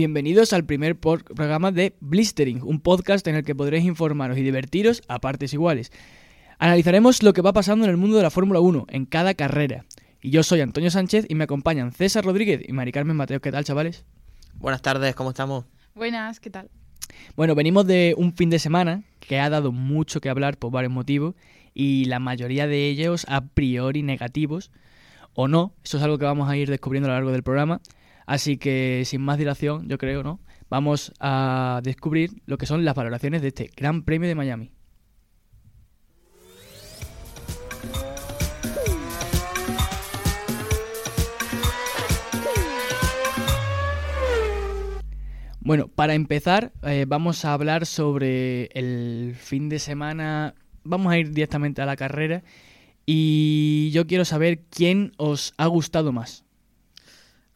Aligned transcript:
Bienvenidos 0.00 0.54
al 0.54 0.64
primer 0.64 0.98
programa 0.98 1.72
de 1.72 1.94
Blistering, 2.00 2.62
un 2.62 2.80
podcast 2.80 3.26
en 3.26 3.34
el 3.34 3.44
que 3.44 3.54
podréis 3.54 3.84
informaros 3.84 4.38
y 4.38 4.42
divertiros 4.42 5.02
a 5.08 5.18
partes 5.18 5.52
iguales. 5.52 5.92
Analizaremos 6.58 7.22
lo 7.22 7.34
que 7.34 7.42
va 7.42 7.52
pasando 7.52 7.84
en 7.84 7.90
el 7.90 7.98
mundo 7.98 8.16
de 8.16 8.22
la 8.22 8.30
Fórmula 8.30 8.60
1 8.60 8.86
en 8.88 9.04
cada 9.04 9.34
carrera. 9.34 9.84
Y 10.22 10.30
yo 10.30 10.42
soy 10.42 10.62
Antonio 10.62 10.90
Sánchez 10.90 11.26
y 11.28 11.34
me 11.34 11.44
acompañan 11.44 11.92
César 11.92 12.24
Rodríguez 12.24 12.62
y 12.66 12.72
Mari 12.72 12.92
Carmen 12.92 13.14
Mateo. 13.14 13.42
¿Qué 13.42 13.52
tal, 13.52 13.62
chavales? 13.64 14.06
Buenas 14.54 14.80
tardes, 14.80 15.14
¿cómo 15.14 15.28
estamos? 15.28 15.66
Buenas, 15.94 16.40
¿qué 16.40 16.48
tal? 16.48 16.70
Bueno, 17.36 17.54
venimos 17.54 17.86
de 17.86 18.14
un 18.16 18.32
fin 18.32 18.48
de 18.48 18.58
semana 18.58 19.02
que 19.18 19.38
ha 19.38 19.50
dado 19.50 19.70
mucho 19.70 20.22
que 20.22 20.30
hablar 20.30 20.56
por 20.56 20.72
varios 20.72 20.94
motivos 20.94 21.34
y 21.74 22.06
la 22.06 22.20
mayoría 22.20 22.66
de 22.66 22.88
ellos 22.88 23.26
a 23.28 23.42
priori 23.42 24.02
negativos 24.02 24.70
o 25.34 25.46
no. 25.46 25.74
Eso 25.84 25.98
es 25.98 26.02
algo 26.02 26.16
que 26.16 26.24
vamos 26.24 26.48
a 26.48 26.56
ir 26.56 26.70
descubriendo 26.70 27.10
a 27.10 27.10
lo 27.10 27.16
largo 27.16 27.32
del 27.32 27.42
programa. 27.42 27.82
Así 28.30 28.58
que 28.58 29.02
sin 29.06 29.22
más 29.22 29.38
dilación, 29.38 29.88
yo 29.88 29.98
creo, 29.98 30.22
¿no? 30.22 30.38
Vamos 30.68 31.12
a 31.18 31.80
descubrir 31.82 32.30
lo 32.46 32.58
que 32.58 32.66
son 32.66 32.84
las 32.84 32.94
valoraciones 32.94 33.42
de 33.42 33.48
este 33.48 33.70
Gran 33.76 34.04
Premio 34.04 34.28
de 34.28 34.36
Miami. 34.36 34.70
Bueno, 45.58 45.88
para 45.88 46.14
empezar, 46.14 46.70
eh, 46.84 47.06
vamos 47.08 47.44
a 47.44 47.52
hablar 47.52 47.84
sobre 47.84 48.66
el 48.66 49.34
fin 49.34 49.68
de 49.68 49.80
semana. 49.80 50.54
Vamos 50.84 51.12
a 51.12 51.18
ir 51.18 51.32
directamente 51.32 51.82
a 51.82 51.86
la 51.86 51.96
carrera. 51.96 52.44
Y 53.06 53.90
yo 53.90 54.06
quiero 54.06 54.24
saber 54.24 54.60
quién 54.70 55.14
os 55.16 55.52
ha 55.56 55.66
gustado 55.66 56.12
más. 56.12 56.44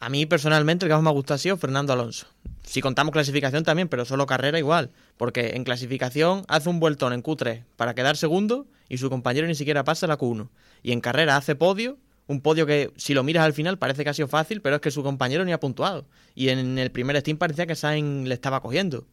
A 0.04 0.10
mí 0.10 0.26
personalmente 0.26 0.84
el 0.84 0.90
que 0.90 0.94
más 0.94 1.02
me 1.02 1.08
ha 1.08 1.12
gustado 1.12 1.36
ha 1.36 1.38
sido 1.38 1.56
Fernando 1.56 1.94
Alonso. 1.94 2.26
Si 2.62 2.82
contamos 2.82 3.12
clasificación 3.12 3.64
también, 3.64 3.88
pero 3.88 4.04
solo 4.04 4.26
carrera 4.26 4.58
igual. 4.58 4.90
Porque 5.16 5.52
en 5.54 5.64
clasificación 5.64 6.44
hace 6.46 6.68
un 6.68 6.78
vueltón 6.78 7.14
en 7.14 7.22
Q3 7.22 7.62
para 7.76 7.94
quedar 7.94 8.18
segundo 8.18 8.66
y 8.90 8.98
su 8.98 9.08
compañero 9.08 9.46
ni 9.46 9.54
siquiera 9.54 9.82
pasa 9.82 10.06
la 10.06 10.18
Q1. 10.18 10.50
Y 10.82 10.92
en 10.92 11.00
carrera 11.00 11.38
hace 11.38 11.54
podio, 11.54 11.96
un 12.26 12.42
podio 12.42 12.66
que 12.66 12.92
si 12.96 13.14
lo 13.14 13.22
miras 13.22 13.46
al 13.46 13.54
final 13.54 13.78
parece 13.78 14.04
que 14.04 14.10
ha 14.10 14.12
sido 14.12 14.28
fácil, 14.28 14.60
pero 14.60 14.76
es 14.76 14.82
que 14.82 14.90
su 14.90 15.02
compañero 15.02 15.42
ni 15.46 15.52
ha 15.52 15.60
puntuado. 15.60 16.04
Y 16.34 16.50
en 16.50 16.78
el 16.78 16.90
primer 16.90 17.18
Steam 17.18 17.38
parecía 17.38 17.64
que 17.64 17.74
Sainz 17.74 18.28
le 18.28 18.34
estaba 18.34 18.60
cogiendo. 18.60 19.06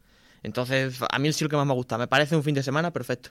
Entonces, 0.43 0.99
a 1.09 1.19
mí 1.19 1.29
el 1.29 1.33
que 1.35 1.55
más 1.55 1.65
me 1.65 1.71
ha 1.71 1.75
gustado. 1.75 1.99
Me 1.99 2.07
parece 2.07 2.35
un 2.35 2.43
fin 2.43 2.53
de 2.53 2.63
semana 2.63 2.91
perfecto. 2.91 3.29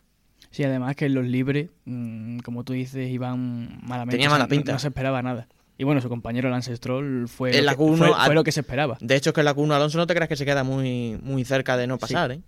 Sí, 0.50 0.64
además 0.64 0.97
que 0.97 1.05
en 1.05 1.14
los 1.14 1.27
libres, 1.27 1.69
mm, 1.84 2.38
como 2.38 2.64
tú 2.64 2.72
dices, 2.72 3.11
iban 3.11 3.81
malamente. 3.83 4.16
Tenía 4.16 4.31
mala 4.31 4.48
pinta. 4.48 4.72
No, 4.72 4.78
se 4.78 4.88
esperaba 4.88 5.20
nada. 5.20 5.47
Y 5.80 5.84
bueno, 5.84 6.02
su 6.02 6.10
compañero 6.10 6.50
Lance 6.50 6.76
Stroll 6.76 7.26
fue, 7.26 7.62
lo, 7.62 7.70
que, 7.70 7.96
fue, 7.96 8.34
lo 8.34 8.44
que 8.44 8.52
se 8.52 8.60
esperaba. 8.60 8.98
De 9.00 9.16
hecho, 9.16 9.30
es 9.30 9.34
que 9.34 9.40
en 9.40 9.46
la 9.46 9.56
Q1 9.56 9.72
Alonso 9.72 9.96
no 9.96 10.06
te 10.06 10.14
creas 10.14 10.28
que 10.28 10.36
se 10.36 10.44
queda 10.44 10.62
muy, 10.62 11.18
muy 11.22 11.42
cerca 11.46 11.78
de 11.78 11.86
no 11.86 11.96
pasar, 11.96 12.32
¿eh? 12.32 12.42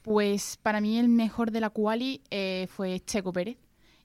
Pues 0.00 0.58
para 0.62 0.80
mí 0.80 0.98
el 0.98 1.08
mejor 1.08 1.50
de 1.50 1.60
la 1.60 1.68
quali 1.68 2.22
eh, 2.30 2.66
fue 2.70 3.00
Checo 3.00 3.30
Pérez. 3.30 3.58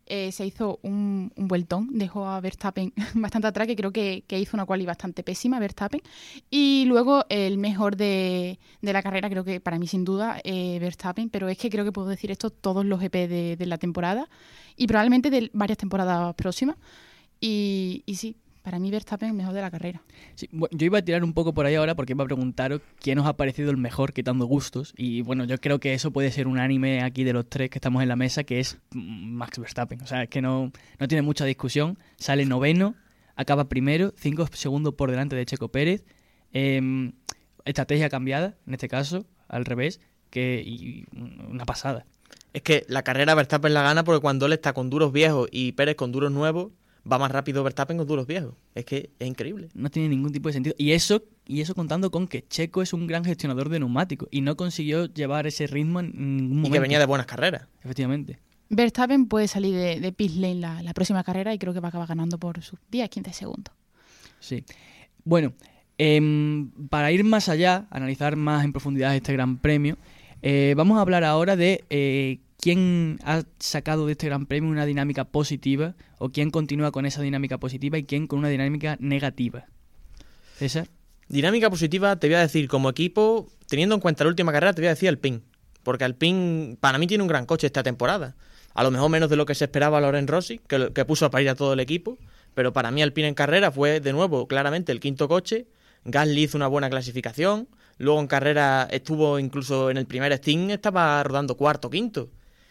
Eh, 0.05 0.33
se 0.33 0.45
hizo 0.45 0.79
un, 0.81 1.31
un, 1.33 1.47
vueltón, 1.47 1.97
dejó 1.97 2.27
a 2.27 2.41
Verstappen 2.41 2.91
bastante 3.13 3.47
atrás, 3.47 3.67
que 3.67 3.77
creo 3.77 3.93
que, 3.93 4.25
hizo 4.27 4.57
una 4.57 4.65
quali 4.65 4.85
bastante 4.85 5.23
pésima, 5.23 5.57
Verstappen. 5.57 6.01
Y 6.49 6.83
luego 6.87 7.23
el 7.29 7.57
mejor 7.57 7.95
de, 7.95 8.59
la 8.81 9.01
carrera, 9.01 9.29
creo 9.29 9.45
que 9.45 9.61
para 9.61 9.79
mí 9.79 9.87
sin 9.87 10.03
duda, 10.03 10.41
eh, 10.43 10.77
Verstappen, 10.81 11.29
pero 11.29 11.47
es 11.47 11.57
que 11.57 11.69
creo 11.69 11.85
que 11.85 11.93
puedo 11.93 12.09
decir 12.09 12.31
esto 12.31 12.49
todos 12.49 12.83
los 12.83 13.01
EP 13.01 13.13
de, 13.13 13.55
de 13.55 13.65
la 13.65 13.77
temporada 13.77 14.27
y 14.75 14.87
probablemente 14.87 15.29
de 15.29 15.49
varias 15.53 15.77
temporadas 15.77 16.35
próximas. 16.35 16.75
Y, 17.39 18.03
sí, 18.15 18.35
para 18.63 18.79
mí 18.79 18.91
Verstappen 18.91 19.29
es 19.29 19.35
mejor 19.35 19.53
de 19.53 19.61
la 19.61 19.71
carrera. 19.71 20.01
yo 20.51 20.85
iba 20.85 20.99
a 20.99 21.01
tirar 21.01 21.23
un 21.23 21.33
poco 21.33 21.53
por 21.53 21.65
ahí 21.65 21.75
ahora 21.75 21.95
porque 21.95 22.13
iba 22.13 22.23
a 22.23 22.27
preguntaros 22.27 22.81
quién 22.99 23.17
os 23.19 23.27
ha 23.27 23.37
parecido 23.37 23.71
el 23.71 23.77
mejor 23.77 24.13
quitando 24.13 24.45
gustos. 24.45 24.93
Y 24.97 25.21
bueno, 25.21 25.45
yo 25.45 25.57
creo 25.59 25.79
que 25.79 25.93
eso 25.93 26.11
puede 26.11 26.31
ser 26.31 26.47
un 26.47 26.59
anime 26.59 27.01
aquí 27.01 27.23
de 27.23 27.33
los 27.33 27.49
tres 27.49 27.69
que 27.69 27.77
estamos 27.77 28.03
en 28.03 28.09
la 28.09 28.15
mesa, 28.15 28.43
que 28.43 28.59
es 28.59 28.77
Max 28.91 29.57
Verstappen. 29.59 30.01
O 30.01 30.07
sea, 30.07 30.23
es 30.23 30.29
que 30.29 30.41
no, 30.41 30.71
no 30.99 31.07
tiene 31.07 31.21
mucha 31.21 31.45
discusión. 31.45 31.97
Sale 32.17 32.45
noveno, 32.45 32.95
acaba 33.35 33.69
primero, 33.69 34.13
cinco 34.17 34.47
segundos 34.53 34.93
por 34.95 35.09
delante 35.11 35.35
de 35.35 35.45
Checo 35.45 35.69
Pérez. 35.69 36.03
Em, 36.51 37.13
estrategia 37.65 38.09
cambiada, 38.09 38.57
en 38.67 38.73
este 38.73 38.87
caso, 38.87 39.25
al 39.47 39.65
revés, 39.65 40.01
que 40.29 40.61
y 40.65 41.05
una 41.13 41.65
pasada. 41.65 42.05
Es 42.53 42.63
que 42.63 42.83
la 42.87 43.03
carrera 43.03 43.35
Verstappen 43.35 43.73
la 43.73 43.83
gana 43.83 44.03
porque 44.03 44.21
cuando 44.21 44.47
él 44.47 44.53
está 44.53 44.73
con 44.73 44.89
duros 44.89 45.11
viejos 45.11 45.47
y 45.51 45.73
Pérez 45.73 45.95
con 45.95 46.11
duros 46.11 46.31
nuevos, 46.31 46.71
va 47.09 47.17
más 47.17 47.31
rápido 47.31 47.63
Verstappen 47.63 47.97
con 47.97 48.07
duros 48.07 48.27
viejos. 48.27 48.53
Es 48.75 48.85
que 48.85 49.11
es 49.19 49.27
increíble. 49.27 49.69
No 49.73 49.89
tiene 49.89 50.09
ningún 50.09 50.31
tipo 50.31 50.49
de 50.49 50.53
sentido. 50.53 50.75
Y 50.77 50.91
eso, 50.91 51.23
y 51.45 51.61
eso 51.61 51.75
contando 51.75 52.11
con 52.11 52.27
que 52.27 52.47
Checo 52.47 52.81
es 52.81 52.93
un 52.93 53.07
gran 53.07 53.23
gestionador 53.23 53.69
de 53.69 53.79
neumáticos 53.79 54.27
y 54.31 54.41
no 54.41 54.55
consiguió 54.55 55.05
llevar 55.05 55.47
ese 55.47 55.67
ritmo 55.67 55.99
en 55.99 56.11
ningún 56.37 56.57
momento. 56.57 56.69
Y 56.69 56.71
que 56.71 56.79
venía 56.79 56.99
de 56.99 57.05
buenas 57.05 57.27
carreras. 57.27 57.67
Efectivamente. 57.83 58.39
Verstappen 58.69 59.27
puede 59.27 59.47
salir 59.47 59.75
de, 59.75 59.99
de 59.99 60.11
pit 60.11 60.33
lane 60.33 60.55
la, 60.55 60.93
próxima 60.93 61.23
carrera 61.23 61.53
y 61.53 61.59
creo 61.59 61.73
que 61.73 61.79
va 61.79 61.87
a 61.87 61.89
acabar 61.89 62.07
ganando 62.07 62.37
por 62.37 62.61
sus 62.61 62.79
10-15 62.91 63.31
segundos. 63.31 63.73
Sí. 64.39 64.63
Bueno, 65.23 65.53
em, 65.97 66.69
para 66.89 67.11
ir 67.11 67.23
más 67.23 67.49
allá, 67.49 67.87
analizar 67.89 68.35
más 68.35 68.63
en 68.63 68.71
profundidad 68.71 69.15
este 69.15 69.33
gran 69.33 69.57
premio, 69.57 69.97
eh, 70.41 70.73
vamos 70.77 70.97
a 70.97 71.01
hablar 71.01 71.23
ahora 71.23 71.55
de 71.55 71.85
eh, 71.89 72.39
quién 72.59 73.19
ha 73.23 73.43
sacado 73.59 74.05
de 74.05 74.13
este 74.13 74.27
Gran 74.27 74.45
Premio 74.45 74.69
una 74.69 74.85
dinámica 74.85 75.25
positiva 75.25 75.95
o 76.17 76.29
quién 76.29 76.51
continúa 76.51 76.91
con 76.91 77.05
esa 77.05 77.21
dinámica 77.21 77.57
positiva 77.57 77.97
y 77.97 78.03
quién 78.03 78.27
con 78.27 78.39
una 78.39 78.49
dinámica 78.49 78.97
negativa. 78.99 79.65
César. 80.55 80.87
Dinámica 81.27 81.69
positiva, 81.69 82.15
te 82.17 82.27
voy 82.27 82.35
a 82.35 82.39
decir, 82.39 82.67
como 82.67 82.89
equipo, 82.89 83.47
teniendo 83.67 83.95
en 83.95 84.01
cuenta 84.01 84.23
la 84.23 84.29
última 84.29 84.51
carrera, 84.51 84.73
te 84.73 84.81
voy 84.81 84.87
a 84.87 84.91
decir 84.91 85.09
Alpine. 85.09 85.41
Porque 85.83 86.03
Alpine, 86.03 86.75
para 86.79 86.97
mí, 86.97 87.07
tiene 87.07 87.23
un 87.23 87.27
gran 87.27 87.45
coche 87.45 87.67
esta 87.67 87.83
temporada. 87.83 88.35
A 88.73 88.83
lo 88.83 88.91
mejor 88.91 89.09
menos 89.09 89.29
de 89.29 89.35
lo 89.35 89.45
que 89.45 89.55
se 89.55 89.65
esperaba 89.65 90.01
Loren 90.01 90.27
Rossi, 90.27 90.59
que, 90.67 90.91
que 90.93 91.05
puso 91.05 91.25
a 91.25 91.29
parir 91.29 91.49
a 91.49 91.55
todo 91.55 91.73
el 91.73 91.79
equipo. 91.79 92.17
Pero 92.55 92.73
para 92.73 92.91
mí, 92.91 93.01
Alpine 93.01 93.27
en 93.27 93.35
carrera 93.35 93.71
fue, 93.71 93.99
de 93.99 94.11
nuevo, 94.11 94.47
claramente 94.47 94.91
el 94.91 94.99
quinto 94.99 95.27
coche. 95.27 95.67
Gasly 96.03 96.43
hizo 96.43 96.57
una 96.57 96.67
buena 96.67 96.89
clasificación. 96.89 97.67
Luego 97.99 98.19
en 98.21 98.27
carrera 98.27 98.87
estuvo 98.89 99.37
incluso 99.37 99.89
en 99.89 99.97
el 99.97 100.07
primer 100.07 100.35
Steam, 100.37 100.71
estaba 100.71 101.21
rodando 101.21 101.55
cuarto, 101.55 101.89
quinto. 101.89 102.29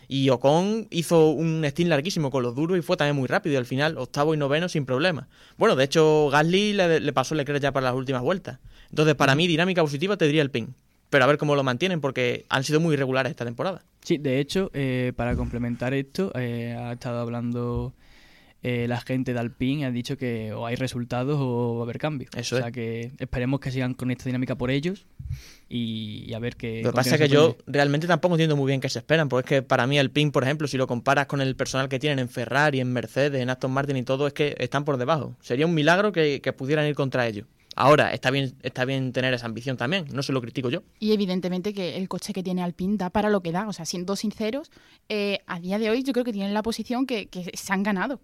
Y 0.09 0.31
Ocon 0.31 0.89
hizo 0.91 1.29
un 1.29 1.63
stint 1.67 1.91
larguísimo 1.91 2.31
con 2.31 2.43
los 2.43 2.55
duros 2.55 2.79
y 2.79 2.83
fue 2.83 2.97
también 2.97 3.15
muy 3.15 3.29
rápido. 3.29 3.53
Y 3.53 3.57
al 3.59 3.67
final, 3.67 3.99
octavo 3.99 4.33
y 4.33 4.39
noveno 4.39 4.71
sin 4.71 4.87
problema. 4.87 5.29
Bueno, 5.59 5.77
de 5.77 5.85
hecho, 5.85 6.31
Gasly 6.31 6.73
le, 6.73 7.13
pasó 7.13 7.35
el 7.35 7.39
Leclerc 7.39 7.61
ya 7.63 7.73
para 7.73 7.85
las 7.85 7.95
últimas 7.95 8.23
vueltas. 8.23 8.59
Entonces, 8.89 9.15
para 9.15 9.35
mí, 9.35 9.47
dinámica 9.47 9.83
positiva 9.83 10.17
te 10.17 10.25
diría 10.25 10.41
el 10.41 10.51
pin. 10.51 10.75
Pero 11.11 11.25
a 11.25 11.27
ver 11.27 11.37
cómo 11.37 11.55
lo 11.55 11.63
mantienen, 11.63 12.01
porque 12.01 12.47
han 12.49 12.65
sido 12.65 12.81
muy 12.81 12.95
irregulares 12.95 13.31
esta 13.31 13.45
temporada. 13.45 13.85
Sí, 14.03 14.17
de 14.17 14.41
hecho, 14.41 14.71
eh, 14.73 15.13
para 15.15 15.37
complementar 15.37 15.93
esto, 15.93 16.33
eh, 16.35 16.75
ha 16.79 16.93
estado 16.93 17.21
hablando 17.21 17.93
eh, 18.61 18.89
la 18.89 19.01
gente 19.01 19.33
de 19.33 19.39
Alpine 19.39 19.87
ha 19.87 19.91
dicho 19.93 20.17
que 20.17 20.53
o 20.53 20.67
hay 20.67 20.75
resultados 20.75 21.39
o 21.41 21.77
va 21.77 21.81
a 21.81 21.85
haber 21.85 21.99
cambios. 21.99 22.31
Eso 22.37 22.57
o 22.57 22.59
sea 22.59 22.73
que 22.73 23.13
esperemos 23.19 23.61
que 23.61 23.71
sigan 23.71 23.95
con 23.95 24.11
esta 24.11 24.25
dinámica 24.25 24.57
por 24.57 24.73
ellos 24.73 25.07
y, 25.69 26.33
a 26.35 26.41
ver 26.41 26.57
qué. 26.57 26.83
Lo 26.83 26.91
que 26.91 26.97
pasa 26.97 27.15
es 27.15 27.21
que 27.21 27.29
yo 27.29 27.57
realmente 27.67 28.09
tampoco 28.09 28.35
entiendo 28.35 28.57
muy 28.57 28.67
bien 28.67 28.81
qué 28.81 28.89
se 28.89 28.99
esperan, 28.99 29.29
porque 29.29 29.45
es 29.45 29.61
que 29.61 29.63
para 29.67 29.87
mí 29.87 29.99
Alpine, 29.99 30.33
por 30.33 30.43
ejemplo, 30.43 30.67
si 30.67 30.77
lo 30.77 30.89
comparas 30.89 31.27
con 31.27 31.41
el 31.41 31.55
personal 31.55 31.89
que 31.89 32.01
tienen 32.01 32.19
en 32.19 32.29
Ferrari, 32.29 32.81
en 32.81 32.93
Mercedes, 32.93 33.41
en 33.41 33.49
Aston 33.49 33.71
Martin 33.71 33.97
y 33.97 34.03
todo, 34.03 34.27
es 34.27 34.33
que 34.33 34.57
están 34.59 34.85
por 34.85 34.97
debajo. 34.97 35.37
Sería 35.41 35.67
un 35.67 35.75
milagro 35.75 36.11
que, 36.11 36.41
pudieran 36.57 36.87
ir 36.87 36.97
contra 36.97 37.29
ellos. 37.29 37.47
Ahora, 37.77 38.13
está 38.13 38.33
bien, 38.33 38.55
está 38.63 38.85
bien 38.85 39.13
tener 39.13 39.33
esa 39.35 39.47
ambición 39.47 39.77
también, 39.77 40.07
no 40.13 40.25
se 40.25 40.33
lo 40.33 40.41
critico 40.41 40.69
yo. 40.69 40.83
Y 40.99 41.13
evidentemente 41.13 41.73
que 41.73 41.97
el 41.97 42.09
coche 42.09 42.33
que 42.33 42.43
tiene 42.43 42.65
Alpine 42.65 42.97
da 42.97 43.11
para 43.11 43.31
lo 43.31 43.41
que 43.41 43.53
da. 43.53 43.69
O 43.69 43.73
sea, 43.73 43.85
siendo 43.85 44.17
sinceros, 44.17 44.73
eh, 45.09 45.39
a 45.47 45.61
día 45.61 45.79
de 45.79 45.89
hoy 45.91 46.03
yo 46.03 46.13
creo 46.13 46.25
que 46.25 46.33
tienen 46.33 46.55
la 46.55 46.63
posición 46.63 47.07
que 47.07 47.29
se 47.55 47.73
han 47.73 47.85
ganado 47.85 48.21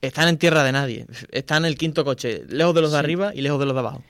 están 0.00 0.28
en 0.28 0.38
tierra 0.38 0.64
de 0.64 0.72
nadie. 0.72 1.06
Están 1.30 1.64
en 1.64 1.66
el 1.66 1.78
quinto 1.78 2.04
coche, 2.04 2.44
lejos 2.48 2.74
de 2.74 2.80
los 2.80 2.92
de 2.92 2.98
arriba 2.98 3.34
y 3.34 3.40
lejos 3.40 3.58
de 3.58 3.66
los 3.66 3.74
de 3.74 3.80
abajo. 3.80 4.02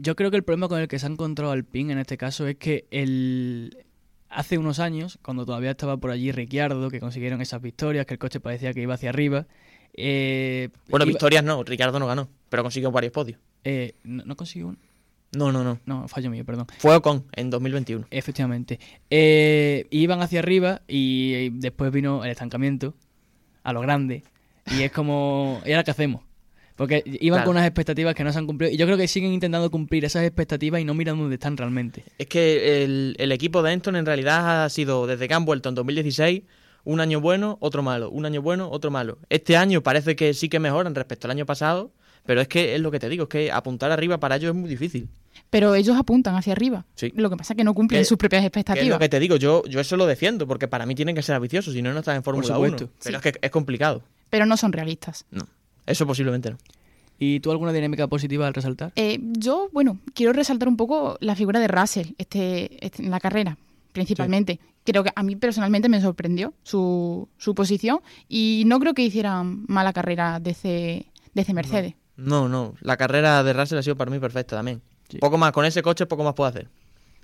Yo 0.00 0.16
creo 0.16 0.30
que 0.30 0.36
el 0.36 0.42
problema 0.42 0.68
con 0.68 0.80
el 0.80 0.88
que 0.88 0.98
se 0.98 1.06
ha 1.06 1.10
encontrado 1.10 1.52
Alpine 1.52 1.92
en 1.92 1.98
este 1.98 2.16
caso 2.16 2.46
es 2.46 2.56
que 2.56 2.86
el... 2.90 3.84
hace 4.28 4.58
unos 4.58 4.78
años, 4.78 5.18
cuando 5.22 5.46
todavía 5.46 5.70
estaba 5.70 5.96
por 5.96 6.10
allí 6.10 6.32
Ricciardo, 6.32 6.90
que 6.90 7.00
consiguieron 7.00 7.40
esas 7.40 7.62
victorias, 7.62 8.06
que 8.06 8.14
el 8.14 8.18
coche 8.18 8.40
parecía 8.40 8.72
que 8.72 8.82
iba 8.82 8.94
hacia 8.94 9.10
arriba. 9.10 9.46
Eh, 9.94 10.70
bueno, 10.88 11.06
victorias 11.06 11.44
no, 11.44 11.62
Ricciardo 11.62 11.98
no 11.98 12.06
ganó, 12.06 12.28
pero 12.48 12.62
consiguió 12.62 12.90
varios 12.90 13.12
podios. 13.12 13.38
Eh, 13.64 13.94
¿no, 14.04 14.36
consiguió 14.36 14.68
uno? 14.68 14.78
No, 15.32 15.52
no, 15.52 15.62
no. 15.62 15.78
No, 15.86 16.08
fallo 16.08 16.28
mío, 16.30 16.44
perdón. 16.44 16.66
Fue 16.78 16.96
Ocon 16.96 17.24
en 17.32 17.50
2021. 17.50 18.06
Efectivamente. 18.10 18.80
Eh, 19.10 19.86
iban 19.90 20.22
hacia 20.22 20.40
arriba 20.40 20.82
y 20.88 21.50
después 21.50 21.92
vino 21.92 22.24
el 22.24 22.30
estancamiento 22.30 22.94
a 23.62 23.72
lo 23.72 23.80
grande. 23.80 24.24
Y 24.76 24.82
es 24.82 24.92
como, 24.92 25.60
¿y 25.64 25.72
ahora 25.72 25.84
qué 25.84 25.90
hacemos? 25.90 26.22
Porque 26.76 27.02
iban 27.20 27.42
con 27.42 27.50
unas 27.56 27.66
expectativas 27.66 28.14
que 28.14 28.24
no 28.24 28.32
se 28.32 28.38
han 28.38 28.46
cumplido. 28.46 28.72
Y 28.72 28.76
yo 28.78 28.86
creo 28.86 28.96
que 28.96 29.06
siguen 29.06 29.32
intentando 29.32 29.70
cumplir 29.70 30.04
esas 30.06 30.24
expectativas 30.24 30.80
y 30.80 30.84
no 30.84 30.94
miran 30.94 31.18
dónde 31.18 31.34
están 31.34 31.56
realmente. 31.56 32.04
Es 32.16 32.26
que 32.26 32.84
el, 32.84 33.16
el 33.18 33.32
equipo 33.32 33.62
de 33.62 33.72
Enton 33.72 33.96
en 33.96 34.06
realidad 34.06 34.64
ha 34.64 34.68
sido, 34.70 35.06
desde 35.06 35.28
que 35.28 35.34
han 35.34 35.44
vuelto 35.44 35.68
en 35.68 35.74
2016, 35.74 36.42
un 36.84 37.00
año 37.00 37.20
bueno, 37.20 37.58
otro 37.60 37.82
malo. 37.82 38.08
Un 38.10 38.24
año 38.24 38.40
bueno, 38.40 38.70
otro 38.70 38.90
malo. 38.90 39.18
Este 39.28 39.58
año 39.58 39.82
parece 39.82 40.16
que 40.16 40.32
sí 40.32 40.48
que 40.48 40.58
mejoran 40.58 40.94
respecto 40.94 41.26
al 41.26 41.32
año 41.32 41.44
pasado, 41.44 41.92
pero 42.24 42.40
es 42.40 42.48
que 42.48 42.74
es 42.74 42.80
lo 42.80 42.90
que 42.90 42.98
te 42.98 43.10
digo, 43.10 43.24
es 43.24 43.28
que 43.28 43.52
apuntar 43.52 43.92
arriba 43.92 44.18
para 44.18 44.36
ellos 44.36 44.50
es 44.50 44.56
muy 44.56 44.70
difícil. 44.70 45.08
Pero 45.50 45.74
ellos 45.74 45.98
apuntan 45.98 46.34
hacia 46.36 46.52
arriba. 46.54 46.86
Sí. 46.94 47.12
Lo 47.14 47.28
que 47.28 47.36
pasa 47.36 47.52
es 47.52 47.58
que 47.58 47.64
no 47.64 47.74
cumplen 47.74 48.00
Que- 48.00 48.04
sus 48.06 48.16
propias 48.16 48.40
Que 48.40 48.46
es 48.46 48.48
expectativas. 48.48 48.88
lo 48.88 48.98
que 48.98 49.08
te 49.10 49.20
digo, 49.20 49.36
yo, 49.36 49.64
yo 49.66 49.80
eso 49.80 49.98
lo 49.98 50.06
defiendo, 50.06 50.46
porque 50.46 50.66
para 50.66 50.86
mí 50.86 50.94
tienen 50.94 51.14
que 51.14 51.22
ser 51.22 51.34
ambiciosos, 51.34 51.74
si 51.74 51.82
no, 51.82 51.92
no 51.92 51.98
estás 51.98 52.16
en 52.16 52.22
Fórmula 52.22 52.56
1. 52.56 52.78
supuesto. 52.78 52.90
Pero 53.04 53.20
Sí. 53.20 53.28
es 53.28 53.32
que 53.34 53.38
es 53.46 53.50
complicado. 53.50 54.02
Pero 54.30 54.46
no 54.46 54.56
son 54.56 54.72
realistas. 54.72 55.24
No, 55.30 55.46
eso 55.86 56.06
posiblemente 56.06 56.50
no. 56.50 56.58
¿Y 57.18 57.40
tú 57.40 57.50
alguna 57.50 57.72
dinámica 57.72 58.06
positiva 58.06 58.46
al 58.46 58.54
resaltar? 58.54 58.92
Eh, 58.96 59.18
yo, 59.20 59.68
bueno, 59.72 59.98
quiero 60.14 60.32
resaltar 60.32 60.68
un 60.68 60.76
poco 60.78 61.18
la 61.20 61.34
figura 61.36 61.60
de 61.60 61.68
Russell 61.68 62.08
este, 62.16 62.84
este- 62.84 63.02
en 63.04 63.10
la 63.10 63.20
carrera, 63.20 63.58
principalmente. 63.92 64.58
Creo 64.84 65.04
que 65.04 65.10
a 65.14 65.22
mí 65.22 65.36
personalmente 65.36 65.90
me 65.90 66.00
sorprendió 66.00 66.54
su, 66.62 67.28
su 67.36 67.54
posición 67.54 68.00
y 68.28 68.62
no 68.66 68.80
creo 68.80 68.94
que 68.94 69.02
hicieran 69.02 69.64
mala 69.68 69.92
carrera 69.92 70.40
desde, 70.40 71.06
desde 71.34 71.52
Mercedes. 71.52 71.94
No, 72.16 72.48
no, 72.48 72.74
la 72.80 72.96
carrera 72.96 73.42
de 73.42 73.52
Russell 73.52 73.78
ha 73.78 73.82
sido 73.82 73.96
para 73.96 74.10
mí 74.10 74.18
perfecta 74.18 74.56
también. 74.56 74.80
Sí. 75.10 75.18
Poco 75.18 75.36
más, 75.36 75.52
con 75.52 75.66
ese 75.66 75.82
coche 75.82 76.06
poco 76.06 76.24
más 76.24 76.32
puedo 76.34 76.48
hacer. 76.48 76.68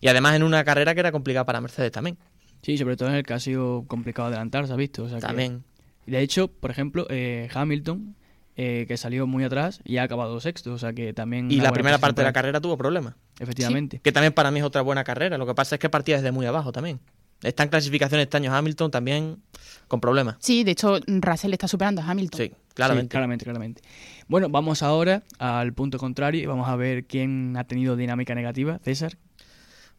Y 0.02 0.08
además 0.08 0.34
en 0.34 0.42
una 0.42 0.62
carrera 0.64 0.92
que 0.92 1.00
era 1.00 1.12
complicada 1.12 1.46
para 1.46 1.62
Mercedes 1.62 1.92
también. 1.92 2.18
Sí, 2.60 2.76
sobre 2.76 2.96
todo 2.96 3.08
en 3.08 3.14
el 3.14 3.22
que 3.22 3.32
ha 3.32 3.40
sido 3.40 3.84
complicado 3.86 4.28
adelantar, 4.28 4.66
¿se 4.66 4.72
ha 4.74 4.76
visto? 4.76 5.04
O 5.04 5.08
sea 5.08 5.18
que- 5.20 5.26
También. 5.26 5.64
De 6.06 6.20
hecho, 6.20 6.48
por 6.48 6.70
ejemplo, 6.70 7.06
eh, 7.10 7.48
Hamilton, 7.52 8.14
eh, 8.56 8.86
que 8.88 8.96
salió 8.96 9.26
muy 9.26 9.44
atrás 9.44 9.80
y 9.84 9.98
ha 9.98 10.04
acabado 10.04 10.40
sexto, 10.40 10.72
o 10.72 10.78
sea 10.78 10.92
que 10.92 11.12
también... 11.12 11.50
Y 11.50 11.60
la 11.60 11.72
primera 11.72 11.98
parte 11.98 12.22
de 12.22 12.26
la 12.26 12.32
carrera 12.32 12.60
tuvo 12.60 12.76
problemas. 12.76 13.14
Efectivamente. 13.38 14.00
Que 14.02 14.12
también 14.12 14.32
para 14.32 14.50
mí 14.50 14.60
es 14.60 14.64
otra 14.64 14.82
buena 14.82 15.04
carrera. 15.04 15.36
Lo 15.36 15.46
que 15.46 15.54
pasa 15.54 15.76
es 15.76 15.78
que 15.78 15.90
partía 15.90 16.16
desde 16.16 16.32
muy 16.32 16.46
abajo 16.46 16.72
también. 16.72 17.00
Está 17.42 17.64
en 17.64 17.68
clasificación 17.68 18.20
este 18.20 18.36
año 18.38 18.54
Hamilton 18.54 18.90
también 18.90 19.42
con 19.88 20.00
problemas. 20.00 20.36
Sí, 20.38 20.64
de 20.64 20.70
hecho, 20.70 20.98
Russell 21.06 21.52
está 21.52 21.68
superando 21.68 22.00
a 22.00 22.06
Hamilton. 22.06 22.38
Sí, 22.38 22.52
claramente. 22.72 23.04
Sí, 23.06 23.10
claramente, 23.10 23.44
claramente. 23.44 23.82
Bueno, 24.26 24.48
vamos 24.48 24.82
ahora 24.82 25.22
al 25.38 25.74
punto 25.74 25.98
contrario 25.98 26.40
y 26.40 26.46
vamos 26.46 26.68
a 26.68 26.76
ver 26.76 27.04
quién 27.04 27.56
ha 27.58 27.64
tenido 27.64 27.94
dinámica 27.94 28.34
negativa. 28.34 28.78
César. 28.82 29.18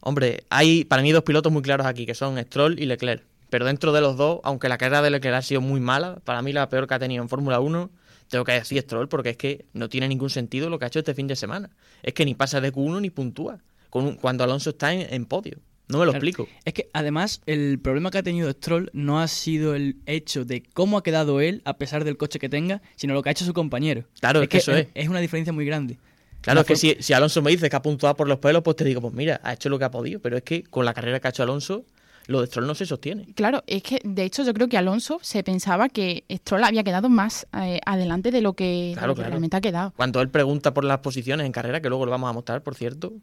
Hombre, 0.00 0.44
hay 0.50 0.84
para 0.84 1.02
mí 1.02 1.12
dos 1.12 1.22
pilotos 1.22 1.52
muy 1.52 1.62
claros 1.62 1.86
aquí, 1.86 2.06
que 2.06 2.14
son 2.14 2.38
Stroll 2.38 2.78
y 2.80 2.86
Leclerc. 2.86 3.22
Pero 3.50 3.64
dentro 3.64 3.92
de 3.92 4.00
los 4.00 4.16
dos, 4.16 4.40
aunque 4.44 4.68
la 4.68 4.78
carrera 4.78 5.02
de 5.02 5.10
Leclerc 5.10 5.36
ha 5.36 5.42
sido 5.42 5.60
muy 5.60 5.80
mala, 5.80 6.20
para 6.24 6.42
mí 6.42 6.52
la 6.52 6.68
peor 6.68 6.86
que 6.86 6.94
ha 6.94 6.98
tenido 6.98 7.22
en 7.22 7.28
Fórmula 7.28 7.60
1, 7.60 7.90
tengo 8.28 8.44
que 8.44 8.52
decir 8.52 8.80
Stroll, 8.82 9.08
porque 9.08 9.30
es 9.30 9.36
que 9.38 9.64
no 9.72 9.88
tiene 9.88 10.06
ningún 10.08 10.28
sentido 10.30 10.68
lo 10.68 10.78
que 10.78 10.84
ha 10.84 10.88
hecho 10.88 10.98
este 10.98 11.14
fin 11.14 11.26
de 11.26 11.36
semana. 11.36 11.70
Es 12.02 12.12
que 12.12 12.24
ni 12.26 12.34
pasa 12.34 12.60
de 12.60 12.72
Q1 12.72 13.00
ni 13.00 13.10
puntúa, 13.10 13.58
con 13.88 14.04
un- 14.04 14.14
cuando 14.16 14.44
Alonso 14.44 14.70
está 14.70 14.92
en, 14.92 15.06
en 15.14 15.24
podio. 15.24 15.58
No 15.88 15.98
me 16.00 16.04
lo 16.04 16.12
Claro. 16.12 16.26
explico. 16.26 16.48
Es 16.66 16.74
que 16.74 16.90
además 16.92 17.40
el 17.46 17.78
problema 17.80 18.10
que 18.10 18.18
ha 18.18 18.22
tenido 18.22 18.50
Stroll 18.52 18.90
no 18.92 19.20
ha 19.20 19.28
sido 19.28 19.74
el 19.74 19.96
hecho 20.04 20.44
de 20.44 20.62
cómo 20.74 20.98
ha 20.98 21.02
quedado 21.02 21.40
él 21.40 21.62
a 21.64 21.78
pesar 21.78 22.04
del 22.04 22.18
coche 22.18 22.38
que 22.38 22.50
tenga, 22.50 22.82
sino 22.96 23.14
lo 23.14 23.22
que 23.22 23.30
ha 23.30 23.32
hecho 23.32 23.46
su 23.46 23.54
compañero. 23.54 24.04
Claro, 24.20 24.42
es 24.42 24.50
que 24.50 24.58
eso 24.58 24.76
es. 24.76 24.88
Es 24.94 25.08
una 25.08 25.20
diferencia 25.20 25.54
muy 25.54 25.64
grande. 25.64 25.96
Claro, 26.42 26.60
es 26.60 26.66
que 26.66 26.76
si, 26.76 26.96
si 27.00 27.14
Alonso 27.14 27.40
me 27.40 27.50
dice 27.50 27.70
que 27.70 27.76
ha 27.76 27.80
puntuado 27.80 28.14
por 28.14 28.28
los 28.28 28.38
pelos, 28.38 28.62
pues 28.62 28.76
te 28.76 28.84
digo, 28.84 29.00
pues 29.00 29.14
mira, 29.14 29.40
ha 29.42 29.54
hecho 29.54 29.70
lo 29.70 29.78
que 29.78 29.86
ha 29.86 29.90
podido. 29.90 30.20
Pero 30.20 30.36
es 30.36 30.42
que 30.42 30.62
con 30.64 30.84
la 30.84 30.92
carrera 30.92 31.18
que 31.20 31.28
ha 31.28 31.30
hecho 31.30 31.42
Alonso, 31.42 31.86
lo 32.28 32.40
de 32.40 32.46
Stroll 32.46 32.66
no 32.68 32.74
se 32.76 32.86
sostiene. 32.86 33.26
Claro, 33.34 33.64
es 33.66 33.82
que 33.82 34.00
de 34.04 34.22
hecho 34.22 34.44
yo 34.44 34.54
creo 34.54 34.68
que 34.68 34.78
Alonso 34.78 35.18
se 35.22 35.42
pensaba 35.42 35.88
que 35.88 36.24
Stroll 36.30 36.62
había 36.62 36.84
quedado 36.84 37.08
más 37.08 37.46
eh, 37.60 37.80
adelante 37.84 38.30
de 38.30 38.40
lo 38.40 38.52
que, 38.52 38.94
de 38.94 39.06
lo 39.06 39.14
que 39.14 39.20
claro. 39.22 39.30
realmente 39.30 39.56
ha 39.56 39.60
quedado. 39.60 39.92
Cuando 39.96 40.20
él 40.20 40.28
pregunta 40.28 40.72
por 40.72 40.84
las 40.84 40.98
posiciones 41.00 41.44
en 41.46 41.52
carrera, 41.52 41.80
que 41.80 41.88
luego 41.88 42.04
lo 42.04 42.10
vamos 42.12 42.30
a 42.30 42.32
mostrar, 42.32 42.62
por 42.62 42.74
cierto, 42.76 43.14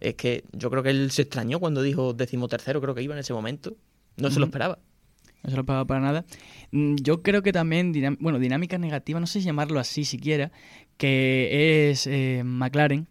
es 0.00 0.14
que 0.14 0.44
yo 0.52 0.70
creo 0.70 0.82
que 0.82 0.90
él 0.90 1.10
se 1.10 1.22
extrañó 1.22 1.60
cuando 1.60 1.82
dijo 1.82 2.12
decimotercero, 2.14 2.80
creo 2.80 2.94
que 2.94 3.02
iba 3.02 3.14
en 3.14 3.20
ese 3.20 3.32
momento. 3.34 3.76
No 4.16 4.30
se 4.30 4.38
lo 4.40 4.46
esperaba. 4.46 4.78
No 5.42 5.50
se 5.50 5.56
lo 5.56 5.64
pagaba 5.64 5.84
para 5.84 6.00
nada. 6.00 6.24
Mm, 6.70 6.96
Yo 7.02 7.22
creo 7.22 7.42
que 7.42 7.52
también, 7.52 7.92
dinam- 7.92 8.16
bueno, 8.20 8.38
dinámica 8.38 8.78
negativa, 8.78 9.18
no 9.18 9.26
sé 9.26 9.40
si 9.40 9.46
llamarlo 9.46 9.80
así 9.80 10.04
siquiera, 10.04 10.52
que 10.98 11.90
es 11.90 12.06
eh, 12.06 12.42
McLaren, 12.44 13.08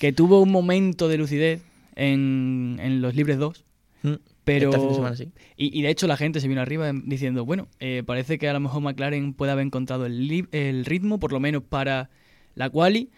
que 0.00 0.12
tuvo 0.14 0.40
un 0.40 0.50
momento 0.50 1.06
de 1.08 1.18
lucidez 1.18 1.60
en, 1.96 2.78
en 2.80 3.02
los 3.02 3.14
libres 3.14 3.38
2, 3.38 3.62
Mm. 4.02 4.14
Pero... 4.44 4.68
Este 4.70 4.78
fin 4.80 4.88
de 4.88 4.94
semana 4.94 5.16
sí. 5.16 5.32
Y, 5.56 5.78
y 5.78 5.82
de 5.82 5.90
hecho 5.90 6.06
la 6.06 6.16
gente 6.16 6.40
se 6.40 6.48
vino 6.48 6.60
arriba 6.60 6.90
diciendo, 6.92 7.44
bueno, 7.44 7.68
eh, 7.80 8.02
parece 8.06 8.38
que 8.38 8.48
a 8.48 8.52
lo 8.52 8.60
mejor 8.60 8.82
McLaren 8.82 9.34
puede 9.34 9.52
haber 9.52 9.64
encontrado 9.66 10.06
el, 10.06 10.48
el 10.52 10.84
ritmo, 10.84 11.18
por 11.18 11.32
lo 11.32 11.40
menos 11.40 11.62
para 11.62 12.10
la 12.54 12.70
quali. 12.70 13.10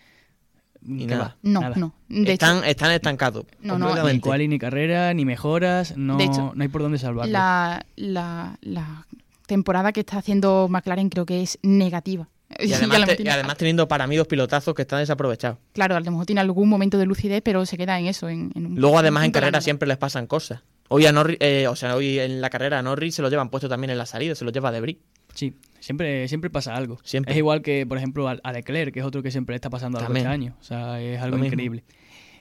Y 0.88 0.98
¿Qué 0.98 1.06
nada. 1.06 1.22
va? 1.24 1.36
No, 1.42 1.60
Nada. 1.62 1.76
no. 1.76 1.94
De 2.08 2.32
están, 2.34 2.58
hecho, 2.58 2.66
están 2.66 2.92
estancados. 2.92 3.44
No, 3.60 3.76
no, 3.76 3.92
Ni 4.12 4.20
quali, 4.20 4.46
ni 4.46 4.58
carrera, 4.58 5.12
ni 5.14 5.24
mejoras, 5.24 5.96
no, 5.96 6.16
De 6.16 6.24
hecho, 6.24 6.52
no 6.54 6.62
hay 6.62 6.68
por 6.68 6.82
dónde 6.82 6.98
salvarlo. 6.98 7.32
la, 7.32 7.84
la, 7.96 8.56
la 8.60 9.06
temporada 9.48 9.92
que 9.92 10.00
está 10.00 10.18
haciendo 10.18 10.68
McLaren 10.70 11.08
creo 11.08 11.26
que 11.26 11.42
es 11.42 11.58
negativa. 11.62 12.28
Y 12.60 12.72
además, 12.72 13.00
mejor 13.00 13.06
te- 13.08 13.12
y 13.14 13.16
tiene- 13.16 13.30
además 13.32 13.56
teniendo 13.56 13.88
para 13.88 14.06
mí 14.06 14.14
dos 14.14 14.28
pilotazos 14.28 14.74
que 14.74 14.82
están 14.82 15.00
desaprovechados. 15.00 15.58
Claro, 15.72 15.96
a 15.96 16.00
lo 16.00 16.10
mejor 16.12 16.26
tiene 16.26 16.40
algún 16.40 16.68
momento 16.68 16.98
de 16.98 17.06
lucidez, 17.06 17.42
pero 17.42 17.66
se 17.66 17.76
queda 17.76 17.98
en 17.98 18.06
eso. 18.06 18.28
En, 18.28 18.52
en 18.54 18.66
un- 18.66 18.74
Luego 18.80 18.96
además 18.98 19.24
en 19.24 19.30
la 19.32 19.40
carrera 19.40 19.60
siempre 19.60 19.88
les 19.88 19.96
pasan 19.96 20.28
cosas. 20.28 20.62
Hoy 20.88 21.06
a 21.06 21.12
Norris, 21.12 21.38
eh, 21.40 21.66
o 21.68 21.76
sea, 21.76 21.96
hoy 21.96 22.18
en 22.18 22.40
la 22.40 22.50
carrera 22.50 22.78
a 22.78 22.82
Norris 22.82 23.14
se 23.14 23.22
lo 23.22 23.28
llevan 23.28 23.50
puesto 23.50 23.68
también 23.68 23.90
en 23.90 23.98
la 23.98 24.06
salida, 24.06 24.34
se 24.34 24.44
lo 24.44 24.52
lleva 24.52 24.70
Debris. 24.70 24.98
Sí, 25.34 25.54
siempre, 25.80 26.28
siempre 26.28 26.50
pasa 26.50 26.74
algo. 26.74 26.98
Siempre. 27.02 27.32
Es 27.32 27.38
igual 27.38 27.62
que, 27.62 27.86
por 27.86 27.98
ejemplo, 27.98 28.28
a, 28.28 28.52
Leclerc, 28.52 28.92
que 28.92 29.00
es 29.00 29.06
otro 29.06 29.22
que 29.22 29.30
siempre 29.30 29.54
está 29.54 29.68
pasando 29.68 29.98
algo 29.98 30.14
este 30.14 30.28
año. 30.28 30.56
O 30.60 30.64
sea, 30.64 31.00
es 31.00 31.20
algo 31.20 31.36
Lo 31.36 31.42
mismo. 31.42 31.54
increíble. 31.54 31.84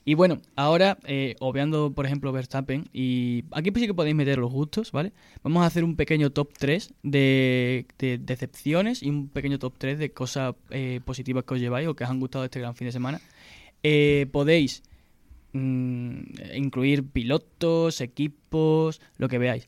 Y 0.08 0.14
bueno, 0.14 0.40
ahora, 0.56 1.00
eh, 1.06 1.36
obviando, 1.40 1.92
por 1.92 2.06
ejemplo, 2.06 2.32
Verstappen, 2.32 2.88
y 2.94 3.44
aquí 3.52 3.72
pues 3.72 3.82
sí 3.82 3.88
que 3.88 3.96
podéis 3.96 4.16
meter 4.16 4.38
los 4.38 4.52
gustos, 4.52 4.92
¿vale? 4.92 5.14
Vamos 5.42 5.64
a 5.64 5.66
hacer 5.66 5.84
un 5.84 5.96
pequeño 5.96 6.30
top 6.30 6.54
3 6.56 6.94
de, 7.02 7.88
de 7.98 8.20
decepciones 8.20 9.02
y 9.02 9.10
un 9.10 9.30
pequeño 9.30 9.58
top 9.58 9.74
3 9.80 9.98
de 9.98 10.12
cosas 10.12 10.54
eh, 10.70 11.02
positivas 11.04 11.44
que 11.44 11.56
os 11.56 11.60
lleváis 11.60 11.88
o 11.88 11.96
que 11.96 12.04
os 12.04 12.10
han 12.12 12.20
gustado 12.20 12.46
este 12.46 12.60
gran 12.60 12.76
fin 12.76 12.86
de 12.86 12.92
semana. 12.92 13.20
Eh, 13.82 14.28
podéis 14.32 14.84
mm, 15.56 16.20
incluir 16.56 17.04
pilotos, 17.10 18.02
equipos, 18.02 19.02
lo 19.18 19.28
que 19.30 19.38
veáis. 19.38 19.68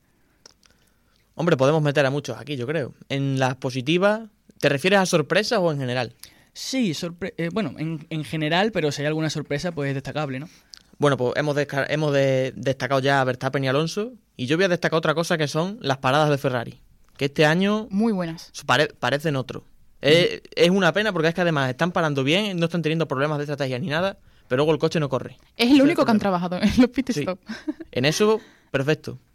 Hombre, 1.35 1.55
podemos 1.57 1.81
meter 1.81 2.05
a 2.05 2.09
muchos 2.11 2.37
aquí, 2.37 2.55
yo 2.55 2.65
creo. 2.67 2.93
En 3.09 3.39
las 3.39 3.55
positivas, 3.55 4.29
¿te 4.59 4.69
refieres 4.69 4.99
a 4.99 5.05
sorpresas 5.05 5.59
o 5.59 5.71
en 5.71 5.77
general? 5.79 6.13
Sí, 6.53 6.91
sorpre- 6.93 7.33
eh, 7.37 7.49
bueno, 7.53 7.73
en, 7.77 8.07
en 8.09 8.23
general, 8.23 8.71
pero 8.71 8.91
si 8.91 9.01
hay 9.01 9.07
alguna 9.07 9.29
sorpresa, 9.29 9.71
pues 9.71 9.89
es 9.89 9.93
destacable, 9.95 10.39
¿no? 10.39 10.49
Bueno, 10.97 11.15
pues 11.15 11.33
hemos, 11.35 11.55
hemos 11.89 12.11
de- 12.13 12.53
destacado 12.55 12.99
ya 13.01 13.21
a 13.21 13.23
Verstappen 13.23 13.63
y 13.63 13.67
Alonso. 13.67 14.13
Y 14.35 14.47
yo 14.47 14.57
voy 14.57 14.65
a 14.65 14.69
destacar 14.69 14.97
otra 14.97 15.13
cosa 15.13 15.37
que 15.37 15.47
son 15.47 15.77
las 15.81 15.99
paradas 15.99 16.29
de 16.31 16.37
Ferrari. 16.39 16.79
Que 17.17 17.25
este 17.25 17.45
año 17.45 17.87
Muy 17.91 18.13
buenas. 18.13 18.51
pare- 18.65 18.93
parecen 18.99 19.35
otro. 19.35 19.63
Es, 20.01 20.41
es 20.55 20.69
una 20.71 20.91
pena 20.93 21.11
porque 21.13 21.27
es 21.27 21.33
que 21.35 21.41
además 21.41 21.69
están 21.69 21.91
parando 21.91 22.23
bien, 22.23 22.57
no 22.57 22.65
están 22.65 22.81
teniendo 22.83 23.07
problemas 23.07 23.37
de 23.37 23.43
estrategia 23.45 23.77
ni 23.79 23.87
nada, 23.87 24.17
pero 24.47 24.57
luego 24.57 24.71
el 24.73 24.79
coche 24.79 24.99
no 24.99 25.09
corre. 25.09 25.37
Es 25.55 25.69
el 25.69 25.77
es 25.77 25.81
único 25.83 26.05
que 26.05 26.11
han 26.11 26.19
trabajado 26.19 26.57
en 26.61 26.69
los 26.77 26.89
pit 26.89 27.11
Sí. 27.11 27.19
stop. 27.21 27.39
En 27.91 28.05
eso, 28.05 28.39
perfecto. 28.71 29.17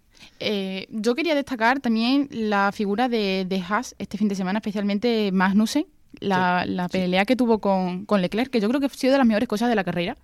Eh, 0.45 0.87
yo 0.91 1.15
quería 1.15 1.35
destacar 1.37 1.79
también 1.81 2.29
la 2.33 2.73
figura 2.73 3.09
de, 3.09 3.45
de 3.49 3.61
Haas 3.69 3.95
este 3.99 4.19
fin 4.19 4.27
de 4.29 4.35
semana, 4.35 4.59
especialmente 4.59 5.31
Magnussen, 5.33 5.87
la, 6.19 6.65
la 6.67 6.89
pelea 6.89 7.25
que 7.25 7.37
tuvo 7.37 7.59
con, 7.61 8.07
con 8.07 8.21
Leclerc, 8.23 8.51
que 8.51 8.61
yo 8.61 8.69
creo 8.69 8.81
que 8.81 8.87
ha 8.87 8.89
sido 8.89 9.13
de 9.13 9.19
las 9.19 9.27
mejores 9.27 9.49
cosas 9.49 9.69
de 9.69 9.77
la 9.77 9.85
carrera, 9.85 10.17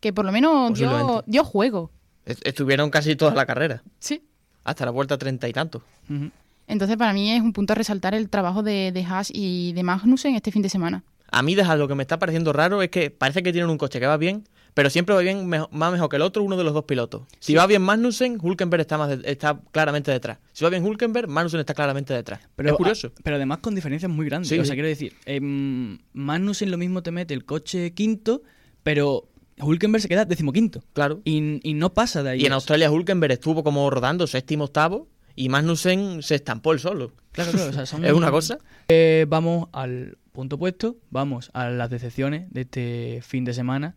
que 0.00 0.12
por 0.12 0.24
lo 0.24 0.30
menos 0.32 0.78
dio, 1.26 1.44
juego. 1.44 1.90
Est- 2.24 2.46
Estuvieron 2.46 2.90
casi 2.90 3.16
toda 3.16 3.34
la 3.34 3.46
carrera, 3.46 3.82
Sí. 3.98 4.22
hasta 4.62 4.84
la 4.84 4.92
vuelta 4.92 5.18
treinta 5.18 5.48
y 5.48 5.52
tantos. 5.52 5.82
Ujú. 6.08 6.30
Entonces 6.68 6.96
para 6.96 7.12
mí 7.12 7.32
es 7.32 7.42
un 7.42 7.52
punto 7.52 7.72
a 7.72 7.76
resaltar 7.76 8.14
el 8.14 8.28
trabajo 8.28 8.62
de, 8.62 8.92
de 8.92 9.04
Haas 9.04 9.30
y 9.32 9.72
de 9.72 9.82
Magnussen 9.82 10.36
este 10.36 10.52
fin 10.52 10.62
de 10.62 10.68
semana. 10.68 11.02
A 11.36 11.42
mí, 11.42 11.54
deja, 11.54 11.76
lo 11.76 11.88
que 11.88 11.94
me 11.94 12.02
está 12.02 12.18
pareciendo 12.18 12.52
raro 12.52 12.82
es 12.82 12.90
que 12.90 13.10
parece 13.10 13.42
que 13.42 13.52
tienen 13.52 13.70
un 13.70 13.78
coche 13.78 13.98
que 14.00 14.06
va 14.06 14.16
bien, 14.16 14.44
pero 14.74 14.90
siempre 14.90 15.14
va 15.14 15.20
bien 15.20 15.48
más 15.48 15.92
mejor 15.92 16.08
que 16.08 16.16
el 16.16 16.22
otro 16.22 16.42
uno 16.42 16.56
de 16.56 16.64
los 16.64 16.72
dos 16.74 16.84
pilotos. 16.84 17.22
Si 17.40 17.54
va 17.54 17.66
bien 17.66 17.82
Magnussen, 17.82 18.38
Hulkenberg 18.42 18.80
está, 18.80 18.98
más 18.98 19.08
de- 19.10 19.30
está 19.30 19.60
claramente 19.70 20.10
detrás. 20.10 20.38
Si 20.52 20.64
va 20.64 20.70
bien 20.70 20.84
Hulkenberg, 20.84 21.28
Magnussen 21.28 21.60
está 21.60 21.74
claramente 21.74 22.12
detrás. 22.14 22.40
Pero, 22.56 22.70
es 22.70 22.74
curioso. 22.76 23.08
a- 23.08 23.20
pero 23.22 23.36
además 23.36 23.58
con 23.58 23.74
diferencias 23.74 24.10
muy 24.10 24.26
grandes. 24.26 24.48
Sí, 24.48 24.58
o 24.58 24.62
sí. 24.62 24.66
sea, 24.66 24.74
quiero 24.74 24.88
decir, 24.88 25.14
em, 25.26 25.98
Magnussen 26.12 26.70
lo 26.70 26.78
mismo 26.78 27.02
te 27.02 27.10
mete 27.10 27.34
el 27.34 27.44
coche 27.44 27.92
quinto, 27.94 28.42
pero 28.82 29.28
Hulkenberg 29.60 30.02
se 30.02 30.08
queda 30.08 30.24
decimoquinto. 30.24 30.82
Claro. 30.92 31.20
Y, 31.24 31.60
y 31.68 31.74
no 31.74 31.92
pasa 31.94 32.22
de 32.22 32.30
ahí. 32.30 32.42
Y 32.42 32.46
en 32.46 32.52
Australia 32.52 32.90
Hulkenberg 32.90 33.32
estuvo 33.32 33.62
como 33.62 33.88
rodando 33.90 34.26
séptimo, 34.26 34.64
octavo, 34.64 35.08
y 35.36 35.48
Magnussen 35.48 36.22
se 36.22 36.34
estampó 36.36 36.72
el 36.72 36.80
solo. 36.80 37.12
Claro, 37.32 37.52
claro, 37.52 37.70
o 37.70 37.72
sea, 37.72 37.86
son- 37.86 38.04
Es 38.04 38.12
una 38.12 38.30
cosa. 38.30 38.58
Eh, 38.88 39.26
vamos 39.28 39.68
al 39.72 40.16
punto 40.34 40.58
puesto, 40.58 40.96
vamos 41.10 41.50
a 41.54 41.70
las 41.70 41.88
decepciones 41.88 42.52
de 42.52 42.62
este 42.62 43.20
fin 43.22 43.44
de 43.44 43.54
semana, 43.54 43.94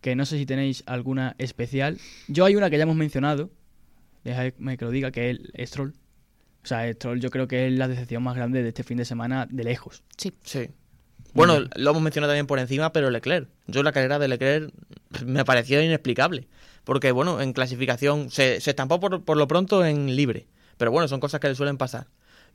que 0.00 0.14
no 0.14 0.24
sé 0.24 0.38
si 0.38 0.46
tenéis 0.46 0.84
alguna 0.86 1.34
especial. 1.38 1.98
Yo 2.28 2.44
hay 2.44 2.54
una 2.54 2.70
que 2.70 2.76
ya 2.78 2.84
hemos 2.84 2.94
mencionado, 2.94 3.50
déjame 4.22 4.78
que 4.78 4.84
lo 4.84 4.92
diga, 4.92 5.10
que 5.10 5.28
es 5.28 5.40
el 5.52 5.66
Stroll. 5.66 5.94
O 6.62 6.66
sea, 6.66 6.90
Stroll 6.92 7.20
yo 7.20 7.30
creo 7.30 7.48
que 7.48 7.66
es 7.66 7.72
la 7.72 7.88
decepción 7.88 8.22
más 8.22 8.36
grande 8.36 8.62
de 8.62 8.68
este 8.68 8.84
fin 8.84 8.96
de 8.96 9.04
semana 9.04 9.48
de 9.50 9.64
lejos. 9.64 10.04
Sí. 10.16 10.32
Sí. 10.44 10.70
Bueno, 11.34 11.58
lo 11.74 11.90
hemos 11.90 12.02
mencionado 12.02 12.30
también 12.30 12.46
por 12.46 12.60
encima, 12.60 12.92
pero 12.92 13.10
Leclerc. 13.10 13.48
Yo 13.66 13.82
la 13.82 13.92
carrera 13.92 14.20
de 14.20 14.28
Leclerc 14.28 14.72
me 15.26 15.44
pareció 15.44 15.82
inexplicable. 15.82 16.46
Porque, 16.84 17.10
bueno, 17.10 17.40
en 17.40 17.52
clasificación 17.52 18.30
se, 18.30 18.60
se 18.60 18.70
estampó 18.70 19.00
por, 19.00 19.24
por 19.24 19.36
lo 19.36 19.48
pronto 19.48 19.84
en 19.84 20.14
libre. 20.14 20.46
Pero 20.78 20.92
bueno, 20.92 21.08
son 21.08 21.18
cosas 21.18 21.40
que 21.40 21.48
le 21.48 21.56
suelen 21.56 21.76
pasar. 21.76 22.06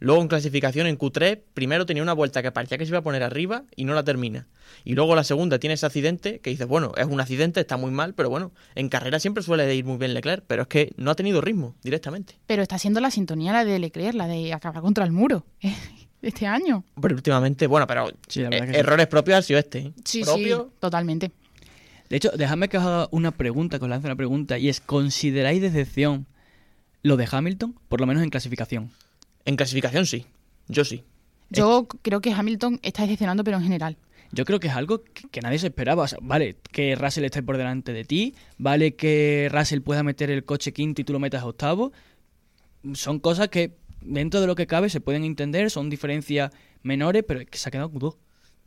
Luego 0.01 0.19
en 0.19 0.27
clasificación 0.27 0.87
en 0.87 0.97
Q3, 0.97 1.39
primero 1.53 1.85
tenía 1.85 2.01
una 2.01 2.13
vuelta 2.13 2.41
que 2.41 2.51
parecía 2.51 2.79
que 2.79 2.85
se 2.85 2.89
iba 2.89 2.97
a 2.97 3.03
poner 3.03 3.21
arriba 3.21 3.65
y 3.75 3.85
no 3.85 3.93
la 3.93 4.03
termina. 4.03 4.47
Y 4.83 4.95
luego 4.95 5.15
la 5.15 5.23
segunda 5.23 5.59
tiene 5.59 5.75
ese 5.75 5.85
accidente 5.85 6.39
que 6.39 6.49
dices, 6.49 6.67
bueno, 6.67 6.91
es 6.97 7.05
un 7.05 7.21
accidente, 7.21 7.59
está 7.59 7.77
muy 7.77 7.91
mal, 7.91 8.15
pero 8.15 8.27
bueno, 8.31 8.51
en 8.73 8.89
carrera 8.89 9.19
siempre 9.19 9.43
suele 9.43 9.75
ir 9.75 9.85
muy 9.85 9.97
bien 9.97 10.15
Leclerc, 10.15 10.43
pero 10.47 10.63
es 10.63 10.67
que 10.67 10.91
no 10.97 11.11
ha 11.11 11.15
tenido 11.15 11.39
ritmo 11.39 11.75
directamente. 11.83 12.33
Pero 12.47 12.63
está 12.63 12.79
siendo 12.79 12.99
la 12.99 13.11
sintonía 13.11 13.53
la 13.53 13.63
de 13.63 13.77
Leclerc, 13.77 14.15
la 14.15 14.25
de 14.25 14.51
acabar 14.53 14.81
contra 14.81 15.05
el 15.05 15.11
muro 15.11 15.45
este 16.23 16.47
año. 16.47 16.83
Pero 16.99 17.13
últimamente, 17.13 17.67
bueno, 17.67 17.85
pero 17.85 18.09
Sí, 18.27 18.41
la 18.41 18.49
verdad 18.49 18.69
eh, 18.69 18.71
que 18.71 18.73
sí. 18.73 18.79
errores 18.79 19.05
propios 19.05 19.37
ha 19.37 19.41
sido 19.43 19.59
este. 19.59 19.79
¿eh? 19.79 19.93
Sí, 20.03 20.23
Propio, 20.23 20.69
sí, 20.71 20.77
totalmente. 20.79 21.31
De 22.09 22.17
hecho, 22.17 22.31
dejadme 22.31 22.69
que 22.69 22.79
os 22.79 22.83
haga 22.83 23.07
una 23.11 23.29
pregunta, 23.29 23.77
que 23.77 23.85
os 23.85 23.89
lance 23.89 24.07
una 24.07 24.15
pregunta, 24.15 24.57
y 24.57 24.67
es, 24.67 24.81
¿consideráis 24.81 25.61
decepción 25.61 26.25
lo 27.03 27.17
de 27.17 27.27
Hamilton? 27.31 27.75
Por 27.87 28.01
lo 28.01 28.07
menos 28.07 28.23
en 28.23 28.31
clasificación. 28.31 28.89
En 29.45 29.55
clasificación 29.55 30.05
sí, 30.05 30.25
yo 30.67 30.85
sí. 30.85 31.03
Yo 31.49 31.87
creo 32.01 32.21
que 32.21 32.31
Hamilton 32.31 32.79
está 32.81 33.03
decepcionando, 33.03 33.43
pero 33.43 33.57
en 33.57 33.63
general. 33.63 33.97
Yo 34.31 34.45
creo 34.45 34.61
que 34.61 34.67
es 34.67 34.73
algo 34.73 35.03
que, 35.03 35.27
que 35.29 35.41
nadie 35.41 35.59
se 35.59 35.67
esperaba. 35.67 36.03
O 36.03 36.07
sea, 36.07 36.19
vale, 36.21 36.55
que 36.71 36.95
Russell 36.95 37.25
esté 37.25 37.43
por 37.43 37.57
delante 37.57 37.91
de 37.91 38.05
ti, 38.05 38.35
vale 38.57 38.95
que 38.95 39.49
Russell 39.51 39.81
pueda 39.81 40.03
meter 40.03 40.31
el 40.31 40.45
coche 40.45 40.71
quinto 40.71 41.01
y 41.01 41.03
tú 41.03 41.11
lo 41.11 41.19
metas 41.19 41.43
octavo. 41.43 41.91
Son 42.93 43.19
cosas 43.19 43.49
que 43.49 43.75
dentro 44.01 44.39
de 44.39 44.47
lo 44.47 44.55
que 44.55 44.67
cabe 44.67 44.89
se 44.89 45.01
pueden 45.01 45.23
entender, 45.23 45.69
son 45.69 45.89
diferencias 45.89 46.51
menores, 46.83 47.23
pero 47.27 47.41
es 47.41 47.47
que 47.47 47.57
se 47.57 47.69
ha 47.69 47.71
quedado 47.71 47.91
Q2. 47.91 48.15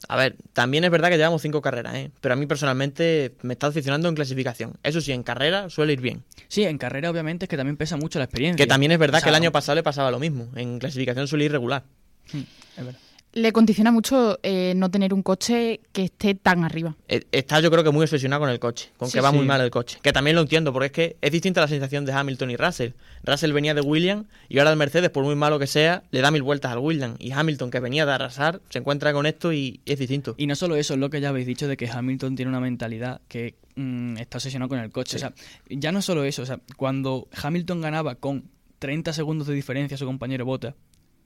A 0.08 0.16
ver, 0.16 0.36
también 0.52 0.84
es 0.84 0.90
verdad 0.90 1.08
que 1.08 1.16
llevamos 1.16 1.40
cinco 1.40 1.62
carreras, 1.62 1.94
¿eh? 1.94 2.10
pero 2.20 2.34
a 2.34 2.36
mí 2.36 2.46
personalmente 2.46 3.34
me 3.42 3.54
está 3.54 3.68
decepcionando 3.68 4.08
en 4.08 4.14
clasificación. 4.14 4.74
Eso 4.82 5.00
sí, 5.00 5.12
en 5.12 5.22
carrera 5.22 5.70
suele 5.70 5.94
ir 5.94 6.00
bien. 6.00 6.24
Sí, 6.48 6.64
en 6.64 6.78
carrera 6.78 7.10
obviamente 7.10 7.46
es 7.46 7.48
que 7.48 7.56
también 7.56 7.76
pesa 7.76 7.96
mucho 7.96 8.18
la 8.18 8.26
experiencia. 8.26 8.62
Que 8.62 8.68
también 8.68 8.92
es 8.92 8.98
verdad 8.98 9.16
O 9.16 9.20
sea, 9.20 9.24
que 9.24 9.30
el 9.30 9.36
año 9.36 9.52
pasado 9.52 9.76
le 9.76 9.82
pasaba 9.82 10.10
lo 10.10 10.18
mismo. 10.18 10.48
En 10.56 10.78
clasificación 10.78 11.26
suele 11.26 11.46
ir 11.46 11.52
regular. 11.52 11.84
mm, 12.32 12.38
es 12.76 12.84
verdad. 12.84 13.00
Le 13.36 13.52
condiciona 13.52 13.90
mucho 13.90 14.38
eh, 14.44 14.74
no 14.76 14.90
tener 14.92 15.12
un 15.12 15.22
coche 15.24 15.80
que 15.92 16.04
esté 16.04 16.36
tan 16.36 16.62
arriba. 16.62 16.94
Eh, 17.08 17.24
Está 17.32 17.58
yo 17.58 17.68
creo 17.70 17.82
que 17.82 17.90
muy 17.90 18.04
obsesionado 18.04 18.40
con 18.40 18.48
el 18.50 18.60
coche, 18.60 18.90
con 18.96 19.08
Sí, 19.08 19.14
que 19.14 19.20
va 19.20 19.30
sí. 19.30 19.36
muy 19.36 19.44
mal 19.44 19.60
el 19.60 19.70
coche. 19.70 19.98
Que 20.02 20.12
también 20.12 20.36
lo 20.36 20.42
entiendo, 20.42 20.72
porque 20.72 20.86
es 20.86 20.92
que 20.92 21.16
es 21.20 21.32
distinta 21.32 21.60
la 21.60 21.66
sensación 21.66 22.04
de 22.04 22.12
Hamilton 22.12 22.52
y 22.52 22.56
Russell. 22.56 22.92
Russell 23.24 23.52
venía 23.52 23.74
de 23.74 23.80
Williams 23.80 24.26
y 24.48 24.58
ahora 24.60 24.70
el 24.70 24.76
Mercedes, 24.76 25.10
por 25.10 25.24
muy 25.24 25.34
malo 25.34 25.58
que 25.58 25.66
sea, 25.66 26.04
le 26.12 26.20
da 26.20 26.30
mil 26.30 26.42
vueltas 26.44 26.70
al 26.70 26.78
Williams. 26.78 27.16
Y 27.18 27.32
Hamilton, 27.32 27.72
que 27.72 27.80
venía 27.80 28.06
de 28.06 28.12
arrasar, 28.12 28.60
se 28.70 28.78
encuentra 28.78 29.12
con 29.12 29.26
esto 29.26 29.52
y 29.52 29.80
es 29.84 29.98
distinto. 29.98 30.34
Y 30.38 30.46
no 30.46 30.54
solo 30.54 30.76
eso, 30.76 30.94
es 30.94 31.00
lo 31.00 31.10
que 31.10 31.20
ya 31.20 31.30
habéis 31.30 31.46
dicho 31.48 31.66
de 31.66 31.76
que 31.76 31.90
Hamilton 31.90 32.36
tiene 32.36 32.50
una 32.50 32.60
mentalidad 32.60 33.20
que 33.26 33.56
mm, 33.74 34.18
está 34.18 34.38
obsesionado 34.38 34.68
con 34.68 34.78
el 34.78 34.92
coche. 34.92 35.16
O 35.16 35.18
sea, 35.18 35.32
ya 35.68 35.90
no 35.90 36.02
solo 36.02 36.22
eso, 36.22 36.42
o 36.42 36.46
sea, 36.46 36.60
cuando 36.76 37.26
Hamilton 37.42 37.80
ganaba 37.80 38.14
con 38.14 38.44
30 38.78 39.12
segundos 39.12 39.48
de 39.48 39.54
diferencia 39.54 39.96
a 39.96 39.98
su 39.98 40.06
compañero 40.06 40.44
Bottas, 40.44 40.74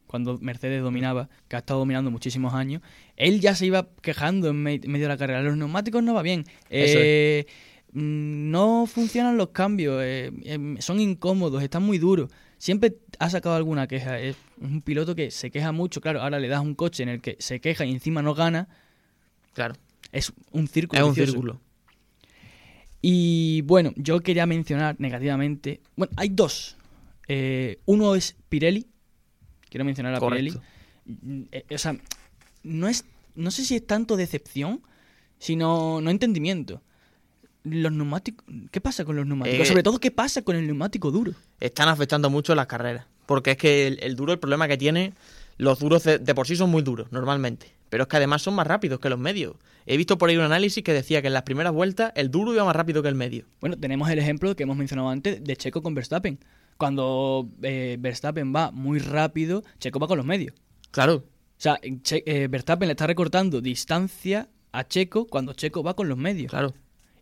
cuando 0.09 0.39
Mercedes 0.41 0.83
dominaba, 0.83 1.29
que 1.47 1.55
ha 1.55 1.61
estado 1.61 1.79
dominando 1.79 2.11
muchísimos 2.11 2.53
años, 2.55 2.83
él 3.17 3.41
ya 3.41 3.55
se 3.55 3.67
iba 3.67 3.87
quejando 4.03 4.49
en 4.49 4.57
me- 4.57 4.81
medio 4.81 5.05
de 5.05 5.09
la 5.09 5.17
carrera. 5.17 5.43
Los 5.43 5.57
neumáticos 5.57 6.03
no 6.03 6.15
va 6.15 6.23
bien. 6.23 6.45
Eh, 6.71 7.47
mm, 7.93 8.51
No 8.51 8.87
funcionan 8.87 9.37
los 9.37 9.51
cambios, 9.51 10.01
eh, 10.05 10.33
em, 10.45 10.77
son 10.79 10.99
incómodos, 11.01 11.63
están 11.63 11.83
muy 11.85 11.99
duros. 11.99 12.31
Siempre 12.59 12.97
ha 13.21 13.31
sacado 13.31 13.55
alguna 13.55 13.87
queja. 13.87 14.19
Es 14.19 14.37
un 14.61 14.83
piloto 14.83 15.15
que 15.15 15.31
se 15.31 15.51
queja 15.53 15.71
mucho. 15.71 16.01
Claro, 16.01 16.21
ahora 16.23 16.41
le 16.41 16.49
das 16.49 16.61
un 16.61 16.75
coche 16.75 17.05
en 17.05 17.09
el 17.09 17.21
que 17.21 17.37
se 17.39 17.61
queja 17.61 17.85
y 17.85 17.93
encima 17.93 18.21
no 18.23 18.35
gana. 18.35 18.67
Claro, 19.55 19.75
Es 20.11 20.33
un 20.53 20.67
círculo. 20.67 21.01
es 21.01 21.05
un 21.07 21.11
vicioso. 21.13 21.33
círculo. 21.33 21.61
Y 23.01 23.63
bueno, 23.63 23.93
yo 23.97 24.21
quería 24.21 24.47
mencionar 24.47 24.97
negativamente. 24.99 25.81
Bueno, 25.97 26.13
hay 26.17 26.31
dos. 26.31 26.77
Eh, 27.29 27.79
uno 27.87 28.15
es 28.15 28.37
Pirelli. 28.49 28.87
Quiero 29.71 29.85
mencionar 29.85 30.15
a 30.15 30.19
Correcto. 30.19 30.61
Pirelli. 31.05 31.19
Mm, 31.23 31.43
eh, 31.53 31.65
o 31.75 31.79
sea, 31.79 31.97
no 32.63 32.89
es. 32.89 33.05
No 33.35 33.51
sé 33.51 33.65
si 33.65 33.77
es 33.77 33.87
tanto 33.87 34.17
decepción, 34.17 34.83
sino 35.39 36.01
no 36.01 36.11
entendimiento. 36.11 36.83
Los 37.65 37.93
neumáticos. 37.93 38.45
¿Qué 38.71 38.81
pasa 38.81 39.05
con 39.05 39.17
los 39.17 39.27
neumáticos? 39.27 39.61
Eh, 39.61 39.67
Sobre 39.67 39.83
todo, 39.83 39.99
¿qué 39.99 40.11
pasa 40.11 40.43
con 40.43 40.57
el 40.57 40.67
neumático 40.67 41.11
duro? 41.11 41.33
Están 41.61 41.89
afectando 41.89 42.31
mucho 42.31 42.55
las 42.55 42.67
carreras. 42.67 43.07
Porque 43.27 43.53
es 43.53 43.57
que 43.59 43.87
el, 43.87 43.99
el 44.03 44.17
duro, 44.17 44.33
el 44.33 44.39
problema 44.39 44.67
que 44.69 44.79
tiene, 44.79 45.13
los 45.59 45.79
duros 45.79 46.03
de, 46.05 46.19
de 46.19 46.35
por 46.35 46.47
sí 46.47 46.57
son 46.57 46.71
muy 46.71 46.83
duros, 46.83 47.13
normalmente. 47.13 47.71
Pero 47.91 48.05
es 48.05 48.09
que 48.09 48.17
además 48.17 48.43
son 48.43 48.55
más 48.55 48.67
rápidos 48.67 49.01
que 49.01 49.09
los 49.11 49.19
medios. 49.19 49.57
He 49.87 49.97
visto 49.97 50.19
por 50.19 50.31
ahí 50.31 50.37
un 50.37 50.45
análisis 50.45 50.83
que 50.83 50.93
decía 50.93 51.21
que 51.21 51.29
en 51.29 51.35
las 51.35 51.43
primeras 51.43 51.73
vueltas 51.73 52.13
el 52.15 52.31
duro 52.31 52.53
iba 52.55 52.65
más 52.65 52.77
rápido 52.77 53.03
que 53.03 53.09
el 53.09 53.15
medio. 53.15 53.45
Bueno, 53.61 53.77
tenemos 53.77 54.09
el 54.11 54.19
ejemplo 54.19 54.55
que 54.57 54.63
hemos 54.63 54.77
mencionado 54.77 55.09
antes 55.11 55.43
de 55.43 55.57
Checo 55.57 55.83
con 55.83 55.95
Verstappen. 55.95 56.39
Cuando 56.79 57.49
eh, 57.63 57.97
Verstappen 58.01 58.55
va 58.55 58.71
muy 58.71 59.01
rápido, 59.01 59.65
Checo 59.81 59.99
va 59.99 60.07
con 60.07 60.17
los 60.17 60.25
medios. 60.27 60.55
Claro, 60.93 61.15
O 61.17 61.25
sea, 61.61 61.79
Che- 62.03 62.23
eh, 62.25 62.47
Verstappen 62.49 62.87
le 62.87 62.93
está 62.93 63.07
recortando 63.07 63.61
distancia 63.61 64.49
a 64.73 64.85
Checo 64.87 65.27
cuando 65.27 65.53
Checo 65.55 65.83
va 65.83 65.95
con 65.95 66.09
los 66.09 66.17
medios. 66.17 66.51
claro. 66.51 66.73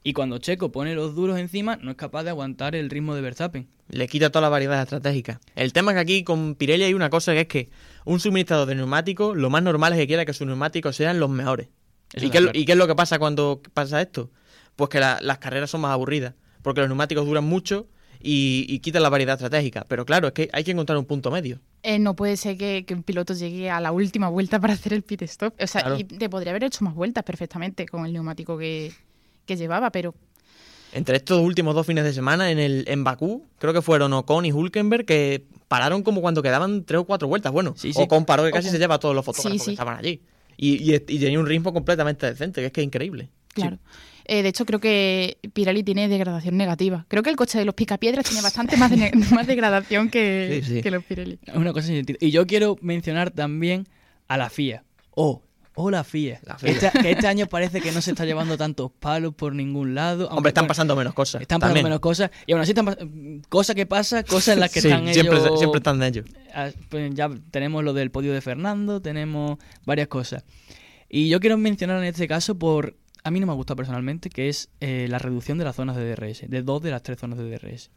Y 0.02 0.12
cuando 0.12 0.38
Checo 0.38 0.70
pone 0.70 0.94
los 0.94 1.16
duros 1.16 1.36
encima, 1.36 1.76
no 1.82 1.90
es 1.90 1.96
capaz 1.96 2.22
de 2.22 2.30
aguantar 2.30 2.76
el 2.76 2.90
ritmo 2.90 3.16
de 3.16 3.22
Verstappen. 3.22 3.66
Le 3.88 4.06
quita 4.06 4.30
toda 4.30 4.42
la 4.42 4.48
variedad 4.50 4.80
estratégica. 4.80 5.40
El 5.56 5.72
tema 5.72 5.90
es 5.90 5.96
que 5.96 6.00
aquí 6.00 6.22
con 6.22 6.54
Pirelli 6.54 6.84
hay 6.84 6.94
una 6.94 7.10
cosa 7.10 7.32
que 7.32 7.40
es 7.40 7.46
que 7.48 7.70
un 8.04 8.20
suministrador 8.20 8.68
de 8.68 8.76
neumáticos, 8.76 9.36
lo 9.36 9.50
más 9.50 9.64
normal 9.64 9.94
es 9.94 9.98
que 9.98 10.06
quiera 10.06 10.24
que 10.24 10.32
sus 10.32 10.46
neumáticos 10.46 10.94
sean 10.94 11.18
los 11.18 11.28
mejores. 11.30 11.70
¿Y 12.14 12.20
qué, 12.30 12.38
es 12.38 12.44
lo- 12.44 12.50
claro. 12.50 12.58
¿Y 12.60 12.64
qué 12.66 12.72
es 12.72 12.78
lo 12.78 12.86
que 12.86 12.94
pasa 12.94 13.18
cuando 13.18 13.60
pasa 13.74 14.00
esto? 14.00 14.30
Pues 14.76 14.90
que 14.90 15.00
la- 15.00 15.18
las 15.22 15.38
carreras 15.38 15.70
son 15.70 15.80
más 15.80 15.90
aburridas, 15.90 16.34
porque 16.62 16.82
los 16.82 16.88
neumáticos 16.88 17.26
duran 17.26 17.42
mucho 17.44 17.88
y, 18.26 18.66
y 18.68 18.80
quitan 18.80 19.02
la 19.02 19.08
variedad 19.08 19.34
estratégica. 19.34 19.84
Pero 19.88 20.04
claro, 20.04 20.26
es 20.28 20.32
que 20.34 20.48
hay 20.52 20.64
que 20.64 20.72
encontrar 20.72 20.98
un 20.98 21.04
punto 21.04 21.30
medio. 21.30 21.60
Eh, 21.82 21.98
no 22.00 22.16
puede 22.16 22.36
ser 22.36 22.56
que, 22.56 22.84
que 22.84 22.94
un 22.94 23.02
piloto 23.04 23.34
llegue 23.34 23.70
a 23.70 23.80
la 23.80 23.92
última 23.92 24.28
vuelta 24.28 24.58
para 24.58 24.72
hacer 24.74 24.92
el 24.92 25.02
pit 25.02 25.22
stop. 25.22 25.54
O 25.60 25.66
sea, 25.66 25.82
Claro. 25.82 25.98
y 25.98 26.04
te 26.04 26.28
podría 26.28 26.50
haber 26.50 26.64
hecho 26.64 26.84
más 26.84 26.94
vueltas 26.94 27.22
perfectamente 27.24 27.86
con 27.86 28.04
el 28.04 28.12
neumático 28.12 28.58
que, 28.58 28.92
que 29.44 29.56
llevaba, 29.56 29.90
pero 29.90 30.14
Entre 30.92 31.16
estos 31.18 31.40
últimos 31.40 31.74
dos 31.74 31.86
fines 31.86 32.04
de 32.04 32.12
semana 32.12 32.50
en 32.50 32.58
el 32.58 32.84
en 32.88 33.04
Bakú, 33.04 33.44
creo 33.58 33.72
que 33.72 33.82
fueron 33.82 34.12
Ocon 34.12 34.44
y 34.46 34.52
Hulkenberg 34.52 35.04
que 35.04 35.44
pararon 35.68 36.02
como 36.02 36.20
cuando 36.20 36.42
quedaban 36.42 36.84
tres 36.84 37.00
o 37.00 37.04
cuatro 37.04 37.28
vueltas. 37.28 37.52
Bueno, 37.52 37.74
Sí, 37.76 37.92
sí. 37.92 38.00
Ocon 38.02 38.24
paró 38.24 38.44
que 38.44 38.50
casi 38.50 38.68
Ocon. 38.68 38.72
se 38.72 38.78
lleva 38.78 38.94
a 38.96 38.98
todos 38.98 39.14
los 39.14 39.24
fotógrafos 39.24 39.60
Sí, 39.60 39.64
que 39.66 39.70
estaban 39.72 39.98
allí. 39.98 40.20
Y, 40.56 40.90
y- 40.90 40.94
y 40.94 41.18
tenía 41.18 41.38
un 41.38 41.46
ritmo 41.46 41.72
completamente 41.72 42.26
decente, 42.26 42.60
que 42.60 42.66
es 42.68 42.72
que 42.72 42.80
es 42.80 42.86
increíble. 42.86 43.28
claro. 43.52 43.78
Eh, 44.28 44.42
de 44.42 44.48
hecho, 44.48 44.66
creo 44.66 44.80
que 44.80 45.38
Pirelli 45.52 45.82
tiene 45.84 46.08
degradación 46.08 46.56
negativa. 46.56 47.06
Creo 47.08 47.22
que 47.22 47.30
el 47.30 47.36
coche 47.36 47.58
de 47.58 47.64
los 47.64 47.74
picapiedras 47.74 48.24
tiene 48.26 48.42
bastante 48.42 48.76
más, 48.76 48.90
de 48.90 49.12
más 49.34 49.46
degradación 49.46 50.10
que, 50.10 50.62
Sí, 50.64 50.74
sí. 50.76 50.82
que 50.82 50.90
los 50.90 51.04
Pirelli. 51.04 51.38
Es 51.44 51.54
una 51.54 51.72
cosa 51.72 51.86
sin 51.86 51.96
sentido. 51.96 52.18
Y 52.20 52.30
yo 52.30 52.46
quiero 52.46 52.76
mencionar 52.80 53.30
también 53.30 53.86
a 54.28 54.36
la 54.36 54.50
FIA. 54.50 54.82
Oh, 55.12 55.42
oh 55.76 55.90
la 55.90 56.02
FIA. 56.02 56.40
La 56.44 56.58
FIA. 56.58 56.70
Este, 56.72 56.90
que 57.00 57.10
este 57.12 57.26
año 57.28 57.46
parece 57.46 57.80
que 57.80 57.92
no 57.92 58.00
se 58.00 58.10
está 58.10 58.24
llevando 58.24 58.56
tantos 58.58 58.90
palos 58.98 59.32
por 59.34 59.54
ningún 59.54 59.94
lado. 59.94 60.24
aunque, 60.24 60.36
Hombre, 60.38 60.50
están 60.50 60.62
bueno, 60.62 60.68
pasando 60.68 60.96
menos 60.96 61.14
cosas. 61.14 61.40
Están 61.42 61.60
pasando 61.60 61.74
también. 61.74 61.84
menos 61.84 62.00
cosas. 62.00 62.30
Y 62.46 62.52
aún 62.52 62.62
así 62.62 62.72
están 62.72 62.86
pas- 62.86 63.42
Cosa 63.48 63.74
que 63.76 63.86
pasa, 63.86 64.24
cosas 64.24 64.54
en 64.54 64.60
las 64.60 64.72
que 64.72 64.80
Sí, 64.80 64.88
están 64.88 65.06
siempre, 65.14 65.38
ellos... 65.38 65.58
siempre 65.58 65.78
están 65.78 65.98
de 66.00 66.06
ellos. 66.08 66.24
Pues 66.88 67.14
ya 67.14 67.30
tenemos 67.52 67.84
lo 67.84 67.92
del 67.92 68.10
podio 68.10 68.32
de 68.32 68.40
Fernando, 68.40 69.00
tenemos 69.00 69.58
varias 69.84 70.08
cosas. 70.08 70.44
Y 71.08 71.28
yo 71.28 71.38
quiero 71.38 71.56
mencionar 71.58 71.98
en 71.98 72.04
este 72.04 72.26
caso 72.26 72.58
por... 72.58 72.96
A 73.26 73.32
mí 73.32 73.40
no 73.40 73.46
me 73.46 73.52
ha 73.52 73.56
gustado 73.56 73.74
personalmente, 73.74 74.30
que 74.30 74.48
es 74.48 74.70
eh, 74.78 75.08
la 75.10 75.18
reducción 75.18 75.58
de 75.58 75.64
las 75.64 75.74
zonas 75.74 75.96
de 75.96 76.14
DRS, 76.14 76.48
de 76.48 76.62
dos 76.62 76.80
de 76.80 76.92
las 76.92 77.02
tres 77.02 77.18
zonas 77.18 77.40
de 77.40 77.50
DRS. 77.50 77.90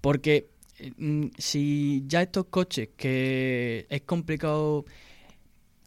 Porque 0.00 0.48
eh, 0.80 0.90
mm, 0.96 1.26
si 1.38 2.02
ya 2.08 2.20
estos 2.20 2.46
coches 2.46 2.88
que 2.96 3.86
es 3.88 4.02
complicado 4.02 4.84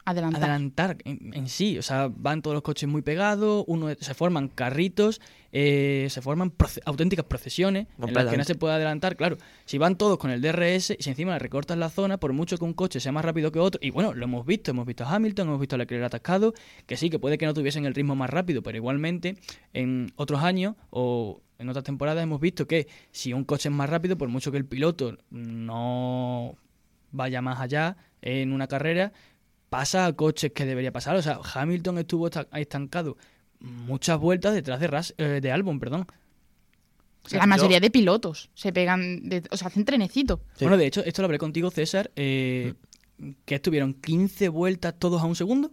Adelantar. 0.09 0.43
adelantar 0.43 0.97
en, 1.05 1.31
en 1.33 1.47
sí. 1.47 1.77
O 1.77 1.81
sea, 1.81 2.09
van 2.13 2.41
todos 2.41 2.53
los 2.55 2.63
coches 2.63 2.87
muy 2.89 3.01
pegados, 3.01 3.63
uno 3.67 3.89
se 3.99 4.13
forman 4.13 4.47
carritos, 4.47 5.21
eh, 5.51 6.07
se 6.09 6.21
forman 6.21 6.51
proce- 6.51 6.81
auténticas 6.85 7.25
procesiones 7.25 7.87
en 8.09 8.13
las 8.13 8.25
que 8.31 8.37
no 8.37 8.43
se 8.43 8.55
puede 8.55 8.73
adelantar. 8.75 9.15
Claro, 9.15 9.37
si 9.65 9.77
van 9.77 9.97
todos 9.97 10.17
con 10.17 10.31
el 10.31 10.41
DRS 10.41 10.91
y 10.97 11.03
si 11.03 11.09
encima 11.09 11.33
le 11.33 11.39
recortas 11.39 11.77
la 11.77 11.89
zona, 11.89 12.17
por 12.17 12.33
mucho 12.33 12.57
que 12.57 12.65
un 12.65 12.73
coche 12.73 12.99
sea 12.99 13.11
más 13.11 13.23
rápido 13.25 13.51
que 13.51 13.59
otro, 13.59 13.79
y 13.83 13.91
bueno, 13.91 14.13
lo 14.13 14.23
hemos 14.25 14.45
visto, 14.45 14.71
hemos 14.71 14.85
visto 14.85 15.03
a 15.03 15.15
Hamilton, 15.15 15.47
hemos 15.47 15.59
visto 15.59 15.75
a 15.75 15.77
Leclerc 15.79 16.03
atascado, 16.05 16.53
que 16.85 16.97
sí, 16.97 17.09
que 17.09 17.19
puede 17.19 17.37
que 17.37 17.45
no 17.45 17.53
tuviesen 17.53 17.85
el 17.85 17.93
ritmo 17.95 18.15
más 18.15 18.29
rápido, 18.29 18.61
pero 18.63 18.77
igualmente 18.77 19.37
en 19.73 20.11
otros 20.15 20.41
años 20.43 20.75
o 20.89 21.41
en 21.57 21.67
otras 21.69 21.83
temporadas 21.83 22.23
hemos 22.23 22.39
visto 22.39 22.67
que 22.67 22.87
si 23.11 23.33
un 23.33 23.43
coche 23.43 23.69
es 23.69 23.75
más 23.75 23.89
rápido, 23.89 24.17
por 24.17 24.29
mucho 24.29 24.51
que 24.51 24.57
el 24.57 24.65
piloto 24.65 25.17
no 25.29 26.55
vaya 27.11 27.41
más 27.41 27.59
allá 27.59 27.97
en 28.21 28.51
una 28.51 28.67
carrera, 28.67 29.13
pasa 29.69 30.05
a 30.05 30.13
coches 30.13 30.51
que 30.53 30.65
debería 30.65 30.91
pasar. 30.91 31.15
O 31.15 31.21
sea, 31.21 31.39
Hamilton 31.53 31.99
estuvo 31.99 32.27
esta- 32.27 32.47
estancado 32.53 33.17
muchas 33.59 34.17
vueltas 34.19 34.53
detrás 34.53 34.79
de, 34.79 34.87
Ras- 34.87 35.13
eh, 35.17 35.39
de 35.41 35.51
Albon, 35.51 35.79
perdón. 35.79 36.07
O 37.23 37.29
sea, 37.29 37.39
La 37.39 37.45
yo- 37.45 37.49
mayoría 37.49 37.79
de 37.79 37.89
pilotos 37.91 38.49
se 38.55 38.71
pegan, 38.73 39.27
de- 39.29 39.43
o 39.51 39.57
sea, 39.57 39.67
hacen 39.67 39.85
trenecitos. 39.85 40.39
Sí. 40.55 40.65
Bueno, 40.65 40.77
de 40.77 40.87
hecho, 40.87 41.03
esto 41.03 41.21
lo 41.21 41.25
hablé 41.27 41.37
contigo, 41.37 41.69
César, 41.69 42.11
eh, 42.15 42.73
que 43.45 43.55
estuvieron 43.55 43.93
15 43.93 44.47
vueltas 44.49 44.95
todos 44.97 45.21
a 45.21 45.25
un 45.25 45.35
segundo. 45.35 45.71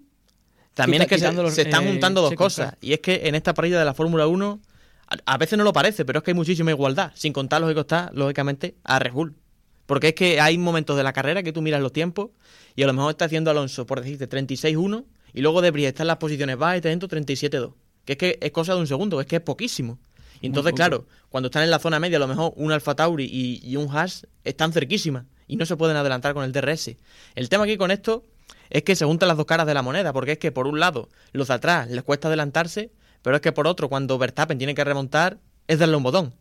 También 0.75 1.03
es 1.03 1.09
que 1.09 1.19
se, 1.19 1.33
los, 1.33 1.57
están 1.57 1.85
eh, 1.85 1.91
juntando 1.93 2.21
dos 2.21 2.31
secos, 2.31 2.55
cosas. 2.57 2.77
Y 2.83 2.93
es 2.93 3.01
que 3.01 3.29
en 3.29 3.35
esta 3.35 3.55
parrilla 3.55 3.79
de 3.79 3.85
la 3.87 3.95
Fórmula 3.95 4.27
1, 4.27 4.61
a, 5.09 5.17
a 5.35 5.39
veces 5.39 5.57
no 5.57 5.65
lo 5.65 5.73
parece, 5.73 6.05
pero 6.05 6.19
es 6.19 6.25
que 6.25 6.33
hay 6.33 6.35
muchísima 6.35 6.71
igualdad. 6.73 7.13
Sin 7.15 7.33
contar, 7.33 7.61
lógico 7.63 7.81
está, 7.83 8.11
lógicamente, 8.13 8.75
a 8.85 8.99
Red 8.99 9.13
Bull. 9.13 9.35
Porque 9.87 10.09
es 10.09 10.15
que 10.15 10.41
hay 10.41 10.59
momentos 10.59 10.97
de 10.97 11.03
la 11.03 11.13
carrera 11.13 11.43
que 11.43 11.53
tú 11.53 11.63
miras 11.63 11.81
los 11.81 11.93
tiempos 11.93 12.31
y 12.75 12.83
a 12.83 12.87
lo 12.87 12.93
mejor 12.93 13.13
está 13.13 13.25
haciendo 13.27 13.51
Alonso, 13.51 13.87
por 13.87 14.01
decirte, 14.01 14.29
36-1 14.29 15.05
y 15.33 15.41
luego 15.41 15.63
de 15.63 15.87
está 15.87 16.03
en 16.03 16.09
las 16.09 16.17
posiciones 16.17 16.57
bajas 16.57 16.77
y 16.77 16.79
está 16.79 16.89
dentro 16.89 17.09
37-2. 17.09 17.73
Que 18.05 18.13
es 18.13 18.19
que 18.19 18.39
es 18.41 18.51
cosa 18.53 18.75
de 18.75 18.81
un 18.81 18.87
segundo, 18.87 19.21
es 19.21 19.27
que 19.27 19.37
es 19.37 19.43
poquísimo. 19.43 19.99
Y 20.41 20.47
entonces, 20.47 20.75
claro, 20.75 21.07
cuando 21.29 21.47
están 21.47 21.63
en 21.63 21.71
la 21.71 21.79
zona 21.79 21.99
media, 21.99 22.19
a 22.19 22.21
lo 22.21 22.29
mejor 22.29 22.53
un 22.57 22.71
Alfa 22.71 22.95
Tauri 22.95 23.25
y, 23.25 23.61
y 23.63 23.77
un 23.77 23.95
Haas 23.95 24.27
están 24.45 24.73
cerquísimas 24.73 25.25
y 25.47 25.57
no 25.57 25.67
se 25.67 25.77
pueden 25.77 25.97
adelantar 25.97 26.35
con 26.35 26.45
el 26.45 26.53
DRS. 26.53 26.97
El 27.35 27.49
tema 27.49 27.65
aquí 27.65 27.77
con 27.77 27.91
esto 27.91 28.25
es 28.71 28.83
que 28.83 28.97
se 28.97 29.05
juntan 29.05 29.29
las 29.29 29.37
dos 29.37 29.47
caras 29.47 29.67
de 29.67 29.75
la 29.75 29.83
moneda, 29.83 30.13
porque 30.13 30.33
es 30.33 30.39
que 30.39 30.53
por 30.53 30.67
un 30.67 30.81
lado 30.81 31.09
los 31.33 31.49
de 31.49 31.55
atrás 31.55 31.89
les 31.89 32.03
cuesta 32.03 32.29
adelantarse, 32.29 32.91
pero 33.23 33.37
es 33.37 33.43
que 33.43 33.53
por 33.53 33.67
otro, 33.67 33.89
cuando 33.89 34.19
Verstappen 34.19 34.59
tiene 34.59 34.75
que 34.75 34.85
remontar, 34.85 35.39
es 35.67 35.79
darle 35.79 35.97
un 35.97 36.03
botón. 36.03 36.35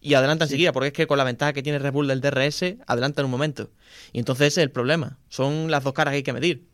Y 0.00 0.14
adelanta 0.14 0.44
enseguida, 0.44 0.72
porque 0.72 0.88
es 0.88 0.92
que 0.92 1.06
con 1.06 1.18
la 1.18 1.24
ventaja 1.24 1.52
que 1.52 1.62
tiene 1.62 1.78
Red 1.78 1.92
Bull 1.92 2.06
del 2.06 2.20
DRS, 2.20 2.76
adelanta 2.86 3.20
en 3.20 3.26
un 3.26 3.30
momento. 3.30 3.70
Y 4.12 4.18
entonces 4.18 4.48
ese 4.48 4.60
es 4.60 4.64
el 4.64 4.70
problema. 4.70 5.18
Son 5.28 5.70
las 5.70 5.82
dos 5.84 5.94
caras 5.94 6.12
que 6.12 6.16
hay 6.16 6.22
que 6.22 6.32
medir. 6.32 6.68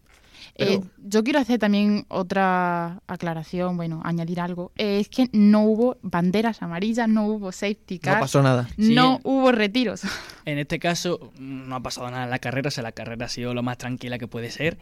Eh, 0.56 0.80
yo 0.98 1.24
quiero 1.24 1.38
hacer 1.38 1.58
también 1.58 2.04
otra 2.08 3.00
aclaración, 3.06 3.76
bueno, 3.76 4.02
añadir 4.04 4.40
algo. 4.40 4.72
Eh, 4.76 5.00
es 5.00 5.08
que 5.08 5.28
no 5.32 5.62
hubo 5.62 5.98
banderas 6.02 6.62
amarillas, 6.62 7.08
no 7.08 7.26
hubo 7.26 7.52
safety 7.52 7.98
car. 7.98 8.16
No 8.16 8.20
pasó 8.20 8.42
nada. 8.42 8.68
No 8.76 9.20
hubo 9.24 9.50
retiros. 9.52 10.02
En 10.44 10.58
este 10.58 10.78
caso 10.78 11.32
no 11.38 11.76
ha 11.76 11.80
pasado 11.80 12.10
nada 12.10 12.24
en 12.24 12.30
la 12.30 12.38
carrera, 12.38 12.68
o 12.68 12.70
sea, 12.70 12.82
la 12.82 12.92
carrera 12.92 13.26
ha 13.26 13.28
sido 13.28 13.54
lo 13.54 13.62
más 13.62 13.78
tranquila 13.78 14.18
que 14.18 14.26
puede 14.26 14.50
ser 14.50 14.78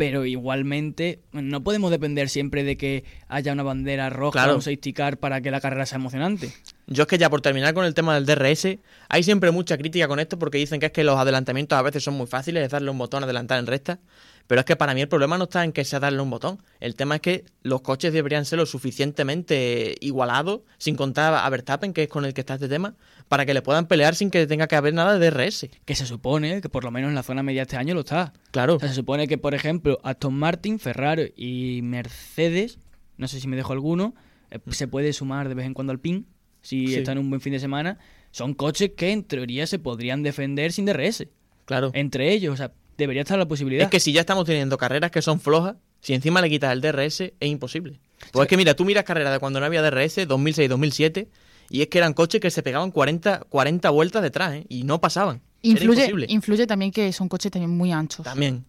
pero 0.00 0.24
igualmente 0.24 1.20
no 1.30 1.62
podemos 1.62 1.90
depender 1.90 2.30
siempre 2.30 2.64
de 2.64 2.78
que 2.78 3.04
haya 3.28 3.52
una 3.52 3.64
bandera 3.64 4.08
roja 4.08 4.50
o 4.50 4.54
un 4.54 4.62
safety 4.62 4.94
car 4.94 5.18
para 5.18 5.42
que 5.42 5.50
la 5.50 5.60
carrera 5.60 5.84
sea 5.84 5.96
emocionante. 5.96 6.50
Yo 6.86 7.02
es 7.02 7.06
que 7.06 7.18
ya 7.18 7.28
por 7.28 7.42
terminar 7.42 7.74
con 7.74 7.84
el 7.84 7.92
tema 7.92 8.14
del 8.14 8.24
DRS, 8.24 8.78
hay 9.10 9.22
siempre 9.22 9.50
mucha 9.50 9.76
crítica 9.76 10.08
con 10.08 10.18
esto 10.18 10.38
porque 10.38 10.56
dicen 10.56 10.80
que 10.80 10.86
es 10.86 10.92
que 10.92 11.04
los 11.04 11.18
adelantamientos 11.18 11.78
a 11.78 11.82
veces 11.82 12.02
son 12.02 12.14
muy 12.14 12.26
fáciles, 12.26 12.64
es 12.64 12.70
darle 12.70 12.90
un 12.90 12.96
botón 12.96 13.24
adelantar 13.24 13.58
en 13.58 13.66
recta, 13.66 14.00
pero 14.46 14.60
es 14.60 14.64
que 14.64 14.74
para 14.74 14.94
mí 14.94 15.02
el 15.02 15.08
problema 15.08 15.36
no 15.36 15.44
está 15.44 15.64
en 15.64 15.72
que 15.72 15.84
sea 15.84 16.00
darle 16.00 16.22
un 16.22 16.30
botón. 16.30 16.62
El 16.80 16.96
tema 16.96 17.16
es 17.16 17.20
que 17.20 17.44
los 17.62 17.82
coches 17.82 18.14
deberían 18.14 18.46
ser 18.46 18.58
lo 18.58 18.64
suficientemente 18.64 19.96
igualados, 20.00 20.62
sin 20.78 20.96
contar 20.96 21.34
a 21.34 21.50
Verstappen, 21.50 21.92
que 21.92 22.04
es 22.04 22.08
con 22.08 22.24
el 22.24 22.32
que 22.32 22.40
está 22.40 22.54
este 22.54 22.68
tema, 22.68 22.94
para 23.30 23.46
que 23.46 23.54
le 23.54 23.62
puedan 23.62 23.86
pelear 23.86 24.16
sin 24.16 24.28
que 24.28 24.44
tenga 24.48 24.66
que 24.66 24.74
haber 24.74 24.92
nada 24.92 25.16
de 25.16 25.30
DRS. 25.30 25.68
Que 25.84 25.94
se 25.94 26.04
supone 26.04 26.60
que 26.60 26.68
por 26.68 26.82
lo 26.82 26.90
menos 26.90 27.10
en 27.10 27.14
la 27.14 27.22
zona 27.22 27.44
media 27.44 27.62
este 27.62 27.76
año 27.76 27.94
lo 27.94 28.00
está. 28.00 28.32
Claro. 28.50 28.80
se 28.80 28.92
supone 28.92 29.28
que, 29.28 29.38
por 29.38 29.54
ejemplo, 29.54 30.00
Aston 30.02 30.34
Martin, 30.34 30.80
Ferrari 30.80 31.32
y 31.36 31.80
Mercedes, 31.82 32.80
no 33.18 33.28
sé 33.28 33.38
si 33.38 33.46
me 33.46 33.54
dejo 33.54 33.72
alguno, 33.72 34.16
eh, 34.50 34.58
se 34.70 34.88
puede 34.88 35.12
sumar 35.12 35.48
de 35.48 35.54
vez 35.54 35.64
en 35.64 35.74
cuando 35.74 35.92
al 35.92 36.00
PIN, 36.00 36.26
si 36.60 36.96
está 36.96 37.12
en 37.12 37.18
un 37.18 37.30
buen 37.30 37.40
fin 37.40 37.52
de 37.52 37.60
semana. 37.60 37.98
Son 38.32 38.52
coches 38.52 38.90
que 38.96 39.12
en 39.12 39.22
teoría 39.22 39.64
se 39.68 39.78
podrían 39.78 40.24
defender 40.24 40.72
sin 40.72 40.86
DRS. 40.86 41.28
Claro. 41.66 41.92
Entre 41.94 42.32
ellos, 42.32 42.54
o 42.54 42.56
sea, 42.56 42.72
debería 42.98 43.22
estar 43.22 43.38
la 43.38 43.46
posibilidad. 43.46 43.84
Es 43.84 43.90
que 43.90 44.00
si 44.00 44.12
ya 44.12 44.22
estamos 44.22 44.44
teniendo 44.44 44.76
carreras 44.76 45.12
que 45.12 45.22
son 45.22 45.38
flojas, 45.38 45.76
si 46.00 46.14
encima 46.14 46.42
le 46.42 46.50
quitas 46.50 46.72
el 46.72 46.80
DRS, 46.80 47.20
es 47.20 47.34
imposible. 47.42 48.00
Pues 48.32 48.46
es 48.46 48.48
que 48.48 48.56
mira, 48.56 48.74
tú 48.74 48.84
miras 48.84 49.04
carreras 49.04 49.32
de 49.32 49.38
cuando 49.38 49.60
no 49.60 49.66
había 49.66 49.82
DRS, 49.82 50.18
2006-2007, 50.26 51.28
y 51.70 51.82
es 51.82 51.88
que 51.88 51.98
eran 51.98 52.12
coches 52.12 52.40
que 52.40 52.50
se 52.50 52.62
pegaban 52.62 52.90
40, 52.90 53.44
40 53.48 53.90
vueltas 53.90 54.22
detrás, 54.22 54.54
¿eh? 54.54 54.66
y 54.68 54.82
no 54.82 55.00
pasaban. 55.00 55.40
Influye, 55.62 56.26
influye 56.28 56.66
también 56.66 56.90
que 56.90 57.12
son 57.12 57.28
coches 57.28 57.52
también 57.52 57.70
muy 57.70 57.92
anchos. 57.92 58.24
También. 58.24 58.64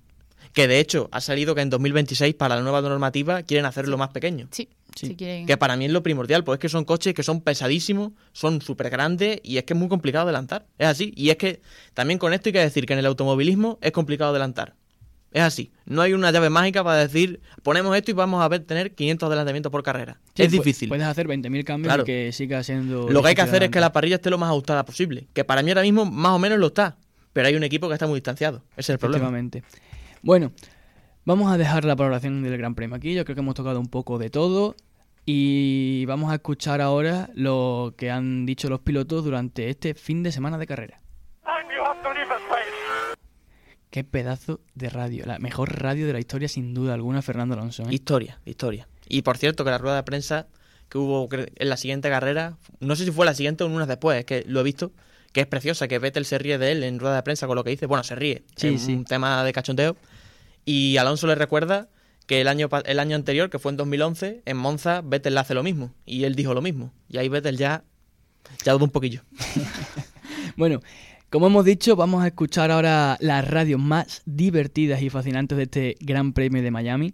Que 0.54 0.68
de 0.68 0.80
hecho 0.80 1.10
ha 1.12 1.22
salido 1.22 1.56
que 1.56 1.62
en 1.62 1.70
2026 1.70 2.36
para 2.36 2.56
la 2.56 2.62
nueva 2.62 2.82
normativa 2.82 3.42
quieren 3.44 3.66
hacerlo 3.66 3.98
más 3.98 4.10
pequeño. 4.10 4.48
Sí. 4.52 4.70
Sí. 4.96 5.16
Que 5.16 5.58
para 5.58 5.78
mí 5.78 5.86
es 5.86 5.92
lo 5.92 6.04
primordial, 6.04 6.44
pues 6.44 6.58
es 6.58 6.62
que 6.62 6.70
son 6.70 6.84
coches 6.84 7.14
que 7.14 7.24
son 7.24 7.40
pesadísimos, 7.40 8.12
son 8.34 8.62
súper 8.62 8.90
grandes 8.90 9.40
y 9.42 9.58
es 9.58 9.64
que 9.64 9.74
es 9.74 9.80
muy 9.80 9.88
complicado 9.88 10.24
adelantar. 10.26 10.68
Es 10.78 10.88
así. 10.88 11.14
Y 11.16 11.30
es 11.30 11.38
que 11.38 11.62
también 11.94 12.20
con 12.20 12.34
esto 12.34 12.50
hay 12.50 12.54
que 12.54 12.60
decir 12.60 12.86
que 12.86 12.94
en 12.94 13.00
el 13.00 13.06
automovilismo 13.06 13.80
es 13.82 13.94
complicado 13.94 14.32
adelantar. 14.32 14.76
Es 15.32 15.42
así. 15.42 15.72
No 15.86 16.02
hay 16.02 16.14
una 16.14 16.32
llave 16.32 16.50
mágica 16.50 16.84
para 16.84 16.98
decir, 16.98 17.42
ponemos 17.64 17.96
esto 17.96 18.12
y 18.12 18.14
vamos 18.14 18.44
a 18.44 18.48
ver, 18.48 18.66
tener 18.66 18.94
500 18.94 19.28
adelantamientos 19.28 19.72
por 19.72 19.84
carrera. 19.84 20.20
es 20.36 20.52
difícil. 20.52 20.90
Puedes 20.90 21.06
hacer 21.06 21.28
20.000 21.28 21.64
cambios 21.64 22.00
y 22.00 22.04
que 22.04 22.32
siga 22.32 22.64
siendo... 22.64 23.10
Lo 23.10 23.22
que 23.22 23.30
hay 23.30 23.36
que 23.36 23.42
hacer 23.42 23.64
es 23.64 23.70
que 23.70 23.80
la 23.80 23.94
parrilla 23.94 24.16
esté 24.16 24.30
lo 24.30 24.38
más 24.38 24.50
ajustada 24.50 24.86
posible. 24.86 25.28
Que 25.34 25.44
para 25.44 25.64
mí 25.64 25.72
ahora 25.72 25.84
mismo 25.84 26.06
más 26.06 26.34
o 26.34 26.40
menos 26.40 26.60
lo 26.60 26.68
está. 26.68 26.98
Pero 27.34 27.48
hay 27.48 27.56
un 27.56 27.64
equipo 27.64 27.88
que 27.88 27.94
está 27.94 28.08
muy 28.08 28.16
distanciado. 28.16 28.64
Ese 28.72 28.80
es 28.80 28.90
el 28.90 29.00
problema. 29.00 29.32
Bueno, 30.22 30.52
Vamos 31.24 31.52
a 31.52 31.58
dejar 31.58 31.86
la 31.86 31.94
valoración 31.94 32.42
del 32.42 32.58
Gran 32.58 32.74
Premio 32.74 32.96
aquí. 32.96 33.14
Yo 33.14 33.24
creo 33.26 33.36
que 33.36 33.42
hemos 33.42 33.54
tocado 33.54 33.80
un 33.80 33.88
poco 33.88 34.18
de 34.18 34.32
todo. 34.32 34.76
Y 35.24 36.04
vamos 36.08 36.32
a 36.32 36.36
escuchar 36.36 36.82
ahora 36.82 37.30
lo 37.36 37.94
que 37.96 38.10
han 38.10 38.48
dicho 38.48 38.70
los 38.70 38.80
pilotos 38.80 39.24
durante 39.24 39.70
este 39.70 39.94
fin 39.94 40.24
de 40.24 40.32
semana 40.32 40.58
de 40.58 40.66
carrera. 40.66 41.00
Qué 43.92 44.06
pedazo 44.06 44.62
de 44.74 44.90
radio. 44.90 45.26
La 45.26 45.38
mejor 45.38 45.82
radio 45.82 46.08
de 46.08 46.14
la 46.14 46.20
historia, 46.20 46.48
sin 46.48 46.74
duda 46.74 46.94
alguna, 46.94 47.22
Fernando 47.22 47.56
Alonso. 47.56 47.84
¿eh? 47.84 47.88
Historia, 47.92 48.40
historia. 48.46 48.88
Y 49.10 49.22
por 49.22 49.38
cierto, 49.38 49.66
que 49.66 49.70
la 49.70 49.78
rueda 49.78 49.98
de 49.98 50.04
prensa 50.04 50.48
que 50.88 50.98
hubo 50.98 51.28
en 51.34 51.70
la 51.70 51.76
siguiente 51.76 52.10
carrera, 52.10 52.58
no 52.80 52.96
sé 52.96 53.04
si 53.04 53.12
fue 53.12 53.26
la 53.26 53.34
siguiente 53.34 53.66
o 53.66 53.68
unas 53.68 53.90
después, 53.90 54.18
es 54.18 54.26
que 54.26 54.46
lo 54.48 54.62
he 54.62 54.64
visto, 54.64 54.94
que 55.34 55.42
es 55.42 55.48
preciosa, 55.48 55.90
que 55.90 56.00
Vettel 56.00 56.24
se 56.24 56.38
ríe 56.38 56.58
de 56.58 56.72
él 56.72 56.84
en 56.84 57.00
rueda 57.00 57.18
de 57.18 57.24
prensa 57.24 57.48
con 57.48 57.58
lo 57.58 57.66
que 57.66 57.72
dice. 57.72 57.86
Bueno, 57.86 58.06
se 58.06 58.16
ríe. 58.16 58.44
Sí, 58.56 58.78
sí. 58.78 58.94
un 58.94 59.04
tema 59.04 59.44
de 59.44 59.52
cachondeo. 59.52 59.98
Y 60.64 60.96
Alonso 60.96 61.28
le 61.28 61.36
recuerda 61.36 61.90
que 62.28 62.40
el 62.40 62.48
año, 62.48 62.70
el 62.86 62.98
año 62.98 63.18
anterior, 63.18 63.50
que 63.50 63.60
fue 63.60 63.72
en 63.72 63.78
2011, 63.78 64.44
en 64.46 64.58
Monza, 64.58 65.02
Vettel 65.02 65.38
hace 65.38 65.54
lo 65.54 65.64
mismo. 65.64 65.94
Y 66.06 66.24
él 66.24 66.36
dijo 66.36 66.54
lo 66.54 66.62
mismo. 66.62 66.94
Y 67.10 67.18
ahí 67.18 67.28
Vettel 67.28 67.58
ya, 67.58 67.84
ya 68.64 68.72
dudó 68.72 68.86
un 68.86 68.92
poquillo. 68.92 69.22
bueno, 70.56 70.80
como 71.32 71.48
hemos 71.48 71.64
dicho, 71.64 71.96
vamos 71.96 72.24
a 72.24 72.28
escuchar 72.28 72.72
ahora 72.72 73.18
las 73.22 73.50
radios 73.50 73.80
más 73.80 74.22
divertidas 74.26 75.02
y 75.02 75.10
fascinantes 75.10 75.58
de 75.58 75.64
este 75.64 75.96
Gran 76.02 76.34
Premio 76.34 76.62
de 76.62 76.72
Miami. 76.72 77.14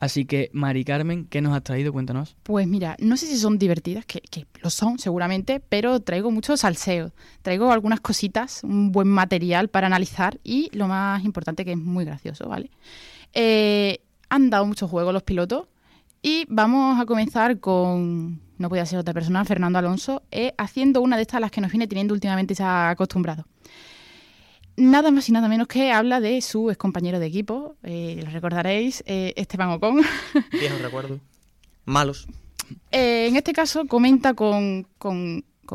Así 0.00 0.24
que, 0.24 0.48
Mari 0.54 0.84
Carmen, 0.84 1.26
¿qué 1.26 1.42
nos 1.42 1.54
has 1.54 1.64
traído? 1.64 1.92
Cuéntanos. 1.92 2.34
Pues 2.44 2.66
mira, 2.66 2.96
no 2.98 3.18
sé 3.18 3.26
si 3.26 3.36
son 3.36 3.58
divertidas, 3.58 4.06
que, 4.06 4.22
que, 4.22 4.46
lo 4.62 4.70
son 4.70 4.98
seguramente, 4.98 5.60
pero 5.60 6.00
traigo 6.00 6.30
mucho 6.30 6.56
salseo. 6.56 7.12
Traigo 7.42 7.70
algunas 7.70 8.00
cositas, 8.00 8.64
un 8.64 8.90
buen 8.90 9.08
material 9.08 9.68
para 9.68 9.86
analizar 9.86 10.40
y 10.42 10.70
lo 10.72 10.88
más 10.88 11.22
importante 11.26 11.66
que 11.66 11.72
es 11.72 11.78
muy 11.78 12.06
gracioso, 12.06 12.48
¿vale? 12.48 12.70
Eh, 13.34 14.00
han 14.30 14.48
dado 14.48 14.64
mucho 14.64 14.88
juego 14.88 15.12
los 15.12 15.24
pilotos 15.24 15.66
y 16.22 16.46
vamos 16.48 16.98
a 16.98 17.04
comenzar 17.04 17.60
con, 17.60 18.40
no 18.58 18.68
podía 18.68 18.86
ser 18.86 18.98
otra 18.98 19.14
persona, 19.14 19.44
Fernando 19.44 19.78
Alonso, 19.78 20.22
eh, 20.30 20.52
haciendo 20.58 21.00
una 21.00 21.16
de 21.16 21.22
estas 21.22 21.40
las 21.40 21.50
que 21.50 21.60
nos 21.60 21.70
viene 21.70 21.86
teniendo 21.86 22.14
últimamente 22.14 22.54
ya 22.54 22.90
acostumbrado 22.90 23.46
nada 24.78 25.10
más 25.10 25.28
y 25.28 25.32
nada 25.32 25.48
menos 25.48 25.66
que 25.66 25.90
habla 25.92 26.20
de 26.20 26.40
su 26.40 26.70
ex 26.70 26.78
compañero 26.78 27.18
de 27.18 27.26
equipo, 27.26 27.76
eh, 27.82 28.20
lo 28.24 28.30
recordaréis, 28.30 29.02
eh, 29.06 29.34
Esteban 29.36 29.70
Ocon. 29.70 30.00
Viejos 30.52 30.80
recuerdos. 30.80 31.20
Malos. 31.84 32.28
Eh, 32.92 33.26
en 33.28 33.36
este 33.36 33.52
caso 33.52 33.86
comenta 33.86 34.34
con, 34.34 34.86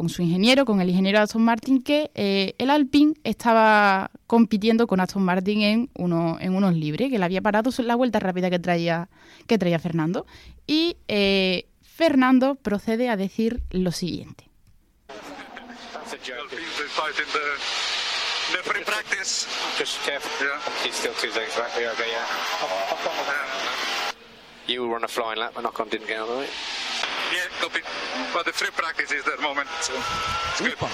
su 0.08 0.22
ingeniero, 0.22 0.66
con 0.66 0.80
el 0.80 0.90
ingeniero 0.90 1.20
Aston 1.20 1.44
Martin, 1.44 1.82
que 1.82 2.12
el 2.58 2.70
Alpine 2.70 3.14
estaba 3.24 4.12
compitiendo 4.28 4.88
con 4.88 5.00
Aston 5.00 5.24
Martin 5.24 5.62
en, 5.62 5.90
uno, 5.96 6.38
en 6.40 6.56
unos 6.56 6.76
libres, 6.76 7.10
que 7.10 7.20
le 7.20 7.26
había 7.26 7.42
parado 7.42 7.72
la 7.80 7.96
vuelta 7.96 8.20
rápida 8.20 8.50
que 8.50 8.60
traía, 8.60 9.10
que 9.48 9.58
traía 9.58 9.80
Fernando. 9.80 10.26
Y 10.66 10.98
Fernando 11.96 12.56
procede 12.56 13.08
a 13.10 13.16
decir 13.16 13.62
lo 13.70 13.92
siguiente. 13.92 14.50
You 24.66 24.88
run 24.88 25.04
a 25.04 25.08
flying 25.08 25.38
lap, 25.38 25.54
but 25.54 25.66
Ocon 25.66 25.90
didn't 25.90 26.08
get 26.08 26.20
on 26.20 26.30
the 26.30 26.36
way. 26.36 26.48
Yeah, 27.32 27.62
copy. 27.62 27.82
But 28.34 28.46
the 28.46 28.54
free 28.54 28.72
practice 28.76 29.12
is 29.12 29.26
that 29.26 29.42
moment, 29.42 29.68
so 29.82 29.94
it's 29.94 30.62
good. 30.62 30.90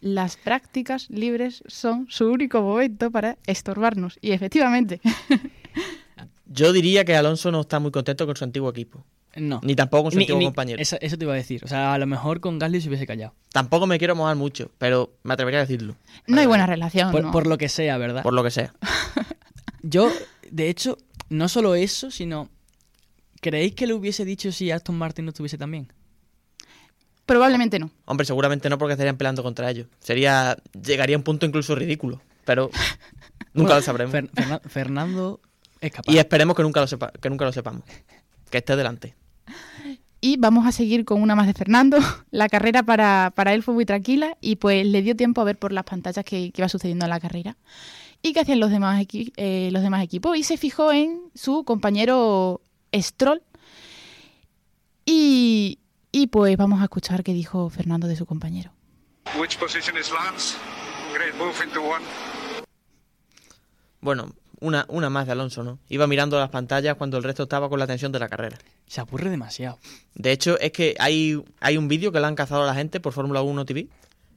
Las 0.00 0.36
prácticas 0.36 1.08
libres 1.08 1.62
son 1.68 2.06
su 2.10 2.28
único 2.28 2.60
momento 2.60 3.10
para 3.10 3.38
estorbarnos. 3.46 4.18
Y 4.20 4.32
efectivamente. 4.32 5.00
Yo 6.46 6.72
diría 6.72 7.04
que 7.04 7.14
Alonso 7.16 7.50
no 7.50 7.62
está 7.62 7.78
muy 7.78 7.92
contento 7.92 8.26
con 8.26 8.36
su 8.36 8.44
antiguo 8.44 8.68
equipo. 8.70 9.04
No. 9.36 9.60
Ni 9.62 9.74
tampoco 9.74 10.04
con 10.04 10.12
su 10.12 10.18
antiguo 10.18 10.42
compañero. 10.42 10.80
Eso, 10.80 10.96
te 10.98 11.24
iba 11.24 11.32
a 11.32 11.36
decir. 11.36 11.62
O 11.64 11.68
sea, 11.68 11.92
a 11.92 11.98
lo 11.98 12.06
mejor 12.06 12.40
con 12.40 12.58
Gasly 12.58 12.80
se 12.80 12.88
hubiese 12.88 13.06
callado. 13.06 13.34
Tampoco 13.52 13.86
me 13.86 13.98
quiero 13.98 14.16
mojar 14.16 14.36
mucho, 14.36 14.70
pero 14.78 15.18
me 15.22 15.34
atrevería 15.34 15.60
a 15.60 15.62
decirlo. 15.62 15.96
No 16.26 16.40
hay 16.40 16.46
buena 16.46 16.66
relación. 16.66 17.12
Por, 17.30 17.46
lo 17.46 17.58
que 17.58 17.68
sea, 17.68 17.98
¿verdad? 17.98 18.22
Por 18.22 18.32
lo 18.32 18.42
que 18.42 18.50
sea. 18.50 18.74
Yo, 19.82 20.10
de 20.50 20.68
hecho, 20.68 20.98
no 21.28 21.48
solo 21.48 21.74
eso, 21.74 22.10
sino. 22.10 22.48
¿Creéis 23.40 23.74
que 23.74 23.86
le 23.86 23.92
hubiese 23.92 24.24
dicho 24.24 24.50
si 24.50 24.70
Aston 24.70 24.96
Martin 24.96 25.26
no 25.26 25.28
estuviese 25.28 25.58
también? 25.58 25.92
Probablemente 27.26 27.78
no. 27.78 27.90
Hombre, 28.06 28.24
seguramente 28.24 28.70
no 28.70 28.78
porque 28.78 28.92
estarían 28.92 29.16
peleando 29.16 29.42
contra 29.42 29.70
ellos. 29.70 29.86
Sería. 30.00 30.56
Llegaría 30.72 31.16
a 31.16 31.18
un 31.18 31.24
punto 31.24 31.44
incluso 31.44 31.74
ridículo. 31.74 32.22
Pero 32.44 32.70
nunca 33.52 33.74
lo 33.74 33.82
sabremos. 33.82 34.14
Fernando 34.66 35.40
es 35.80 35.92
capaz. 35.92 36.12
Y 36.12 36.18
esperemos 36.18 36.56
que 36.56 36.62
nunca 36.62 36.80
lo 36.80 36.86
sepa, 36.86 37.12
que 37.12 37.28
nunca 37.28 37.44
lo 37.44 37.52
sepamos. 37.52 37.82
Que 38.50 38.58
esté 38.58 38.76
delante. 38.76 39.14
Y 40.20 40.38
vamos 40.38 40.66
a 40.66 40.72
seguir 40.72 41.04
con 41.04 41.20
una 41.22 41.34
más 41.36 41.46
de 41.46 41.54
Fernando. 41.54 41.98
La 42.30 42.48
carrera 42.48 42.82
para, 42.82 43.32
para 43.34 43.52
él 43.54 43.62
fue 43.62 43.74
muy 43.74 43.84
tranquila 43.86 44.36
y 44.40 44.56
pues 44.56 44.86
le 44.86 45.02
dio 45.02 45.14
tiempo 45.16 45.40
a 45.40 45.44
ver 45.44 45.58
por 45.58 45.72
las 45.72 45.84
pantallas 45.84 46.24
que, 46.24 46.50
que 46.52 46.60
iba 46.62 46.68
sucediendo 46.68 47.04
en 47.04 47.10
la 47.10 47.20
carrera. 47.20 47.56
Y 48.22 48.32
qué 48.32 48.40
hacían 48.40 48.60
los 48.60 48.70
demás, 48.70 49.00
equi- 49.00 49.32
eh, 49.36 49.68
los 49.72 49.82
demás 49.82 50.02
equipos. 50.02 50.36
Y 50.36 50.42
se 50.42 50.56
fijó 50.56 50.90
en 50.92 51.20
su 51.34 51.64
compañero 51.64 52.60
Stroll. 52.94 53.42
Y, 55.04 55.78
y 56.12 56.26
pues 56.28 56.56
vamos 56.56 56.80
a 56.80 56.84
escuchar 56.84 57.22
qué 57.22 57.32
dijo 57.32 57.68
Fernando 57.70 58.08
de 58.08 58.16
su 58.16 58.26
compañero. 58.26 58.72
Which 59.38 59.58
position 59.58 59.96
is 59.98 60.10
Lance? 60.10 60.56
Great 61.14 61.34
move 61.36 61.54
into 61.64 61.80
one. 61.82 62.04
Bueno, 64.00 64.32
una, 64.60 64.86
una 64.88 65.10
más 65.10 65.26
de 65.26 65.32
Alonso, 65.32 65.62
¿no? 65.62 65.78
Iba 65.88 66.06
mirando 66.06 66.38
las 66.38 66.50
pantallas 66.50 66.96
cuando 66.96 67.16
el 67.16 67.22
resto 67.22 67.44
estaba 67.44 67.68
con 67.68 67.78
la 67.78 67.86
tensión 67.86 68.12
de 68.12 68.18
la 68.18 68.28
carrera. 68.28 68.58
Se 68.86 69.00
aburre 69.00 69.30
demasiado. 69.30 69.78
De 70.14 70.32
hecho, 70.32 70.58
es 70.60 70.72
que 70.72 70.94
hay, 70.98 71.42
hay 71.60 71.76
un 71.76 71.88
vídeo 71.88 72.12
que 72.12 72.20
le 72.20 72.26
han 72.26 72.34
cazado 72.34 72.62
a 72.62 72.66
la 72.66 72.74
gente 72.74 73.00
por 73.00 73.12
Fórmula 73.12 73.42
1 73.42 73.64
TV, 73.64 73.88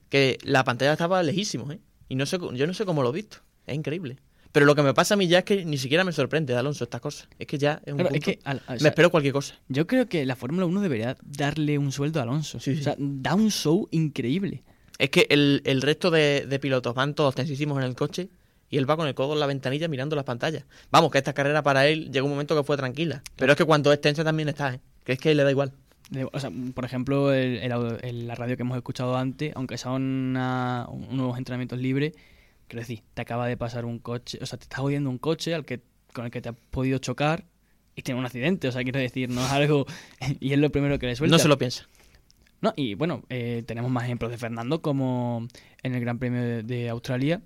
que 0.08 0.38
la 0.42 0.64
pantalla 0.64 0.92
estaba 0.92 1.22
lejísimo, 1.22 1.70
¿eh? 1.72 1.80
Y 2.08 2.16
no 2.16 2.26
sé, 2.26 2.38
yo 2.38 2.66
no 2.66 2.74
sé 2.74 2.84
cómo 2.84 3.02
lo 3.02 3.10
he 3.10 3.12
visto. 3.12 3.38
Es 3.66 3.74
increíble. 3.76 4.18
Pero 4.52 4.66
lo 4.66 4.74
que 4.74 4.82
me 4.82 4.94
pasa 4.94 5.14
a 5.14 5.16
mí 5.16 5.28
ya 5.28 5.38
es 5.38 5.44
que 5.44 5.64
ni 5.64 5.78
siquiera 5.78 6.02
me 6.02 6.12
sorprende 6.12 6.52
de 6.52 6.58
Alonso 6.58 6.82
estas 6.82 7.00
cosas. 7.00 7.28
Es 7.38 7.46
que 7.46 7.56
ya 7.56 7.80
es 7.84 7.92
un 7.92 8.00
Claro, 8.00 8.14
es 8.14 8.20
que 8.24 8.40
me 8.44 8.78
sea, 8.78 8.88
espero 8.88 9.10
cualquier 9.10 9.32
cosa. 9.32 9.54
Yo 9.68 9.86
creo 9.86 10.08
que 10.08 10.26
la 10.26 10.34
Fórmula 10.34 10.66
1 10.66 10.80
debería 10.80 11.16
darle 11.22 11.78
un 11.78 11.92
sueldo 11.92 12.18
a 12.18 12.24
Alonso. 12.24 12.58
Sí, 12.58 12.74
sí. 12.74 12.80
O 12.80 12.84
sea, 12.84 12.96
da 12.98 13.36
un 13.36 13.52
show 13.52 13.86
increíble. 13.92 14.64
Es 14.98 15.10
que 15.10 15.26
el, 15.30 15.62
el 15.64 15.82
resto 15.82 16.10
de, 16.10 16.46
de 16.48 16.58
pilotos 16.58 16.94
van 16.94 17.14
todos 17.14 17.36
tensísimos 17.36 17.78
en 17.78 17.84
el 17.84 17.94
coche 17.94 18.28
y 18.70 18.78
él 18.78 18.88
va 18.88 18.96
con 18.96 19.06
el 19.08 19.14
codo 19.14 19.34
en 19.34 19.40
la 19.40 19.46
ventanilla 19.46 19.88
mirando 19.88 20.16
las 20.16 20.24
pantallas. 20.24 20.64
Vamos, 20.90 21.10
que 21.10 21.18
esta 21.18 21.32
carrera 21.34 21.62
para 21.62 21.86
él 21.88 22.10
llegó 22.10 22.26
un 22.26 22.32
momento 22.32 22.56
que 22.56 22.62
fue 22.62 22.76
tranquila. 22.76 23.22
Pero 23.36 23.52
es 23.52 23.58
que 23.58 23.64
cuando 23.64 23.92
es 23.92 24.00
tensa 24.00 24.24
también 24.24 24.48
está, 24.48 24.74
¿eh? 24.74 24.80
Que 25.04 25.12
es 25.12 25.18
que 25.18 25.34
le 25.34 25.42
da 25.44 25.50
igual. 25.50 25.72
O 26.32 26.40
sea, 26.40 26.50
por 26.74 26.84
ejemplo, 26.84 27.32
el- 27.32 27.58
el 27.58 27.72
au- 27.72 27.98
el- 28.02 28.26
la 28.26 28.34
radio 28.34 28.56
que 28.56 28.62
hemos 28.62 28.76
escuchado 28.76 29.16
antes, 29.16 29.52
aunque 29.54 29.76
sea 29.78 29.92
una- 29.92 30.86
unos 30.88 31.36
entrenamientos 31.38 31.78
libres, 31.78 32.14
quiero 32.68 32.80
decir, 32.80 33.02
te 33.14 33.22
acaba 33.22 33.46
de 33.46 33.56
pasar 33.56 33.84
un 33.84 33.98
coche, 33.98 34.38
o 34.42 34.46
sea, 34.46 34.58
te 34.58 34.64
estás 34.64 34.80
jodiendo 34.80 35.10
un 35.10 35.18
coche 35.18 35.54
al 35.54 35.64
que, 35.64 35.80
con 36.12 36.24
el 36.24 36.30
que 36.30 36.40
te 36.40 36.48
has 36.48 36.56
podido 36.70 36.98
chocar 36.98 37.44
y 37.94 38.02
tiene 38.02 38.18
un 38.18 38.26
accidente, 38.26 38.66
o 38.68 38.72
sea, 38.72 38.82
quiero 38.82 38.98
decir, 39.00 39.28
no 39.30 39.44
es 39.44 39.52
algo... 39.52 39.86
y 40.40 40.52
es 40.52 40.58
lo 40.58 40.70
primero 40.70 40.98
que 40.98 41.06
le 41.06 41.16
suelta. 41.16 41.36
No 41.36 41.38
se 41.40 41.48
lo 41.48 41.58
piensa. 41.58 41.86
No, 42.60 42.72
y 42.76 42.94
bueno, 42.94 43.22
eh, 43.30 43.62
tenemos 43.66 43.90
más 43.90 44.04
ejemplos 44.04 44.30
de 44.30 44.36
Fernando, 44.38 44.82
como 44.82 45.46
en 45.82 45.94
el 45.94 46.00
Gran 46.00 46.18
Premio 46.18 46.42
de, 46.42 46.62
de 46.62 46.88
Australia, 46.90 47.40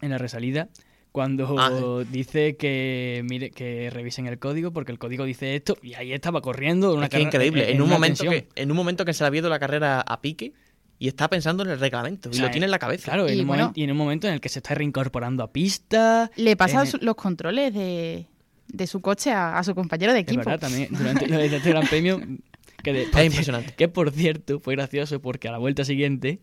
en 0.00 0.10
la 0.10 0.18
resalida, 0.18 0.68
cuando 1.12 1.56
Ah, 1.58 2.04
dice 2.10 2.56
que 2.56 3.22
mire 3.28 3.50
que 3.50 3.90
revisen 3.90 4.26
el 4.26 4.38
código, 4.38 4.72
porque 4.72 4.92
el 4.92 4.98
código 4.98 5.24
dice 5.24 5.56
esto, 5.56 5.76
y 5.82 5.94
ahí 5.94 6.12
estaba 6.12 6.40
corriendo. 6.40 6.94
Una 6.94 7.04
Es 7.06 7.10
que 7.10 7.16
es 7.16 7.22
increíble. 7.24 7.64
En, 7.70 7.76
en 7.76 7.82
un 7.82 7.88
una 7.88 7.94
momento 7.96 8.24
que, 8.24 8.48
en 8.54 8.70
un 8.70 8.76
momento 8.76 9.04
que 9.04 9.12
se 9.14 9.24
le 9.24 9.28
ha 9.28 9.30
visto 9.30 9.48
la 9.48 9.58
carrera 9.58 10.00
a 10.00 10.20
pique 10.20 10.52
y 10.98 11.08
está 11.08 11.28
pensando 11.28 11.62
en 11.64 11.70
el 11.70 11.80
reglamento. 11.80 12.28
O 12.28 12.32
y 12.32 12.36
sea, 12.36 12.44
lo 12.46 12.50
tiene 12.50 12.66
en 12.66 12.70
la 12.70 12.78
cabeza. 12.78 13.04
Claro, 13.12 13.28
Y 13.28 13.32
en 13.32 13.40
un 13.40 13.46
bueno- 13.46 13.68
momen- 13.70 13.72
y 13.74 13.82
en 13.84 13.90
un 13.90 13.96
momento 13.96 14.26
en 14.28 14.34
el 14.34 14.40
que 14.40 14.48
se 14.48 14.58
está 14.58 14.74
reincorporando 14.74 15.42
a 15.42 15.52
pista. 15.52 16.30
Le 16.36 16.56
pasa 16.56 16.82
el- 16.82 17.04
los 17.04 17.14
controles 17.16 17.72
de, 17.74 18.26
de 18.68 18.86
su 18.86 19.00
coche 19.00 19.32
a, 19.32 19.58
a 19.58 19.64
su 19.64 19.74
compañero 19.74 20.12
de 20.12 20.20
Es 20.20 20.24
equipo. 20.24 20.44
verdad, 20.44 20.60
también 20.60 20.88
durante, 20.92 21.26
durante 21.26 21.56
este 21.56 21.70
Gran 21.70 21.86
Premio. 21.88 22.20
Que, 22.82 22.92
de- 22.92 23.02
Es 23.04 23.24
impresionante. 23.24 23.74
que 23.76 23.88
por 23.88 24.12
cierto 24.12 24.60
fue 24.60 24.74
gracioso 24.76 25.20
porque 25.20 25.48
a 25.48 25.52
la 25.52 25.58
vuelta 25.58 25.84
siguiente, 25.84 26.38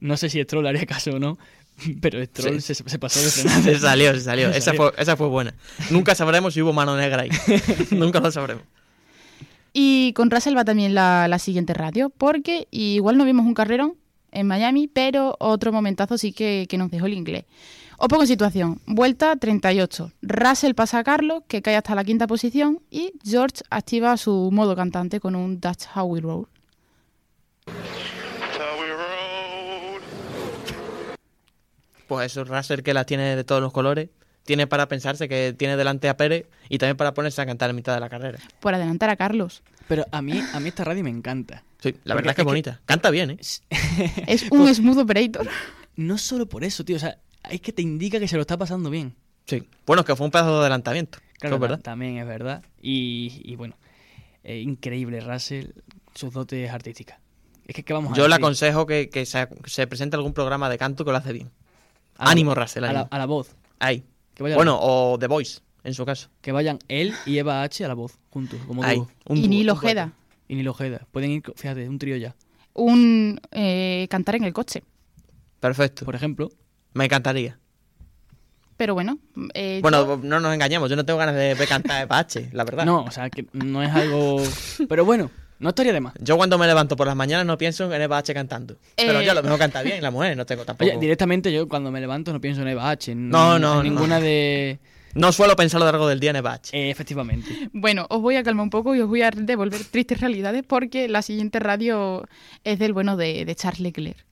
no 0.00 0.16
sé 0.16 0.28
si 0.28 0.40
Stroll 0.42 0.66
haría 0.68 0.86
caso 0.86 1.12
o 1.12 1.18
no, 1.18 1.36
pero 2.00 2.24
Stroll 2.24 2.60
se, 2.62 2.74
se 2.74 2.98
pasó 2.98 3.20
de 3.20 3.26
frenada. 3.30 3.62
Se 3.62 3.78
salió, 3.78 4.14
se 4.14 4.20
salió. 4.20 4.50
Se 4.52 4.58
Esa 4.58 4.64
salió. 4.72 4.82
fue, 4.92 5.02
esa 5.02 5.16
fue 5.16 5.28
buena. 5.28 5.54
Nunca 5.90 6.14
sabremos 6.14 6.54
si 6.54 6.62
hubo 6.62 6.72
mano 6.72 6.96
negra 6.96 7.22
ahí. 7.22 7.30
Nunca 7.90 8.20
lo 8.20 8.30
sabremos. 8.30 8.64
Y 9.72 10.12
con 10.14 10.30
Russell 10.30 10.56
va 10.56 10.64
también 10.64 10.94
la, 10.94 11.28
la 11.28 11.38
siguiente 11.38 11.74
radio, 11.74 12.10
porque 12.10 12.66
igual 12.72 13.16
no 13.16 13.24
vimos 13.24 13.46
un 13.46 13.54
carrerón 13.54 13.94
en 14.32 14.46
Miami, 14.46 14.88
pero 14.88 15.36
otro 15.38 15.72
momentazo 15.72 16.18
sí 16.18 16.32
que, 16.32 16.66
que 16.68 16.76
nos 16.78 16.90
dejó 16.90 17.06
el 17.06 17.14
inglés. 17.14 17.44
Os 17.98 18.08
pongo 18.08 18.22
en 18.22 18.28
situación. 18.28 18.80
Vuelta 18.86 19.36
38. 19.36 20.10
Russell 20.22 20.72
pasa 20.74 20.98
a 21.00 21.04
Carlos, 21.04 21.42
que 21.46 21.60
cae 21.62 21.76
hasta 21.76 21.94
la 21.94 22.02
quinta 22.02 22.26
posición, 22.26 22.80
y 22.90 23.12
George 23.24 23.62
activa 23.70 24.16
su 24.16 24.50
modo 24.50 24.74
cantante 24.74 25.20
con 25.20 25.34
un 25.36 25.60
That's 25.60 25.86
How 25.94 26.04
We 26.06 26.20
Roll. 26.20 26.46
So 27.66 27.72
we 28.80 28.88
roll. 28.90 30.00
Pues 32.10 32.32
eso, 32.32 32.44
Russell 32.44 32.80
que 32.80 32.92
las 32.92 33.06
tiene 33.06 33.36
de 33.36 33.44
todos 33.44 33.62
los 33.62 33.72
colores. 33.72 34.08
Tiene 34.44 34.66
para 34.66 34.88
pensarse 34.88 35.28
que 35.28 35.54
tiene 35.56 35.76
delante 35.76 36.08
a 36.08 36.16
Pérez 36.16 36.46
y 36.68 36.78
también 36.78 36.96
para 36.96 37.14
ponerse 37.14 37.40
a 37.40 37.46
cantar 37.46 37.70
en 37.70 37.76
mitad 37.76 37.94
de 37.94 38.00
la 38.00 38.08
carrera. 38.08 38.38
Por 38.58 38.74
adelantar 38.74 39.08
a 39.10 39.14
Carlos. 39.16 39.62
Pero 39.86 40.04
a 40.10 40.22
mí, 40.22 40.40
a 40.52 40.58
mí 40.60 40.68
esta 40.70 40.82
radio 40.82 41.04
me 41.04 41.10
encanta. 41.10 41.62
Sí, 41.78 41.92
la 42.04 42.14
Porque 42.14 42.14
verdad 42.14 42.18
es 42.18 42.22
que 42.24 42.30
es 42.30 42.30
es 42.30 42.36
que- 42.36 42.42
bonita. 42.44 42.80
Canta 42.84 43.10
bien, 43.10 43.30
¿eh? 43.30 43.38
Es 44.26 44.50
un 44.50 44.74
smooth 44.74 44.98
operator. 44.98 45.46
No 45.96 46.18
solo 46.18 46.46
por 46.48 46.64
eso, 46.64 46.84
tío. 46.84 46.96
O 46.96 46.98
sea, 46.98 47.18
es 47.48 47.60
que 47.60 47.72
te 47.72 47.82
indica 47.82 48.18
que 48.18 48.26
se 48.26 48.34
lo 48.36 48.40
está 48.40 48.56
pasando 48.58 48.90
bien. 48.90 49.14
Sí. 49.46 49.68
Bueno, 49.86 50.00
es 50.00 50.06
que 50.06 50.16
fue 50.16 50.24
un 50.26 50.32
pedazo 50.32 50.54
de 50.54 50.60
adelantamiento. 50.60 51.18
Claro, 51.38 51.56
es 51.56 51.60
verdad. 51.60 51.76
ta- 51.76 51.82
también 51.92 52.16
es 52.18 52.26
verdad. 52.26 52.62
Y, 52.82 53.42
y 53.44 53.54
bueno, 53.56 53.76
eh, 54.42 54.58
increíble 54.58 55.20
Russell, 55.20 55.66
sus 56.14 56.32
dotes 56.32 56.70
artísticas. 56.70 57.18
Es 57.66 57.74
que, 57.74 57.84
¿qué 57.84 57.92
vamos 57.92 58.12
a 58.12 58.16
Yo 58.16 58.26
le 58.26 58.34
aconsejo 58.34 58.84
que, 58.86 59.10
que 59.10 59.26
se, 59.26 59.46
se 59.66 59.86
presente 59.86 60.16
algún 60.16 60.32
programa 60.32 60.68
de 60.68 60.76
canto 60.78 61.04
que 61.04 61.12
lo 61.12 61.16
hace 61.18 61.32
bien. 61.32 61.50
A 62.20 62.26
la- 62.26 62.30
Ánimo, 62.32 62.54
Russell. 62.54 62.84
A 62.84 62.92
la, 62.92 63.00
ánimo. 63.00 63.08
a 63.10 63.18
la 63.18 63.26
voz. 63.26 63.54
Ahí. 63.78 64.04
Que 64.34 64.42
vayan, 64.42 64.56
Bueno, 64.56 64.78
o 64.80 65.18
The 65.18 65.26
Voice, 65.26 65.60
en 65.84 65.94
su 65.94 66.04
caso. 66.06 66.28
que 66.40 66.52
vayan 66.52 66.78
él 66.88 67.12
y 67.26 67.38
Eva 67.38 67.62
H 67.62 67.84
a 67.84 67.88
la 67.88 67.94
voz, 67.94 68.18
juntos, 68.30 68.58
como 68.66 68.82
Ahí. 68.84 68.98
Un 69.26 69.36
y 69.36 69.62
un 69.62 69.70
Ojeda. 69.70 70.12
Y 70.48 70.54
Nilo 70.54 70.70
Ojeda. 70.72 71.06
Pueden 71.12 71.30
ir, 71.30 71.42
fíjate, 71.56 71.88
un 71.88 71.98
trío 71.98 72.16
ya. 72.16 72.34
Un 72.74 73.40
eh, 73.52 74.06
cantar 74.10 74.36
en 74.36 74.44
el 74.44 74.52
coche. 74.52 74.82
Perfecto. 75.60 76.04
Por 76.04 76.14
ejemplo, 76.14 76.48
Me 76.94 77.04
encantaría. 77.04 77.58
Pero 78.76 78.94
bueno. 78.94 79.18
eh, 79.54 79.80
Bueno, 79.82 80.06
yo- 80.06 80.16
no 80.22 80.40
nos 80.40 80.54
engañemos. 80.54 80.88
Yo 80.88 80.96
no 80.96 81.04
tengo 81.04 81.18
ganas 81.18 81.34
de 81.34 81.54
ver 81.54 81.68
cantar 81.68 82.06
a 82.10 82.18
H, 82.18 82.48
la 82.52 82.64
verdad. 82.64 82.84
no, 82.86 83.02
o 83.04 83.10
sea, 83.10 83.28
que 83.28 83.46
no 83.52 83.82
es 83.82 83.90
algo... 83.90 84.42
Pero 84.88 85.04
bueno, 85.04 85.30
no 85.60 85.68
estaría 85.68 85.92
de 85.92 86.00
más. 86.00 86.14
Yo 86.20 86.36
cuando 86.36 86.58
me 86.58 86.66
levanto 86.66 86.96
por 86.96 87.06
las 87.06 87.14
mañanas 87.14 87.46
no 87.46 87.56
pienso 87.56 87.92
en 87.94 88.02
Eva 88.02 88.18
H 88.18 88.34
cantando. 88.34 88.76
Pero 88.96 89.20
Eh. 89.20 89.24
ya 89.24 89.34
lo 89.34 89.42
mejor 89.42 89.58
canta 89.58 89.82
bien, 89.82 90.02
la 90.02 90.10
mujer 90.10 90.36
no 90.36 90.44
tengo 90.44 90.64
tampoco. 90.64 90.90
Oye, 90.90 90.98
directamente 90.98 91.52
yo 91.52 91.68
cuando 91.68 91.90
me 91.92 92.00
levanto 92.00 92.32
no 92.32 92.40
pienso 92.40 92.62
en 92.62 92.68
Eva 92.68 92.90
H. 92.90 93.12
en- 93.12 93.28
No, 93.28 93.56
en 93.56 93.62
no, 93.62 93.74
no. 93.76 93.82
Ninguna 93.82 94.20
de... 94.20 94.80
No 95.12 95.32
suelo 95.32 95.56
pensar 95.56 95.78
a 95.78 95.84
lo 95.84 95.90
largo 95.90 96.06
del 96.08 96.20
día 96.20 96.30
en 96.30 96.36
Eva 96.36 96.52
H. 96.54 96.70
Eh, 96.76 96.90
efectivamente. 96.90 97.68
Bueno, 97.72 98.06
os 98.10 98.20
voy 98.22 98.36
a 98.36 98.42
calmar 98.44 98.62
un 98.64 98.70
poco 98.70 98.94
y 98.94 99.00
os 99.00 99.08
voy 99.08 99.22
a 99.22 99.30
devolver 99.30 99.82
tristes 99.84 100.20
realidades 100.20 100.62
porque 100.66 101.08
la 101.08 101.20
siguiente 101.22 101.58
radio 101.58 102.24
es 102.64 102.78
del 102.78 102.92
bueno 102.92 103.16
de, 103.16 103.44
de 103.44 103.54
Charles 103.56 103.80
Leclerc. 103.80 104.24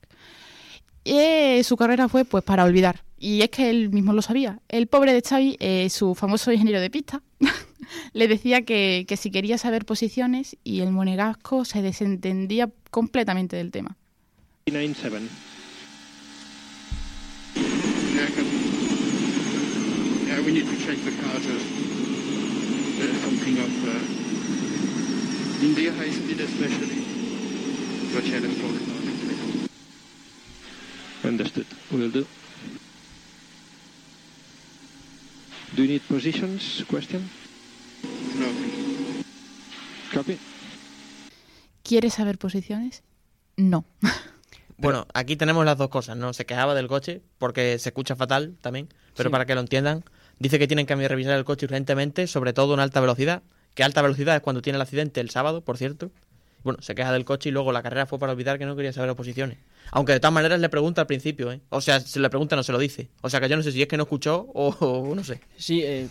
Eh, 1.05 1.63
su 1.65 1.77
carrera 1.77 2.09
fue 2.09 2.25
pues 2.25 2.45
para 2.45 2.65
olvidar. 2.65 3.03
Y 3.19 3.43
es 3.43 3.49
que 3.51 3.71
él 3.71 3.91
mismo 3.91 4.13
lo 4.13 4.23
sabía. 4.23 4.61
El 4.69 4.87
pobre 4.87 5.13
de 5.13 5.23
Xavi, 5.23 5.57
eh, 5.59 5.89
su 5.91 6.15
famoso 6.15 6.53
ingeniero 6.53 6.81
de 6.81 6.91
pista, 6.91 7.23
le 8.13 8.29
decía 8.29 8.63
que, 8.63 9.05
que 9.09 9.17
si 9.17 9.31
quería 9.31 9.59
saber 9.59 9.85
posiciones 9.85 10.57
y 10.65 10.81
el 10.81 10.93
monegasco 10.93 11.65
se 11.65 11.83
desentendía 11.83 12.71
completamente 12.91 13.57
del 13.57 13.71
tema. 13.71 13.97
97. 14.67 15.29
Yeah, 18.15 18.27
can, 18.35 18.45
yeah, 20.27 20.41
we 20.45 20.53
need 20.53 20.67
to 20.67 20.77
check 20.85 20.99
the 21.05 21.13
car 21.23 21.39
just 21.41 21.67
uh, 23.01 23.15
something 23.23 23.59
of 23.59 23.89
uh, 23.89 25.65
India 25.65 25.93
high 25.93 26.11
speed 26.11 26.41
especially. 26.41 27.05
But 28.13 28.27
yeah, 28.27 28.41
let's 28.41 28.61
talk 28.61 28.71
about 28.71 29.05
it 29.05 29.19
later. 29.29 29.69
Understood. 31.25 31.67
Will 31.93 32.11
do. 32.11 32.27
Do 35.75 35.83
you 35.83 35.89
need 35.89 36.09
positions? 36.09 36.83
Question? 36.89 37.31
No. 38.39 38.47
Copy. 40.15 40.39
¿Quieres 41.83 42.15
saber 42.15 42.39
posiciones? 42.39 43.03
No. 43.57 43.85
Bueno, 44.81 45.09
aquí 45.13 45.35
tenemos 45.35 45.65
las 45.65 45.77
dos 45.77 45.89
cosas, 45.89 46.17
¿no? 46.17 46.33
Se 46.33 46.47
quejaba 46.47 46.73
del 46.73 46.87
coche 46.87 47.21
porque 47.39 47.81
se 47.81 47.89
escucha 47.89 48.15
fatal 48.15 48.55
también, 48.61 48.87
pero 49.17 49.29
Sí. 49.29 49.33
para 49.33 49.45
que 49.45 49.57
lo 49.57 49.61
entiendan, 49.61 50.05
dice 50.39 50.61
que 50.61 50.69
tienen 50.69 50.87
que 50.87 50.95
revisar 51.09 51.37
el 51.37 51.45
coche 51.45 51.67
urgentemente, 51.67 52.29
sobre 52.29 52.53
todo 52.53 52.75
en 52.75 52.79
alta 52.81 53.01
velocidad, 53.01 53.43
que 53.75 53.83
alta 53.83 54.03
velocidad 54.03 54.37
es 54.37 54.41
cuando 54.41 54.63
tiene 54.63 54.77
el 54.77 54.83
accidente 54.83 55.21
el 55.21 55.31
sábado, 55.31 55.63
por 55.65 55.79
cierto. 55.79 56.13
Bueno, 56.65 56.83
se 56.83 56.95
queja 56.95 57.13
del 57.13 57.25
coche 57.25 57.49
y 57.49 57.53
luego 57.53 57.73
la 57.73 57.83
carrera 57.83 58.05
fue 58.07 58.19
para 58.19 58.33
olvidar 58.33 58.59
que 58.59 58.67
no 58.67 58.75
quería 58.77 58.93
saber 58.93 59.09
las 59.09 59.17
posiciones. 59.17 59.59
Aunque 59.91 60.13
de 60.13 60.21
todas 60.21 60.33
maneras 60.35 60.61
le 60.61 60.69
pregunta 60.69 61.01
al 61.03 61.07
principio, 61.07 61.51
¿eh? 61.53 61.61
O 61.71 61.81
sea, 61.81 62.01
se 62.01 62.21
le 62.21 62.29
pregunta 62.29 62.57
no 62.57 62.63
se 62.63 62.73
lo 62.73 62.79
dice. 62.79 63.09
O 63.23 63.31
sea 63.31 63.41
que 63.41 63.49
yo 63.49 63.57
no 63.57 63.63
sé 63.63 63.73
si 63.73 63.81
es 63.81 63.89
que 63.89 63.97
no 63.97 64.03
escuchó 64.03 64.47
o, 64.55 64.69
o 64.81 65.15
no 65.15 65.23
sé. 65.25 65.41
Sí, 65.57 65.83
eh, 65.83 66.09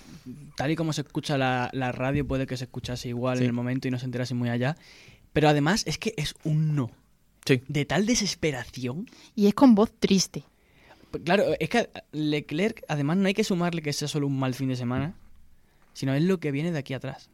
tal 0.55 0.71
y 0.71 0.75
como 0.75 0.93
se 0.93 1.01
escucha 1.01 1.37
la, 1.37 1.69
la 1.73 1.91
radio, 1.91 2.25
puede 2.25 2.47
que 2.47 2.57
se 2.57 2.63
escuchase 2.63 3.09
igual 3.09 3.37
Sí. 3.37 3.43
en 3.43 3.47
el 3.49 3.53
momento 3.53 3.87
y 3.87 3.91
no 3.91 3.99
se 3.99 4.05
enterase 4.05 4.33
muy 4.33 4.49
allá. 4.49 4.77
Pero 5.33 5.49
además 5.49 5.83
es 5.85 5.97
que 5.97 6.13
es 6.17 6.33
un 6.43 6.75
no. 6.75 6.89
Sí. 7.45 7.61
De 7.67 7.85
tal 7.85 8.05
desesperación. 8.05 9.07
Y 9.35 9.47
es 9.47 9.53
con 9.53 9.75
voz 9.75 9.91
triste. 9.99 10.43
Claro, 11.23 11.43
es 11.59 11.69
que 11.69 11.89
Leclerc, 12.11 12.83
además, 12.87 13.17
no 13.17 13.27
hay 13.27 13.33
que 13.33 13.43
sumarle 13.43 13.81
que 13.81 13.93
sea 13.93 14.07
solo 14.07 14.27
un 14.27 14.37
mal 14.37 14.53
fin 14.53 14.69
de 14.69 14.75
semana, 14.75 15.13
sino 15.93 16.13
es 16.13 16.21
lo 16.23 16.39
que 16.39 16.51
viene 16.51 16.71
de 16.71 16.79
aquí 16.79 16.93
atrás. 16.93 17.29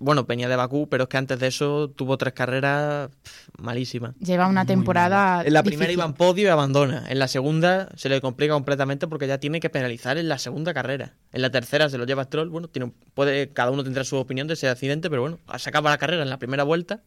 Bueno, 0.00 0.24
venía 0.24 0.48
de 0.48 0.56
Bakú, 0.56 0.88
pero 0.88 1.04
es 1.04 1.08
que 1.10 1.18
antes 1.18 1.38
de 1.38 1.48
eso 1.48 1.90
tuvo 1.90 2.16
tres 2.16 2.32
carreras 2.32 3.10
pff, 3.10 3.48
malísimas. 3.58 4.14
Lleva 4.16 4.46
una 4.46 4.64
temporada. 4.64 5.42
En 5.44 5.52
la 5.52 5.62
primera 5.62 5.92
iba 5.92 6.04
en 6.04 6.14
podio 6.14 6.44
y 6.44 6.50
abandona. 6.50 7.04
En 7.08 7.18
la 7.18 7.28
segunda 7.28 7.90
se 7.94 8.08
le 8.08 8.22
complica 8.22 8.54
completamente 8.54 9.06
porque 9.06 9.26
ya 9.26 9.38
tiene 9.38 9.60
que 9.60 9.68
penalizar 9.68 10.16
en 10.16 10.28
la 10.28 10.38
segunda 10.38 10.72
carrera. 10.72 11.14
En 11.32 11.42
la 11.42 11.50
tercera 11.50 11.90
se 11.90 11.98
lo 11.98 12.06
lleva 12.06 12.24
Stroll. 12.24 12.48
Bueno, 12.48 12.68
tiene, 12.68 12.90
puede, 13.12 13.50
cada 13.50 13.70
uno 13.70 13.84
tendrá 13.84 14.04
su 14.04 14.16
opinión 14.16 14.46
de 14.46 14.54
ese 14.54 14.68
accidente, 14.68 15.10
pero 15.10 15.20
bueno, 15.20 15.38
se 15.58 15.68
acaba 15.68 15.90
la 15.90 15.98
carrera 15.98 16.22
en 16.22 16.30
la 16.30 16.38
primera 16.38 16.64
vuelta. 16.64 17.02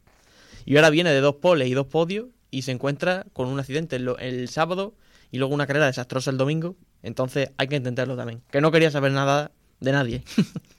Y 0.66 0.76
ahora 0.76 0.92
viene 0.92 1.12
de 1.12 1.22
dos 1.22 1.36
poles 1.36 1.68
y 1.70 1.74
dos 1.74 1.88
podios 1.88 2.28
y 2.52 2.62
se 2.62 2.72
encuentra 2.72 3.26
con 3.34 3.48
un 3.48 3.60
accidente 3.60 3.96
el, 3.96 4.14
el 4.20 4.48
sábado 4.48 4.94
y 5.32 5.40
luego 5.40 5.56
una 5.56 5.66
carrera 5.66 5.88
desastrosa 5.88 6.30
el 6.30 6.38
domingo. 6.38 6.76
Entonces 7.02 7.50
hay 7.58 7.68
que 7.68 7.78
entenderlo 7.78 8.16
también. 8.16 8.44
Que 8.52 8.62
no 8.62 8.72
quería 8.72 8.92
saber 8.92 9.12
nada 9.12 9.52
de 9.80 9.92
nadie. 9.92 10.24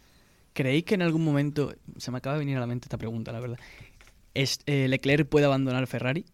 ¿Creéis 0.52 0.84
que 0.84 0.94
en 0.94 1.02
algún 1.02 1.24
momento, 1.24 1.72
se 1.96 2.10
me 2.10 2.18
acaba 2.18 2.34
de 2.34 2.40
venir 2.40 2.56
a 2.56 2.60
la 2.60 2.66
mente 2.66 2.86
esta 2.86 2.98
pregunta, 2.98 3.32
la 3.32 3.40
verdad, 3.40 3.58
es, 4.34 4.60
eh, 4.66 4.86
Leclerc 4.88 5.28
puede 5.28 5.46
abandonar 5.46 5.86
Ferrari? 5.86 6.24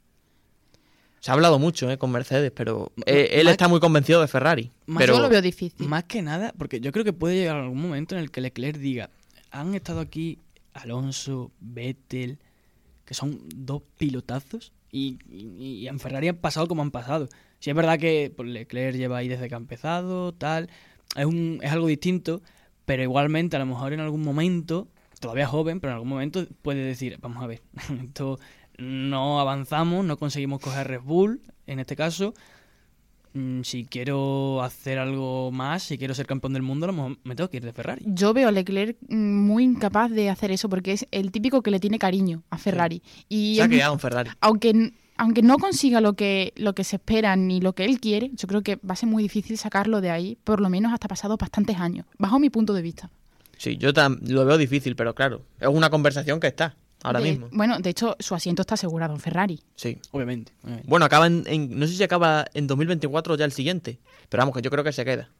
Se 1.20 1.30
ha 1.30 1.34
hablado 1.34 1.58
mucho 1.58 1.90
eh, 1.90 1.98
con 1.98 2.10
Mercedes, 2.12 2.52
pero 2.54 2.92
eh, 3.04 3.28
él 3.32 3.44
más- 3.44 3.52
está 3.52 3.68
muy 3.68 3.80
convencido 3.80 4.20
de 4.20 4.28
Ferrari. 4.28 4.70
más 4.86 5.02
Pero 5.02 5.16
Yo 5.16 5.22
lo 5.22 5.28
veo 5.28 5.42
difícil. 5.42 5.86
Más 5.88 6.04
que 6.04 6.22
nada, 6.22 6.54
porque 6.56 6.80
yo 6.80 6.92
creo 6.92 7.04
que 7.04 7.12
puede 7.12 7.36
llegar 7.36 7.56
algún 7.56 7.80
momento 7.82 8.14
en 8.14 8.20
el 8.22 8.30
que 8.30 8.40
Leclerc 8.40 8.76
diga, 8.78 9.10
han 9.50 9.74
estado 9.74 10.00
aquí 10.00 10.38
Alonso, 10.72 11.50
Vettel, 11.60 12.38
que 13.04 13.14
son 13.14 13.40
dos 13.54 13.82
pilotazos, 13.98 14.72
y, 14.92 15.18
y- 15.28 15.80
y 15.82 15.88
en 15.88 15.98
Ferrari 15.98 16.28
han 16.28 16.36
pasado 16.36 16.68
como 16.68 16.82
han 16.82 16.90
pasado. 16.90 17.28
Si 17.58 17.70
es 17.70 17.76
verdad 17.76 17.98
que 17.98 18.32
pues, 18.36 18.48
Leclerc 18.48 18.96
lleva 18.96 19.18
ahí 19.18 19.28
desde 19.28 19.48
que 19.48 19.54
ha 19.54 19.58
empezado, 19.58 20.32
tal, 20.32 20.68
es, 21.16 21.24
un, 21.26 21.58
es 21.62 21.72
algo 21.72 21.86
distinto, 21.86 22.40
pero 22.86 23.02
igualmente 23.02 23.56
a 23.56 23.58
lo 23.58 23.66
mejor 23.66 23.92
en 23.92 24.00
algún 24.00 24.22
momento, 24.22 24.88
todavía 25.20 25.46
joven, 25.46 25.80
pero 25.80 25.90
en 25.90 25.96
algún 25.96 26.08
momento 26.08 26.46
puede 26.62 26.82
decir, 26.82 27.18
vamos 27.20 27.42
a 27.42 27.46
ver, 27.46 27.60
esto 28.04 28.38
no 28.78 29.40
avanzamos, 29.40 30.04
no 30.04 30.16
conseguimos 30.16 30.60
coger 30.60 30.86
Red 30.86 31.02
Bull, 31.02 31.42
en 31.66 31.80
este 31.80 31.96
caso, 31.96 32.32
mm, 33.34 33.62
si 33.62 33.84
quiero 33.84 34.62
hacer 34.62 34.98
algo 34.98 35.50
más, 35.50 35.82
si 35.82 35.98
quiero 35.98 36.14
ser 36.14 36.26
campeón 36.26 36.52
del 36.52 36.62
mundo, 36.62 36.86
a 36.86 36.88
lo 36.88 36.92
mejor 36.92 37.18
me 37.24 37.34
tengo 37.34 37.50
que 37.50 37.56
ir 37.56 37.64
de 37.64 37.72
Ferrari. 37.72 38.04
Yo 38.06 38.32
veo 38.32 38.48
a 38.48 38.52
Leclerc 38.52 38.96
mm, 39.08 39.46
muy 39.46 39.64
incapaz 39.64 40.10
de 40.10 40.30
hacer 40.30 40.52
eso 40.52 40.68
porque 40.68 40.92
es 40.92 41.08
el 41.10 41.32
típico 41.32 41.62
que 41.62 41.72
le 41.72 41.80
tiene 41.80 41.98
cariño 41.98 42.44
a 42.50 42.58
Ferrari. 42.58 43.02
Y 43.28 43.56
se 43.56 43.62
ha 43.62 43.68
quedado 43.68 43.94
en 43.94 44.00
Ferrari. 44.00 44.30
aunque, 44.40 44.92
aunque 45.16 45.42
no 45.42 45.58
consiga 45.58 46.00
lo 46.00 46.14
que, 46.14 46.52
lo 46.56 46.74
que 46.74 46.84
se 46.84 46.96
espera 46.96 47.36
ni 47.36 47.60
lo 47.60 47.74
que 47.74 47.84
él 47.84 48.00
quiere, 48.00 48.30
yo 48.34 48.46
creo 48.48 48.62
que 48.62 48.76
va 48.76 48.92
a 48.92 48.96
ser 48.96 49.08
muy 49.08 49.22
difícil 49.22 49.56
sacarlo 49.58 50.00
de 50.00 50.10
ahí, 50.10 50.36
por 50.44 50.60
lo 50.60 50.68
menos 50.68 50.92
hasta 50.92 51.08
pasados 51.08 51.38
bastantes 51.38 51.76
años, 51.78 52.06
bajo 52.18 52.38
mi 52.38 52.50
punto 52.50 52.72
de 52.74 52.82
vista. 52.82 53.10
Sí, 53.58 53.76
yo 53.78 53.92
tam- 53.92 54.20
lo 54.28 54.44
veo 54.44 54.58
difícil, 54.58 54.96
pero 54.96 55.14
claro, 55.14 55.42
es 55.60 55.68
una 55.68 55.88
conversación 55.90 56.40
que 56.40 56.46
está 56.48 56.76
ahora 57.02 57.20
De- 57.20 57.30
mismo. 57.30 57.48
Bueno, 57.52 57.78
de 57.78 57.88
hecho, 57.90 58.16
su 58.20 58.34
asiento 58.34 58.62
está 58.62 58.74
asegurado 58.74 59.14
en 59.14 59.20
Ferrari. 59.20 59.60
Sí. 59.76 59.98
Obviamente. 60.10 60.52
obviamente. 60.62 60.88
Bueno, 60.88 61.06
acaba 61.06 61.26
en, 61.26 61.44
en- 61.46 61.78
no 61.78 61.86
sé 61.86 61.94
si 61.94 62.02
acaba 62.02 62.44
en 62.52 62.66
2024 62.66 63.34
o 63.34 63.36
ya 63.36 63.44
el 63.46 63.52
siguiente, 63.52 63.98
pero 64.28 64.42
vamos, 64.42 64.54
que 64.54 64.62
yo 64.62 64.70
creo 64.70 64.84
que 64.84 64.92
se 64.92 65.04
queda. 65.04 65.30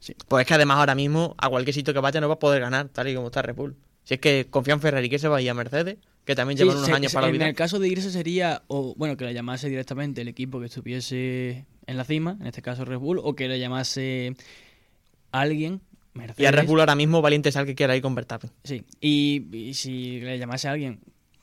Sí. 0.00 0.14
Pues 0.28 0.42
es 0.42 0.48
que 0.48 0.54
además 0.54 0.78
ahora 0.78 0.94
mismo 0.94 1.34
a 1.38 1.48
cualquier 1.48 1.74
sitio 1.74 1.92
que 1.94 2.00
vaya 2.00 2.20
no 2.20 2.28
va 2.28 2.34
a 2.34 2.38
poder 2.38 2.60
ganar, 2.60 2.88
tal 2.88 3.06
y 3.08 3.14
como 3.14 3.26
está 3.28 3.42
Red 3.42 3.54
Bull. 3.54 3.76
Si 4.02 4.14
es 4.14 4.20
que 4.20 4.46
confía 4.50 4.74
en 4.74 4.80
Ferrari, 4.80 5.08
que 5.10 5.18
se 5.18 5.28
va 5.28 5.36
a 5.36 5.42
ir 5.42 5.50
a 5.50 5.54
Mercedes, 5.54 5.98
que 6.30 6.36
también 6.36 6.56
Sí, 6.56 6.62
llevan 6.64 6.76
unos 6.78 6.86
se- 6.88 6.94
años 6.94 7.12
para 7.12 7.26
En 7.26 7.30
olvidar. 7.32 7.48
el 7.48 7.54
caso 7.54 7.78
de 7.78 7.88
irse 7.88 8.10
sería, 8.10 8.62
o 8.68 8.94
bueno, 8.96 9.16
que 9.16 9.24
le 9.24 9.34
llamase 9.34 9.68
directamente 9.68 10.20
el 10.22 10.28
equipo 10.28 10.60
que 10.60 10.66
estuviese 10.66 11.66
en 11.86 11.96
la 11.96 12.04
cima, 12.04 12.36
en 12.40 12.46
este 12.46 12.62
caso 12.62 12.84
Red 12.84 12.98
Bull, 12.98 13.18
o 13.22 13.34
que 13.34 13.48
le 13.48 13.58
llamase 13.58 14.34
alguien, 15.32 15.80
Mercedes. 16.14 16.40
Y 16.40 16.46
a 16.46 16.50
Red 16.50 16.66
Bull 16.66 16.80
ahora 16.80 16.94
mismo 16.94 17.22
valiente 17.22 17.48
es 17.50 17.56
el 17.56 17.66
que 17.66 17.74
quiera 17.74 17.94
ir 17.96 18.02
con 18.02 18.14
Verstappen. 18.14 18.50
Sí, 18.64 18.84
y, 19.00 19.46
y 19.56 19.74
si 19.74 20.20
le 20.20 20.38
llamase 20.38 20.68
a 20.68 20.72
alguien 20.72 21.00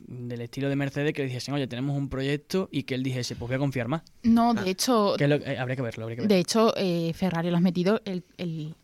del 0.08 0.42
estilo 0.42 0.70
de 0.70 0.76
Mercedes 0.76 1.14
que 1.14 1.22
le 1.24 1.28
dijesen, 1.28 1.54
oye, 1.54 1.68
tenemos 1.68 1.98
un 1.98 2.08
proyecto 2.10 2.70
y 2.72 2.84
que 2.84 2.96
él 2.96 3.04
dijese, 3.04 3.36
pues 3.36 3.48
voy 3.50 3.56
a 3.56 3.60
confiar 3.60 3.88
más. 3.88 4.04
No, 4.24 4.54
de 4.54 4.70
hecho, 4.70 5.16
Que 5.18 5.28
lo- 5.28 5.36
eh, 5.36 5.58
habría 5.58 5.76
que 5.76 5.82
verlo, 5.82 6.04
habría 6.04 6.16
que 6.18 6.22
verlo. 6.22 6.34
de 6.36 6.40
hecho 6.40 6.74
eh, 6.78 7.12
Ferrari 7.14 7.50
lo 7.50 7.56
has 7.58 7.62
metido, 7.62 8.02
el, 8.06 8.24
el- 8.38 8.76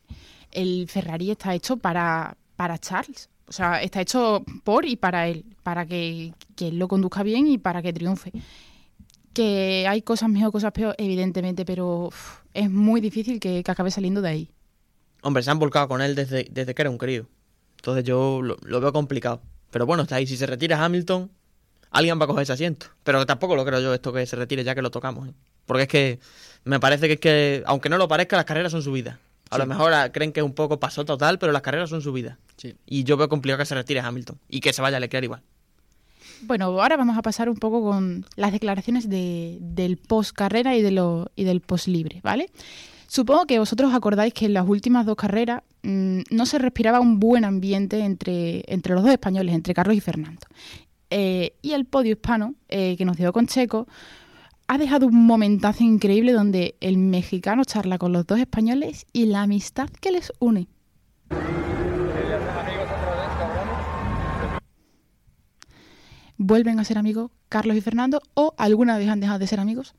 el 0.51 0.87
Ferrari 0.89 1.31
está 1.31 1.53
hecho 1.55 1.77
para, 1.77 2.35
para 2.55 2.77
Charles. 2.77 3.29
O 3.47 3.51
sea, 3.51 3.81
está 3.81 4.01
hecho 4.01 4.43
por 4.63 4.85
y 4.85 4.95
para 4.95 5.27
él, 5.27 5.45
para 5.63 5.85
que, 5.85 6.33
que 6.55 6.69
él 6.69 6.79
lo 6.79 6.87
conduzca 6.87 7.23
bien 7.23 7.47
y 7.47 7.57
para 7.57 7.81
que 7.81 7.93
triunfe. 7.93 8.31
Que 9.33 9.85
hay 9.87 10.01
cosas 10.01 10.29
mejor, 10.29 10.51
cosas 10.51 10.71
peor, 10.71 10.95
evidentemente, 10.97 11.65
pero 11.65 12.09
es 12.53 12.69
muy 12.69 13.01
difícil 13.01 13.39
que, 13.39 13.63
que 13.63 13.71
acabe 13.71 13.91
saliendo 13.91 14.21
de 14.21 14.29
ahí. 14.29 14.49
Hombre, 15.21 15.43
se 15.43 15.51
han 15.51 15.59
volcado 15.59 15.87
con 15.87 16.01
él 16.01 16.15
desde, 16.15 16.47
desde 16.51 16.73
que 16.73 16.81
era 16.81 16.89
un 16.89 16.97
crío. 16.97 17.27
Entonces 17.77 18.03
yo 18.03 18.41
lo, 18.41 18.57
lo 18.63 18.79
veo 18.79 18.93
complicado. 18.93 19.41
Pero 19.71 19.85
bueno, 19.85 20.03
está 20.03 20.15
ahí. 20.15 20.27
Si 20.27 20.37
se 20.37 20.45
retira 20.45 20.83
Hamilton, 20.83 21.31
alguien 21.89 22.19
va 22.19 22.25
a 22.25 22.27
coger 22.27 22.43
ese 22.43 22.53
asiento. 22.53 22.87
Pero 23.03 23.25
tampoco 23.25 23.55
lo 23.55 23.65
creo 23.65 23.81
yo 23.81 23.93
esto 23.93 24.13
que 24.13 24.25
se 24.25 24.35
retire 24.35 24.63
ya 24.63 24.75
que 24.75 24.81
lo 24.81 24.91
tocamos. 24.91 25.29
¿eh? 25.29 25.33
Porque 25.65 25.83
es 25.83 25.89
que 25.89 26.19
me 26.63 26.79
parece 26.79 27.07
que 27.07 27.13
es 27.13 27.19
que, 27.19 27.63
aunque 27.65 27.89
no 27.89 27.97
lo 27.97 28.07
parezca, 28.07 28.35
las 28.35 28.45
carreras 28.45 28.71
son 28.71 28.81
subidas. 28.81 29.17
A 29.53 29.57
lo 29.57 29.65
mejor 29.65 29.93
ah, 29.93 30.11
creen 30.11 30.31
que 30.31 30.39
es 30.39 30.45
un 30.45 30.53
poco 30.53 30.79
paso 30.79 31.05
total, 31.05 31.39
pero 31.39 31.51
las 31.51 31.61
carreras 31.61 31.89
son 31.89 32.01
subidas. 32.01 32.37
Sí. 32.57 32.75
Y 32.85 33.03
yo 33.03 33.17
veo 33.17 33.29
complicado 33.29 33.59
que 33.59 33.65
se 33.65 33.75
retire 33.75 33.99
Hamilton. 33.99 34.39
Y 34.49 34.59
que 34.59 34.73
se 34.73 34.81
vaya 34.81 34.97
a 34.97 34.99
Leclerc 34.99 35.23
igual. 35.23 35.41
Bueno, 36.41 36.65
ahora 36.65 36.97
vamos 36.97 37.17
a 37.17 37.21
pasar 37.21 37.49
un 37.49 37.55
poco 37.55 37.81
con 37.81 38.25
las 38.35 38.51
declaraciones 38.51 39.09
de, 39.09 39.57
del 39.61 39.97
post 39.97 40.35
carrera 40.35 40.75
y, 40.75 40.81
de 40.81 40.91
lo, 40.91 41.31
y 41.35 41.45
del 41.45 41.61
post 41.61 41.87
libre, 41.87 42.19
¿vale? 42.21 42.49
Supongo 43.07 43.45
que 43.45 43.59
vosotros 43.59 43.91
os 43.91 43.95
acordáis 43.95 44.33
que 44.33 44.45
en 44.45 44.53
las 44.53 44.67
últimas 44.67 45.05
dos 45.05 45.15
carreras 45.15 45.61
mm, 45.83 46.21
no 46.31 46.45
se 46.45 46.57
respiraba 46.57 46.99
un 46.99 47.19
buen 47.19 47.45
ambiente 47.45 47.99
entre, 47.99 48.63
entre 48.67 48.93
los 48.93 49.03
dos 49.03 49.11
españoles, 49.11 49.55
entre 49.55 49.73
Carlos 49.73 49.95
y 49.95 50.01
Fernando. 50.01 50.41
Eh, 51.09 51.53
y 51.61 51.73
el 51.73 51.85
podio 51.85 52.13
hispano 52.13 52.55
eh, 52.69 52.95
que 52.97 53.05
nos 53.05 53.17
dio 53.17 53.31
con 53.31 53.45
Checo 53.45 53.87
ha 54.67 54.77
dejado 54.77 55.07
un 55.07 55.25
momentazo 55.25 55.83
increíble 55.83 56.31
donde 56.31 56.75
el 56.79 56.97
mexicano 56.97 57.63
charla 57.65 57.97
con 57.97 58.11
los 58.13 58.25
dos 58.25 58.39
españoles 58.39 59.05
y 59.13 59.25
la 59.25 59.41
amistad 59.43 59.89
que 60.01 60.11
les 60.11 60.31
une. 60.39 60.67
¿Vuelven 66.37 66.79
a 66.79 66.83
ser 66.83 66.97
amigos 66.97 67.31
Carlos 67.49 67.77
y 67.77 67.81
Fernando 67.81 68.21
o 68.33 68.53
alguna 68.57 68.97
vez 68.97 69.09
han 69.09 69.19
dejado 69.19 69.39
de 69.39 69.47
ser 69.47 69.59
amigos? 69.59 69.93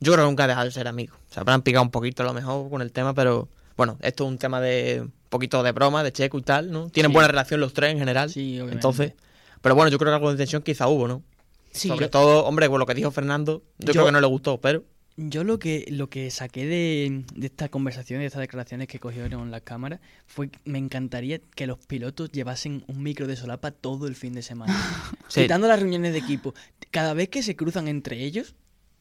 Yo 0.00 0.12
creo 0.12 0.24
que 0.24 0.30
nunca 0.30 0.44
ha 0.44 0.48
dejado 0.48 0.64
de 0.66 0.72
ser 0.72 0.88
amigo. 0.88 1.14
Se 1.30 1.40
habrán 1.40 1.62
picado 1.62 1.84
un 1.84 1.90
poquito 1.90 2.22
a 2.22 2.26
lo 2.26 2.32
mejor 2.32 2.70
con 2.70 2.80
el 2.80 2.90
tema, 2.90 3.12
pero 3.14 3.48
bueno, 3.76 3.98
esto 4.00 4.24
es 4.24 4.30
un 4.30 4.38
tema 4.38 4.60
de 4.60 5.02
un 5.02 5.12
poquito 5.28 5.62
de 5.62 5.72
broma, 5.72 6.02
de 6.02 6.12
checo 6.12 6.38
y 6.38 6.42
tal, 6.42 6.70
¿no? 6.70 6.88
Tienen 6.88 7.10
Sí. 7.10 7.14
buena 7.14 7.28
relación 7.28 7.60
los 7.60 7.74
tres 7.74 7.92
en 7.92 7.98
general. 7.98 8.30
Sí, 8.30 8.52
obviamente. 8.54 8.76
Entonces, 8.76 9.12
pero 9.60 9.74
bueno, 9.74 9.90
yo 9.90 9.98
creo 9.98 10.10
que 10.10 10.16
algo 10.16 10.30
de 10.30 10.38
tensión 10.38 10.62
quizá 10.62 10.88
hubo, 10.88 11.06
¿no? 11.06 11.22
Sí. 11.70 11.88
Sobre 11.88 12.08
todo, 12.08 12.44
hombre, 12.46 12.68
con 12.68 12.78
lo 12.80 12.86
que 12.86 12.94
dijo 12.94 13.10
Fernando, 13.10 13.62
yo, 13.78 13.86
Yo- 13.88 13.92
creo 13.92 14.06
que 14.06 14.12
no 14.12 14.20
le 14.20 14.26
gustó, 14.26 14.60
pero 14.60 14.84
Yo 15.16 15.44
lo 15.44 15.58
que, 15.58 15.84
lo 15.90 16.08
que 16.08 16.30
saqué 16.30 16.66
de, 16.66 17.24
de 17.34 17.46
esta 17.46 17.68
conversación 17.68 18.20
de 18.20 18.26
estas 18.26 18.40
declaraciones 18.40 18.88
que 18.88 18.98
cogieron 18.98 19.50
las 19.50 19.62
cámaras 19.62 20.00
fue 20.26 20.48
que 20.48 20.58
me 20.64 20.78
encantaría 20.78 21.38
que 21.54 21.66
los 21.66 21.78
pilotos 21.86 22.30
llevasen 22.32 22.84
un 22.86 23.02
micro 23.02 23.26
de 23.26 23.36
solapa 23.36 23.70
todo 23.70 24.06
el 24.06 24.14
fin 24.16 24.32
de 24.32 24.42
semana. 24.42 24.72
Sí. 25.28 25.42
Quitando 25.42 25.68
las 25.68 25.78
reuniones 25.78 26.12
de 26.12 26.18
equipo. 26.18 26.54
Cada 26.90 27.14
vez 27.14 27.28
que 27.28 27.42
se 27.44 27.54
cruzan 27.54 27.86
entre 27.86 28.24
ellos, 28.24 28.56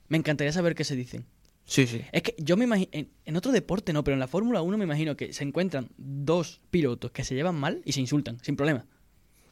me 0.10 0.18
encantaría 0.18 0.52
saber 0.54 0.76
qué 0.76 0.84
se 0.84 0.96
dicen. 0.96 1.26
sí, 1.66 1.88
sí. 1.88 2.02
Es 2.12 2.22
que 2.22 2.36
yo 2.38 2.56
me 2.56 2.66
imagino, 2.66 2.90
en, 2.92 3.10
en 3.26 3.36
otro 3.36 3.52
deporte 3.52 3.94
no, 3.94 4.04
pero 4.04 4.14
en 4.14 4.20
la 4.20 4.28
Fórmula 4.28 4.62
1 4.62 4.78
me 4.78 4.84
imagino 4.86 5.16
que 5.18 5.34
se 5.34 5.44
encuentran 5.44 5.90
dos 5.98 6.62
pilotos 6.70 7.10
que 7.12 7.24
se 7.24 7.34
llevan 7.34 7.56
mal 7.56 7.82
y 7.86 7.94
se 7.94 8.02
insultan, 8.02 8.38
sin 8.44 8.56
problema. 8.56 8.86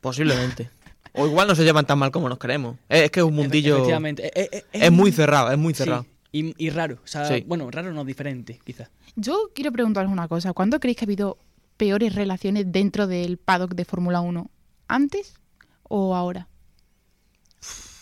Posiblemente. 0.02 0.70
O 1.18 1.28
igual 1.28 1.48
no 1.48 1.56
se 1.56 1.64
llevan 1.64 1.86
tan 1.86 1.98
mal 2.00 2.12
como 2.12 2.30
nos 2.30 2.38
creemos. 2.38 2.78
Es, 2.90 3.04
es 3.04 3.12
que 3.12 3.20
es 3.22 3.26
un 3.26 3.36
mundillo. 3.36 3.76
Efectivamente. 3.76 4.28
Eh, 4.28 4.32
eh, 4.36 4.50
eh, 4.74 4.86
Es 4.86 4.92
muy 4.92 5.12
cerrado, 5.12 5.52
es 5.52 5.58
muy 5.58 5.74
sí, 5.74 5.80
cerrado. 5.84 6.06
y, 6.32 6.54
y 6.64 6.70
raro. 6.70 7.00
O 7.04 7.08
sea, 7.08 7.26
Sí. 7.28 7.44
bueno, 7.48 7.70
raro 7.72 7.92
no, 7.94 8.06
diferente, 8.06 8.60
quizás. 8.64 8.90
Yo 9.16 9.52
quiero 9.56 9.72
preguntaros 9.72 10.12
una 10.12 10.28
cosa. 10.28 10.54
¿Cuándo 10.54 10.80
creéis 10.80 10.98
que 10.98 11.06
ha 11.06 11.08
habido 11.08 11.38
peores 11.78 12.14
relaciones 12.16 12.72
dentro 12.72 13.08
del 13.08 13.38
paddock 13.38 13.74
de 13.76 13.86
Fórmula 13.86 14.22
1? 14.22 14.50
¿Antes 14.88 15.34
o 15.84 16.16
ahora? 16.16 16.48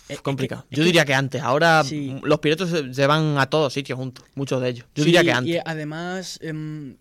Eh, 0.08 0.17
complicado. 0.17 0.62
es 0.65 0.69
que- 0.69 0.75
Yo 0.75 0.84
diría 0.84 1.04
que 1.04 1.15
antes. 1.15 1.41
Ahora 1.41 1.84
Sí. 1.84 2.15
los 2.21 2.39
pilotos 2.39 2.69
se, 2.69 3.08
van 3.08 3.39
a 3.39 3.47
todos 3.49 3.73
sitios 3.73 3.97
juntos, 3.97 4.23
muchos 4.36 4.62
de 4.62 4.69
ellos. 4.69 4.86
Yo 4.93 5.04
Sí, 5.04 5.06
diría 5.06 5.23
que 5.23 5.32
antes. 5.32 5.56
Y 5.56 5.60
además, 5.65 6.38
em, 6.43 6.97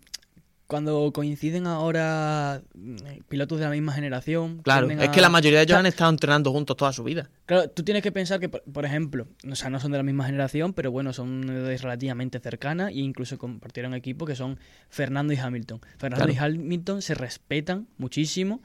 cuando 0.67 1.11
coinciden 1.13 1.67
ahora 1.67 2.61
mm, 2.73 2.95
pilotos 3.29 3.59
de 3.59 3.65
la 3.65 3.71
misma 3.71 3.93
generación. 3.93 4.61
Claro, 4.63 4.89
es 4.89 4.99
a- 4.99 5.11
que 5.11 5.21
la 5.21 5.29
mayoría 5.29 5.59
de 5.59 5.63
ellos 5.63 5.73
o 5.73 5.75
sea, 5.75 5.79
han 5.81 5.85
estado 5.85 6.09
entrenando 6.09 6.51
juntos 6.51 6.75
toda 6.75 6.91
su 6.93 7.03
vida. 7.03 7.29
Claro, 7.45 7.69
tú 7.69 7.83
tienes 7.83 8.01
que 8.01 8.11
pensar 8.11 8.39
que, 8.39 8.49
por, 8.49 8.63
por 8.63 8.85
ejemplo, 8.85 9.27
o 9.49 9.55
sea, 9.55 9.69
no 9.69 9.79
son 9.79 9.91
de 9.91 9.97
la 9.97 10.03
misma 10.03 10.25
generación, 10.25 10.73
pero 10.73 10.91
bueno, 10.91 11.13
son 11.13 11.43
relativamente 11.47 12.39
cercanas 12.39 12.89
e 12.89 12.95
incluso 12.99 13.37
compartieron 13.37 13.93
equipo 13.93 14.25
que 14.25 14.35
son 14.35 14.57
Fernando 14.89 15.33
y 15.33 15.37
Hamilton. 15.37 15.81
Fernando 15.97 16.25
Claro. 16.33 16.53
y 16.53 16.57
Hamilton 16.57 17.01
se 17.01 17.13
respetan 17.13 17.87
muchísimo 17.97 18.61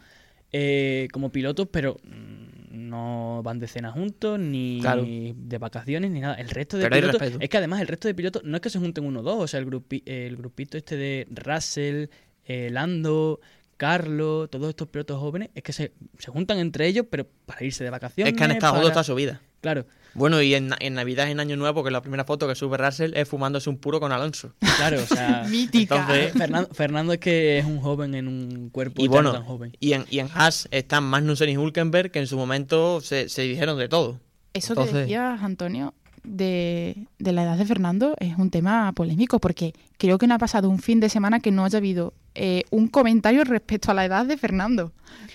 eh, 0.52 1.08
como 1.12 1.30
pilotos, 1.30 1.68
pero 1.70 1.96
mm, 2.02 2.88
no 2.88 3.42
van 3.42 3.58
de 3.58 3.66
cena 3.68 3.90
juntos, 3.92 4.38
ni 4.38 4.78
Claro. 4.80 5.04
de 5.06 5.58
vacaciones, 5.58 6.10
ni 6.10 6.20
nada. 6.20 6.34
El 6.34 6.48
resto 6.50 6.76
de 6.76 6.88
Pero 6.88 7.10
pilotos. 7.12 7.38
Es 7.40 7.48
que 7.48 7.56
además 7.56 7.80
el 7.80 7.88
resto 7.88 8.08
de 8.08 8.14
pilotos 8.14 8.42
no 8.44 8.56
es 8.56 8.60
que 8.60 8.70
se 8.70 8.78
junten 8.78 9.04
uno 9.04 9.20
o 9.20 9.22
dos, 9.22 9.38
o 9.44 9.46
sea, 9.48 9.60
el, 9.60 9.66
grupi- 9.66 10.02
el 10.06 10.36
grupito 10.36 10.76
este 10.76 10.96
de 10.96 11.26
Russell, 11.30 12.06
eh, 12.46 12.68
Lando. 12.70 13.40
Carlos, 13.76 14.50
todos 14.50 14.68
estos 14.68 14.88
pilotos 14.88 15.18
jóvenes, 15.18 15.48
es 15.54 15.62
que 15.62 15.72
se, 15.72 15.92
se 16.18 16.30
juntan 16.30 16.58
entre 16.58 16.86
ellos, 16.86 17.06
pero 17.08 17.26
para 17.46 17.64
irse 17.64 17.82
de 17.82 17.88
vacaciones. 17.88 18.34
Es 18.34 18.36
que 18.38 18.44
han 18.44 18.50
estado 18.50 18.74
para- 18.74 18.90
toda 18.90 19.02
su 19.04 19.14
vida. 19.14 19.40
Claro, 19.62 19.86
Bueno, 20.14 20.42
y 20.42 20.54
en, 20.54 20.70
en 20.80 20.94
Navidad 20.94 21.30
en 21.30 21.40
Año 21.40 21.56
Nuevo, 21.56 21.84
que 21.84 21.90
la 21.90 22.00
primera 22.02 22.24
foto 22.24 22.48
que 22.48 22.54
sube 22.54 22.76
Russell 22.76 23.12
es 23.14 23.28
fumándose 23.28 23.70
un 23.70 23.76
puro 23.78 24.00
con 24.00 24.10
Alonso. 24.12 24.52
claro, 24.76 24.98
o 25.02 25.06
sea. 25.06 25.44
Mítica. 25.50 25.96
Entonces- 26.00 26.32
Fernando, 26.32 26.68
Fernando 26.72 27.12
es 27.12 27.18
que 27.20 27.58
es 27.58 27.64
un 27.64 27.80
joven 27.80 28.14
en 28.14 28.28
un 28.28 28.70
cuerpo 28.70 29.02
Y 29.02 29.08
bueno, 29.08 29.32
tan 29.32 29.44
joven. 29.44 29.76
y 29.80 29.92
en, 29.92 30.04
y 30.10 30.18
en 30.18 30.28
Haas 30.34 30.68
están 30.70 31.04
Magnussen 31.04 31.48
y 31.50 31.56
Hulkenberg, 31.56 32.10
que 32.10 32.18
en 32.18 32.26
su 32.26 32.36
momento 32.36 33.00
se, 33.00 33.28
se 33.28 33.42
dijeron 33.42 33.78
de 33.78 33.88
todo. 33.88 34.18
Eso 34.52 34.74
que 34.74 34.84
decías, 34.92 35.40
Antonio, 35.42 35.94
de, 36.24 37.06
de 37.18 37.32
la 37.32 37.44
edad 37.44 37.56
de 37.56 37.64
Fernando 37.64 38.14
es 38.18 38.36
un 38.36 38.50
tema 38.50 38.92
polémico 38.92 39.38
porque 39.38 39.72
creo 39.96 40.18
que 40.18 40.26
no 40.26 40.34
ha 40.34 40.38
pasado 40.38 40.68
un 40.68 40.78
fin 40.78 41.00
de 41.00 41.08
semana 41.08 41.40
que 41.40 41.50
no 41.50 41.64
haya 41.64 41.78
habido 41.78 42.12
eh, 42.34 42.64
un 42.70 42.88
comentario 42.88 43.44
respecto 43.44 43.90
a 43.90 43.94
la 43.94 44.04
edad 44.04 44.26
de 44.26 44.36
Fernando. 44.36 44.92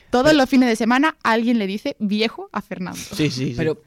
Todos 0.10 0.34
los 0.34 0.48
fines 0.50 0.70
de 0.70 0.76
semana 0.76 1.18
alguien 1.24 1.58
le 1.60 1.68
dice 1.68 1.96
viejo 2.00 2.50
a 2.52 2.62
Fernando. 2.62 3.00
Sí, 3.00 3.30
sí, 3.30 3.48
sí. 3.48 3.54
Pero 3.58 3.82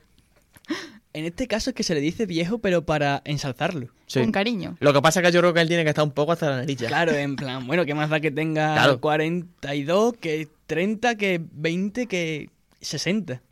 en 1.12 1.24
este 1.24 1.46
caso 1.48 1.70
es 1.70 1.74
que 1.76 1.82
se 1.82 1.94
le 1.94 2.00
dice 2.00 2.26
viejo, 2.26 2.58
pero 2.58 2.84
para 2.84 3.22
ensalzarlo. 3.24 3.88
Sí. 4.06 4.20
Con 4.20 4.32
cariño. 4.32 4.76
Lo 4.80 4.92
que 4.92 5.02
pasa 5.02 5.20
es 5.20 5.26
que 5.26 5.32
yo 5.32 5.40
creo 5.40 5.52
que 5.54 5.60
él 5.60 5.68
tiene 5.68 5.82
que 5.84 5.90
estar 5.90 6.04
un 6.04 6.12
poco 6.12 6.32
hasta 6.32 6.50
la 6.50 6.56
nariz 6.58 6.76
ya. 6.78 6.88
Claro, 6.88 7.12
en 7.12 7.36
plan, 7.36 7.66
bueno, 7.66 7.84
¿qué 7.84 7.94
más 7.94 8.08
da 8.10 8.20
que 8.20 8.30
tenga 8.30 8.74
Claro. 8.74 9.00
42, 9.00 10.14
que 10.20 10.48
30, 10.66 11.16
que 11.16 11.40
20, 11.52 12.06
que 12.06 12.50
60? 12.80 13.42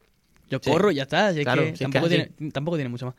Yo 0.49 0.59
Sí. 0.63 0.71
corro 0.71 0.91
y 0.93 0.97
ya 0.97 1.03
está. 1.03 1.33
Claro, 1.35 1.63
que 1.63 1.69
si 1.69 1.73
es 1.73 1.79
que 1.79 1.85
tampoco, 1.85 2.07
así. 2.07 2.15
tiene, 2.37 2.53
tampoco 2.53 2.77
tiene 2.77 2.89
mucho 2.89 3.07
más. 3.07 3.15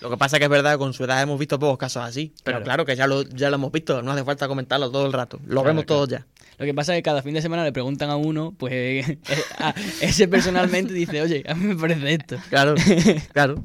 Lo 0.00 0.10
que 0.10 0.16
pasa 0.16 0.36
es 0.36 0.38
que 0.40 0.44
es 0.44 0.50
verdad 0.50 0.72
que 0.72 0.78
con 0.78 0.92
su 0.92 1.04
edad 1.04 1.20
hemos 1.22 1.38
visto 1.38 1.58
pocos 1.58 1.76
casos 1.78 2.04
así. 2.04 2.32
Pero 2.44 2.58
Claro. 2.58 2.64
claro, 2.64 2.86
que 2.86 2.94
ya 2.96 3.06
lo, 3.06 3.22
ya 3.22 3.50
lo 3.50 3.56
hemos 3.56 3.72
visto, 3.72 4.00
no 4.02 4.12
hace 4.12 4.24
falta 4.24 4.46
comentarlo 4.48 4.90
todo 4.90 5.06
el 5.06 5.12
rato. 5.12 5.38
Lo 5.38 5.46
Claro, 5.62 5.64
vemos 5.68 5.84
claro. 5.84 6.06
todos 6.06 6.08
ya. 6.10 6.26
Lo 6.58 6.64
que 6.66 6.74
pasa 6.74 6.92
es 6.94 6.98
que 6.98 7.02
cada 7.02 7.22
fin 7.22 7.34
de 7.34 7.42
semana 7.42 7.64
le 7.64 7.72
preguntan 7.72 8.10
a 8.10 8.16
uno, 8.16 8.52
pues 8.56 8.72
eh, 8.74 9.18
a- 9.58 9.74
ese 10.00 10.28
personalmente 10.28 10.92
dice, 10.92 11.20
oye, 11.22 11.42
a 11.48 11.54
mí 11.54 11.66
me 11.66 11.76
parece 11.76 12.14
esto. 12.14 12.36
Claro, 12.48 12.74
claro. 13.32 13.64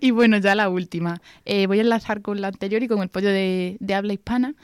Y 0.00 0.10
bueno, 0.10 0.38
ya 0.38 0.54
la 0.54 0.68
última. 0.68 1.20
Eh, 1.44 1.66
voy 1.66 1.78
a 1.78 1.82
enlazar 1.82 2.22
con 2.22 2.40
la 2.40 2.48
anterior 2.48 2.82
y 2.82 2.88
con 2.88 3.02
el 3.02 3.08
pollo 3.08 3.28
de, 3.28 3.76
de 3.80 3.94
habla 3.94 4.14
hispana, 4.14 4.54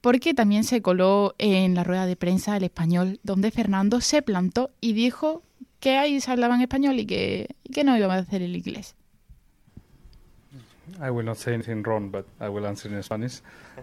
porque 0.00 0.34
también 0.34 0.64
se 0.64 0.82
coló 0.82 1.34
en 1.38 1.74
la 1.74 1.82
rueda 1.84 2.06
de 2.06 2.14
prensa 2.16 2.56
el 2.56 2.64
español, 2.64 3.18
donde 3.22 3.50
Fernando 3.50 4.00
se 4.00 4.22
plantó 4.22 4.70
y 4.80 4.92
dijo 4.92 5.42
que 5.80 5.96
ahí 5.96 6.20
se 6.20 6.30
hablaba 6.30 6.54
en 6.54 6.60
español 6.62 6.98
y 6.98 7.06
que, 7.06 7.48
y 7.64 7.72
que 7.72 7.84
no 7.84 7.96
iba 7.96 8.14
a 8.14 8.18
hacer 8.18 8.42
el 8.42 8.54
inglés. 8.56 8.94
I 11.00 11.10
will 11.10 11.24
not 11.24 11.36
say 11.36 11.54
anything 11.54 11.82
wrong, 11.82 12.10
but 12.10 12.24
I 12.40 12.48
will 12.48 12.66
answer 12.66 12.90
in 12.92 13.02
Spanish. 13.02 13.40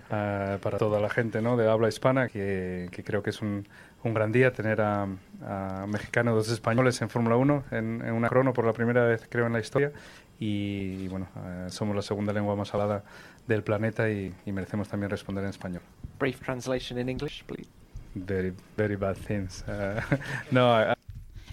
Uh, 0.09 0.57
para 0.59 0.77
toda 0.77 0.99
la 0.99 1.09
gente 1.09 1.41
¿no? 1.41 1.57
de 1.57 1.69
habla 1.69 1.87
hispana, 1.89 2.27
que, 2.29 2.87
que 2.91 3.03
creo 3.03 3.21
que 3.21 3.31
es 3.31 3.41
un, 3.41 3.67
un 4.03 4.13
gran 4.13 4.31
día 4.31 4.51
tener 4.53 4.81
a, 4.81 5.07
a 5.45 5.85
mexicanos, 5.87 6.35
dos 6.35 6.49
españoles 6.49 7.01
en 7.01 7.09
Fórmula 7.09 7.35
1, 7.35 7.63
en, 7.71 8.01
en 8.05 8.13
una 8.13 8.29
crono 8.29 8.53
por 8.53 8.65
la 8.65 8.73
primera 8.73 9.03
vez, 9.05 9.27
creo, 9.29 9.45
en 9.47 9.53
la 9.53 9.59
historia. 9.59 9.91
Y, 10.39 11.07
bueno, 11.09 11.27
eh, 11.45 11.67
somos 11.69 11.95
la 11.95 12.01
segunda 12.01 12.33
lengua 12.33 12.55
más 12.55 12.73
hablada 12.73 13.03
del 13.47 13.63
planeta 13.63 14.09
y, 14.09 14.33
y 14.45 14.51
merecemos 14.51 14.87
también 14.87 15.09
responder 15.09 15.43
en 15.43 15.49
español. 15.51 15.81
Brief 16.19 16.39
translation 16.41 16.97
in 16.97 17.09
English, 17.09 17.43
please. 17.45 17.69
Very, 18.15 18.53
very 18.77 18.95
bad 18.95 19.15
things. 19.17 19.63
Uh, 19.67 19.99
no, 20.51 20.81
I- 20.81 20.93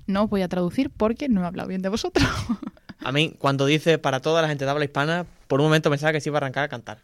No 0.06 0.26
voy 0.28 0.42
a 0.42 0.48
traducir 0.48 0.90
porque 0.90 1.28
no 1.28 1.42
he 1.42 1.46
hablado 1.46 1.68
bien 1.68 1.82
de 1.82 1.88
vosotros. 1.90 2.26
A 3.08 3.12
mí, 3.12 3.34
cuando 3.38 3.64
dice 3.64 3.96
para 3.96 4.20
toda 4.20 4.42
la 4.42 4.48
gente 4.48 4.66
de 4.66 4.70
habla 4.70 4.84
hispana, 4.84 5.24
por 5.46 5.60
un 5.60 5.66
momento 5.66 5.88
pensaba 5.88 6.12
que 6.12 6.20
se 6.20 6.28
iba 6.28 6.36
a 6.36 6.40
arrancar 6.40 6.64
a 6.64 6.68
cantar. 6.68 6.98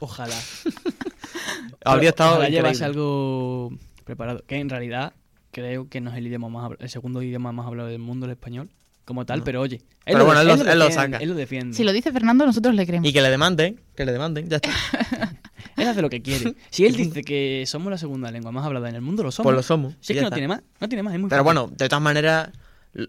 Ojalá. 0.00 0.34
Habría 1.84 2.10
estado 2.10 2.30
Ojalá 2.32 2.48
increíble. 2.48 2.68
llevas 2.70 2.82
algo 2.82 3.72
preparado. 4.04 4.42
Que 4.46 4.56
en 4.56 4.68
realidad 4.68 5.12
creo 5.52 5.88
que 5.88 6.00
no 6.00 6.10
es 6.10 6.16
el 6.16 6.26
idioma 6.26 6.48
más 6.48 6.72
el 6.78 6.88
segundo 6.90 7.22
idioma 7.22 7.52
más 7.52 7.66
hablado 7.66 7.88
del 7.88 8.00
mundo, 8.00 8.26
el 8.26 8.32
español, 8.32 8.68
como 9.04 9.24
tal, 9.26 9.40
No. 9.40 9.44
pero 9.44 9.60
oye. 9.60 9.82
Pero 10.04 10.24
bueno, 10.24 10.40
él 10.40 10.48
lo- 10.48 10.54
él 10.54 10.58
lo 10.78 10.84
defiende, 10.86 10.92
saca. 11.12 11.16
Él 11.22 11.28
lo 11.28 11.34
defiende. 11.36 11.76
si 11.76 11.84
lo 11.84 11.92
dice 11.92 12.10
Fernando, 12.12 12.46
nosotros 12.46 12.74
le 12.74 12.86
creemos. 12.86 13.08
Y 13.08 13.12
que 13.12 13.20
le 13.22 13.30
demanden, 13.30 13.80
que 13.94 14.04
le 14.04 14.12
demanden, 14.12 14.48
ya 14.48 14.56
está. 14.56 14.70
Él 15.76 15.88
hace 15.88 16.02
lo 16.02 16.08
que 16.10 16.22
quiere. 16.22 16.54
Si 16.70 16.86
él 16.86 16.94
dice 16.94 17.22
que 17.24 17.64
somos 17.66 17.90
la 17.90 17.98
segunda 17.98 18.30
lengua 18.30 18.52
más 18.52 18.64
hablada 18.64 18.88
en 18.88 18.94
el 18.94 19.00
mundo, 19.00 19.24
lo 19.24 19.32
somos. 19.32 19.46
Pues 19.50 19.56
lo 19.56 19.62
somos. 19.64 19.94
Si 20.00 20.12
es 20.12 20.16
que 20.16 20.20
no 20.20 20.28
está. 20.28 20.36
tiene 20.36 20.46
más, 20.46 20.62
no 20.80 20.88
tiene 20.88 21.02
más, 21.02 21.14
es 21.14 21.18
muy 21.20 21.28
Pero 21.28 21.42
fácil. 21.42 21.58
bueno, 21.58 21.76
de 21.76 21.88
todas 21.88 22.02
maneras, 22.02 22.50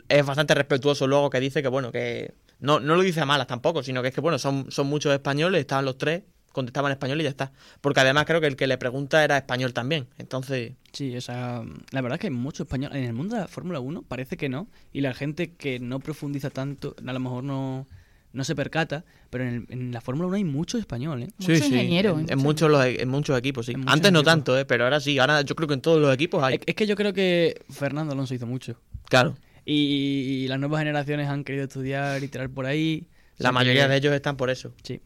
es 0.09 0.25
bastante 0.25 0.53
respetuoso 0.55 1.07
luego 1.07 1.29
que 1.29 1.39
dice 1.39 1.61
que, 1.61 1.67
bueno, 1.67 1.91
que 1.91 2.33
no, 2.59 2.79
no 2.79 2.95
lo 2.95 3.01
dice 3.01 3.21
a 3.21 3.25
malas 3.25 3.47
tampoco, 3.47 3.83
sino 3.83 4.01
que 4.01 4.09
es 4.09 4.13
que, 4.15 4.21
bueno, 4.21 4.39
son, 4.39 4.71
son 4.71 4.87
muchos 4.87 5.13
españoles, 5.13 5.61
estaban 5.61 5.85
los 5.85 5.97
tres, 5.97 6.23
contestaban 6.51 6.91
español 6.91 7.19
y 7.19 7.23
ya 7.23 7.29
está. 7.29 7.51
Porque 7.81 7.99
además 7.99 8.25
creo 8.25 8.39
que 8.41 8.47
el 8.47 8.55
que 8.55 8.65
le 8.67 8.77
pregunta 8.77 9.23
era 9.23 9.37
español 9.37 9.73
también. 9.73 10.07
Entonces, 10.17 10.73
Sí, 10.93 11.15
o 11.17 11.19
sea, 11.19 11.61
la 11.91 12.01
verdad 12.01 12.15
es 12.15 12.21
que 12.21 12.27
hay 12.27 12.33
mucho 12.33 12.63
español. 12.63 12.95
En 12.95 13.03
el 13.03 13.11
mundo 13.13 13.35
de 13.35 13.41
la 13.41 13.47
Fórmula 13.49 13.81
1 13.81 14.03
parece 14.03 14.37
que 14.37 14.47
no. 14.47 14.69
Y 14.93 15.01
la 15.01 15.13
gente 15.13 15.51
que 15.55 15.77
no 15.81 15.99
profundiza 15.99 16.49
tanto, 16.49 16.95
a 17.05 17.11
lo 17.11 17.19
mejor 17.19 17.43
no, 17.43 17.85
no 18.31 18.43
se 18.45 18.55
percata. 18.55 19.03
Pero 19.29 19.43
en, 19.43 19.49
el- 19.53 19.65
en 19.67 19.91
la 19.91 19.99
Fórmula 19.99 20.27
1 20.29 20.37
hay 20.37 20.45
mucho 20.45 20.77
español, 20.77 21.23
¿eh? 21.23 21.27
Mucho 21.37 21.51
ingeniero, 21.53 22.11
En, 22.11 22.21
mucho 22.21 22.31
en 22.33 22.39
muchos, 22.39 22.71
los- 22.71 22.85
en 22.85 23.09
muchos 23.09 23.37
equipos, 23.37 23.65
sí. 23.65 23.73
En 23.73 23.81
muchos 23.81 23.93
Antes 23.93 24.13
no 24.13 24.19
equipos. 24.19 24.31
tanto, 24.33 24.57
¿eh? 24.57 24.63
pero 24.63 24.85
ahora 24.85 25.01
sí. 25.01 25.19
Ahora 25.19 25.41
yo 25.41 25.53
creo 25.55 25.67
que 25.67 25.73
en 25.73 25.81
todos 25.81 25.99
los 25.99 26.13
equipos 26.13 26.41
hay. 26.41 26.55
Es, 26.55 26.61
es 26.65 26.75
que 26.75 26.87
yo 26.87 26.95
creo 26.95 27.11
que 27.11 27.61
Fernando 27.69 28.13
Alonso 28.13 28.33
hizo 28.33 28.47
mucho. 28.47 28.79
Claro. 29.09 29.35
Y, 29.65 30.43
y 30.43 30.47
las 30.47 30.59
nuevas 30.59 30.79
generaciones 30.79 31.27
han 31.27 31.43
querido 31.43 31.63
estudiar 31.65 32.23
y 32.23 32.27
tirar 32.27 32.49
por 32.49 32.65
ahí. 32.67 33.07
La 33.37 33.51
mayoría 33.51 33.83
que- 33.83 33.89
de 33.89 33.97
ellos 33.97 34.13
están 34.13 34.37
por 34.37 34.49
eso. 34.49 34.73
Sí. 34.83 35.01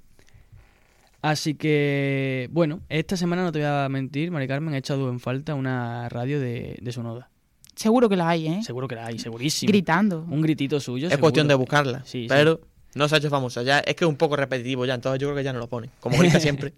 Así 1.22 1.56
que, 1.56 2.48
bueno, 2.52 2.80
esta 2.88 3.18
semana 3.18 3.44
no 3.44 3.52
te 3.52 3.60
voy 3.60 3.68
a 3.68 3.90
mentir, 3.90 4.32
Mari 4.32 4.48
Carmen, 4.48 4.74
he 4.74 4.78
echado 4.78 5.10
en 5.10 5.20
falta 5.20 5.54
una 5.54 6.08
radio 6.08 6.40
de, 6.40 6.78
de 6.82 6.92
Sonoda. 6.94 7.30
Seguro 7.76 8.08
que 8.08 8.16
la 8.16 8.30
hay, 8.30 8.48
¿eh? 8.48 8.60
Seguro 8.64 8.88
que 8.88 8.96
la 8.96 9.06
hay, 9.08 9.20
segurísimo. 9.20 9.70
Gritando. 9.70 10.26
Un 10.30 10.42
gritito 10.42 10.80
suyo. 10.80 11.08
es 11.10 11.18
cuestión 11.18 11.48
de 11.48 11.56
buscarla. 11.56 12.00
Sí, 12.06 12.24
sí. 12.24 12.26
pero 12.30 12.62
no 12.96 13.08
se 13.10 13.16
ha 13.16 13.18
hecho 13.18 13.30
famosa. 13.30 13.64
Ya, 13.64 13.80
es 13.80 13.96
que 13.96 14.06
es 14.06 14.10
un 14.10 14.16
poco 14.18 14.36
repetitivo 14.38 14.86
ya, 14.86 14.94
entonces 14.96 15.20
yo 15.20 15.28
creo 15.28 15.38
que 15.38 15.44
ya 15.44 15.52
no 15.54 15.60
lo 15.60 15.68
pone. 15.68 15.90
Como 16.00 16.18
grita 16.18 16.40
siempre. 16.40 16.74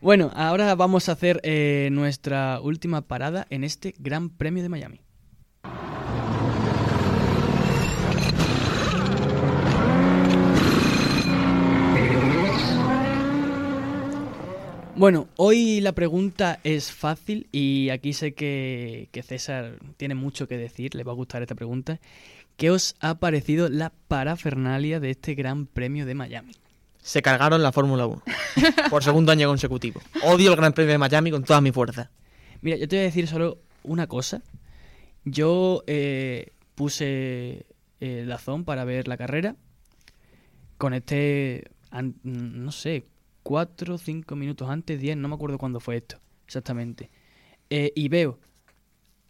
Bueno, 0.00 0.30
ahora 0.34 0.74
vamos 0.74 1.08
a 1.08 1.12
hacer 1.12 1.40
eh, 1.44 1.90
nuestra 1.92 2.60
última 2.60 3.02
parada 3.02 3.46
en 3.50 3.62
este 3.64 3.94
Gran 3.98 4.30
Premio 4.30 4.62
de 4.62 4.68
Miami. 4.68 5.00
Bueno, 15.00 15.28
hoy 15.36 15.80
la 15.80 15.92
pregunta 15.92 16.60
es 16.62 16.92
fácil 16.92 17.46
y 17.52 17.88
aquí 17.88 18.12
sé 18.12 18.34
que, 18.34 19.08
que 19.12 19.22
César 19.22 19.78
tiene 19.96 20.14
mucho 20.14 20.46
que 20.46 20.58
decir, 20.58 20.94
le 20.94 21.04
va 21.04 21.12
a 21.12 21.14
gustar 21.14 21.40
esta 21.40 21.54
pregunta. 21.54 21.98
¿Qué 22.58 22.70
os 22.70 22.96
ha 23.00 23.14
parecido 23.14 23.70
la 23.70 23.94
parafernalia 24.08 25.00
de 25.00 25.08
este 25.12 25.34
Gran 25.34 25.64
Premio 25.64 26.04
de 26.04 26.14
Miami? 26.14 26.52
Se 26.98 27.22
cargaron 27.22 27.62
la 27.62 27.72
Fórmula 27.72 28.04
1. 28.04 28.22
por 28.90 29.02
segundo 29.02 29.32
año 29.32 29.48
consecutivo. 29.48 30.02
Odio 30.22 30.50
el 30.50 30.56
Gran 30.56 30.74
Premio 30.74 30.92
de 30.92 30.98
Miami 30.98 31.30
con 31.30 31.44
toda 31.44 31.62
mi 31.62 31.72
fuerza. 31.72 32.10
Mira, 32.60 32.76
yo 32.76 32.86
te 32.86 32.96
voy 32.96 33.00
a 33.00 33.04
decir 33.06 33.26
solo 33.26 33.56
una 33.84 34.06
cosa. 34.06 34.42
Yo 35.24 35.82
eh, 35.86 36.52
puse 36.74 37.64
el 38.00 38.26
Dazón 38.26 38.66
para 38.66 38.84
ver 38.84 39.08
la 39.08 39.16
carrera. 39.16 39.56
Conecté, 40.76 41.70
an- 41.90 42.16
no 42.22 42.70
sé, 42.70 43.06
cuatro 43.42 43.94
o 43.94 43.98
cinco 43.98 44.36
minutos 44.36 44.68
antes, 44.68 45.00
diez, 45.00 45.16
no 45.16 45.28
me 45.28 45.34
acuerdo 45.34 45.58
cuándo 45.58 45.80
fue 45.80 45.96
esto, 45.96 46.18
exactamente. 46.46 47.10
Eh, 47.68 47.92
y 47.94 48.08
veo 48.08 48.38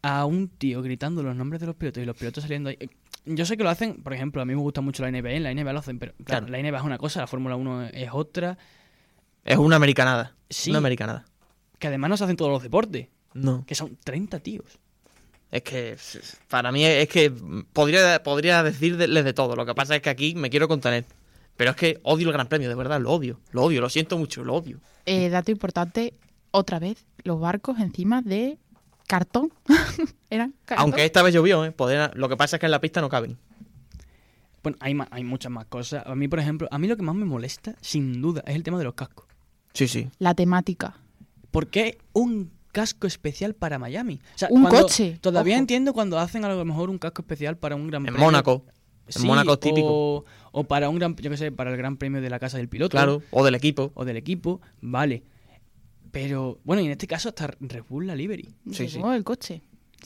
a 0.03 0.25
un 0.25 0.49
tío 0.49 0.83
gritando 0.83 1.23
los 1.23 1.37
nombres 1.37 1.61
de 1.61 1.67
los 1.67 1.77
pilotos 1.77 2.03
y 2.03 2.07
los 2.07 2.17
pilotos 2.17 2.43
saliendo 2.43 2.71
ahí. 2.71 2.77
Eh, 2.81 2.89
Yo 3.27 3.45
sé 3.45 3.57
que 3.57 3.63
lo 3.65 3.69
hacen, 3.71 4.03
por 4.03 4.15
ejemplo, 4.15 4.41
a 4.41 4.45
mí 4.47 4.55
me 4.55 4.61
gusta 4.63 4.81
mucho 4.81 5.03
la 5.03 5.11
NBA, 5.11 5.33
en 5.33 5.43
la 5.43 5.53
NBA 5.55 5.73
lo 5.75 5.79
hacen, 5.81 5.99
pero 5.99 6.13
claro, 6.25 6.47
Claro. 6.47 6.49
la 6.49 6.59
NBA 6.71 6.79
es 6.79 6.85
una 6.85 6.99
cosa, 6.99 7.21
la 7.21 7.27
Fórmula 7.27 7.57
1 7.57 7.89
es 7.89 8.09
otra, 8.13 8.57
Es 9.45 9.57
una 9.59 9.77
americanada. 9.77 10.37
Sí. 10.49 10.71
Una 10.71 10.79
americanada. 10.79 11.25
que 11.79 11.87
además 11.89 12.11
no 12.11 12.17
se 12.19 12.25
hacen 12.25 12.37
todos 12.37 12.51
los 12.51 12.63
deportes, 12.63 13.09
No. 13.35 13.65
que 13.67 13.75
son 13.75 13.97
30 14.05 14.39
tíos. 14.41 14.79
Es 15.51 15.63
que 15.63 15.97
para 16.49 16.71
mí 16.73 16.85
es 16.85 17.09
que 17.09 17.31
podría, 17.73 18.23
podría 18.23 18.63
decirles 18.63 19.25
de 19.25 19.33
todo. 19.33 19.57
Lo 19.57 19.67
que 19.67 19.75
pasa 19.75 19.97
es 19.97 20.03
que 20.03 20.11
aquí 20.11 20.35
me 20.35 20.49
quiero 20.51 20.69
contener. 20.69 21.05
Pero 21.61 21.73
es 21.73 21.77
que 21.77 22.01
odio 22.05 22.29
el 22.29 22.33
Gran 22.33 22.47
Premio, 22.49 22.71
de 22.71 22.75
verdad, 22.75 22.99
lo 23.03 23.11
odio. 23.13 23.39
Lo 23.51 23.65
odio, 23.65 23.83
lo 23.83 23.91
siento 23.91 24.17
mucho, 24.17 24.43
lo 24.45 24.55
odio. 24.55 24.81
Eh, 25.05 25.29
dato 25.29 25.51
importante, 25.51 26.15
otra 26.53 26.79
vez, 26.79 27.05
los 27.23 27.39
barcos 27.39 27.79
encima 27.81 28.23
de 28.23 28.57
cartón. 29.07 29.53
Eran 30.31 30.55
cartón. 30.65 30.85
Aunque 30.85 31.05
esta 31.05 31.23
vez 31.23 31.35
llovió, 31.35 31.63
¿eh? 31.67 31.71
Podría- 31.71 32.13
lo 32.15 32.31
que 32.31 32.37
pasa 32.39 32.57
es 32.57 32.61
que 32.61 32.65
en 32.67 32.73
la 32.73 32.81
pista 32.81 33.03
no 33.03 33.11
caben. 33.11 33.37
Bueno, 34.63 34.79
hay, 34.81 34.97
hay 35.11 35.23
muchas 35.23 35.53
más 35.53 35.67
cosas. 35.67 36.03
A 36.07 36.15
mí, 36.15 36.29
por 36.29 36.39
ejemplo, 36.39 36.67
a 36.71 36.79
mí 36.79 36.89
lo 36.89 36.97
que 36.97 37.03
más 37.03 37.15
me 37.15 37.27
molesta, 37.27 37.75
sin 37.83 38.23
duda, 38.23 38.43
es 38.47 38.55
el 38.57 38.63
tema 38.63 38.79
de 38.79 38.85
los 38.85 38.95
cascos. 38.95 39.27
Sí, 39.75 39.87
sí. 39.87 40.09
La 40.19 40.33
temática. 40.35 40.97
¿Por 41.51 41.67
qué 41.67 41.99
un 42.15 42.53
casco 42.73 43.07
especial 43.07 43.53
para 43.53 43.79
Miami? 43.79 44.19
O 44.35 44.39
sea, 44.39 44.49
Un 44.51 44.65
coche, 44.65 45.19
Todavía 45.21 45.57
ojo. 45.57 45.61
entiendo 45.61 45.93
cuando 45.93 46.19
hacen 46.19 46.43
a 46.47 46.49
lo 46.55 46.65
mejor 46.65 46.89
un 46.89 46.97
casco 46.97 47.21
especial 47.21 47.59
para 47.59 47.77
un 47.77 47.87
gran 47.89 48.01
En 48.01 48.07
premio. 48.15 48.25
Mónaco. 48.25 48.65
En 49.15 49.23
Sí, 49.23 49.27
Mónaco 49.27 49.55
es 49.55 49.61
típico. 49.61 49.87
O, 49.89 50.25
o 50.53 50.65
para 50.65 50.89
un 50.89 50.99
gran, 50.99 51.17
yo 51.17 51.31
qué 51.31 51.37
sé, 51.37 51.53
para 51.53 51.71
el 51.71 51.77
gran 51.77 51.97
premio 51.97 52.21
de 52.21 52.31
la 52.31 52.39
casa 52.39 52.57
del 52.59 52.69
piloto. 52.69 52.91
Claro. 52.93 53.23
O 53.31 53.45
del 53.45 53.55
equipo. 53.55 53.93
O 53.95 54.05
del 54.05 54.17
equipo, 54.17 54.61
vale. 54.81 55.23
Pero, 56.13 56.59
bueno, 56.65 56.83
y 56.83 56.87
en 56.87 56.93
este 56.93 57.07
caso 57.07 57.29
hasta 57.29 57.47
Red 57.61 57.85
Bull 57.89 58.07
la 58.07 58.15
livery. 58.17 58.49
Sí, 58.73 58.89
el 59.15 59.25
coche. 59.25 59.63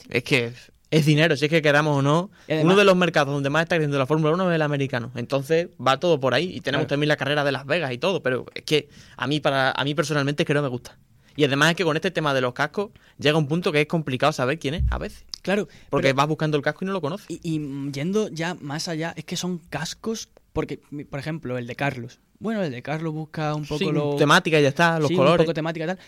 Es 0.09 0.23
que 0.23 0.51
es 0.91 1.05
dinero, 1.05 1.35
si 1.35 1.45
es 1.45 1.51
que 1.51 1.61
queramos 1.61 1.97
o 1.97 2.01
no. 2.01 2.29
Además- 2.47 2.65
Uno 2.65 2.75
de 2.75 2.83
los 2.85 2.95
mercados 2.95 3.33
donde 3.33 3.49
más 3.49 3.63
está 3.63 3.75
creciendo 3.75 3.97
la 3.97 4.05
Fórmula 4.05 4.33
1 4.33 4.51
es 4.51 4.55
el 4.55 4.61
americano. 4.61 5.11
Entonces 5.15 5.69
va 5.85 5.99
todo 5.99 6.19
por 6.19 6.33
ahí. 6.35 6.45
Y 6.55 6.61
tenemos 6.61 6.83
Claro. 6.83 6.87
también 6.89 7.07
la 7.09 7.17
carrera 7.17 7.43
de 7.43 7.51
Las 7.51 7.65
Vegas 7.65 7.91
y 7.91 7.97
todo. 7.97 8.21
Pero 8.21 8.45
es 8.53 8.63
que 8.63 8.89
a 9.17 9.25
mí, 9.27 9.39
para, 9.39 9.71
a 9.71 9.83
mí 9.83 9.95
personalmente 9.95 10.43
es 10.43 10.47
que 10.47 10.53
no 10.53 10.61
me 10.61 10.67
gusta. 10.67 10.97
Y 11.35 11.43
además 11.43 11.71
es 11.71 11.75
que 11.75 11.83
con 11.83 11.95
este 11.97 12.11
tema 12.11 12.33
de 12.33 12.41
los 12.41 12.53
cascos 12.53 12.91
llega 13.17 13.37
un 13.37 13.47
punto 13.47 13.71
que 13.71 13.81
es 13.81 13.87
complicado 13.87 14.31
saber 14.31 14.59
quién 14.59 14.75
es 14.75 14.83
a 14.91 14.97
veces. 14.99 15.25
Claro, 15.45 15.67
Porque 15.89 16.07
pero- 16.07 16.15
vas 16.17 16.27
buscando 16.27 16.57
el 16.57 16.63
casco 16.63 16.83
y 16.83 16.87
no 16.87 16.93
lo 16.93 17.01
conoces. 17.01 17.27
y, 17.29 17.39
y, 17.43 17.91
yendo 17.91 18.27
ya 18.29 18.55
más 18.55 18.87
allá, 18.87 19.13
es 19.15 19.23
que 19.25 19.37
son 19.37 19.59
cascos, 19.69 20.27
porque, 20.53 20.79
por 21.09 21.19
ejemplo, 21.19 21.57
el 21.57 21.67
de 21.67 21.75
Carlos. 21.75 22.19
Bueno, 22.39 22.63
el 22.63 22.71
de 22.71 22.81
Carlos 22.81 23.13
busca 23.13 23.53
un 23.55 23.63
poco 23.65 23.77
Sí, 23.79 23.91
lo... 23.91 24.15
temática 24.15 24.59
y 24.59 24.63
ya 24.63 24.69
está, 24.69 24.99
los 24.99 25.07
sí, 25.09 25.15
colores. 25.15 25.41
un 25.41 25.45
poco 25.45 25.53
temática 25.53 25.85
y 25.85 25.87
tal. 25.87 25.99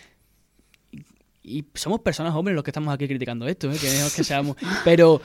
Y, 0.90 1.58
y 1.60 1.66
somos 1.74 2.00
personas 2.00 2.34
hombres 2.34 2.54
los 2.54 2.64
que 2.64 2.70
estamos 2.70 2.92
aquí 2.92 3.06
criticando 3.06 3.46
esto, 3.48 3.70
¿eh? 3.70 3.76
que 3.80 3.86
no 3.86 4.06
es 4.06 4.14
que 4.14 4.24
seamos... 4.24 4.56
Pero 4.84 5.20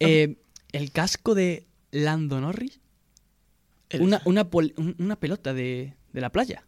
eh, 0.00 0.36
el 0.72 0.92
casco 0.92 1.34
de 1.34 1.66
Lando 1.90 2.40
Norris, 2.40 2.78
El- 3.88 4.02
una, 4.02 4.20
una, 4.26 4.50
pol- 4.50 4.74
un- 4.76 4.94
una 4.98 5.16
pelota 5.16 5.54
de, 5.54 5.94
de 6.12 6.20
la 6.20 6.30
playa. 6.30 6.62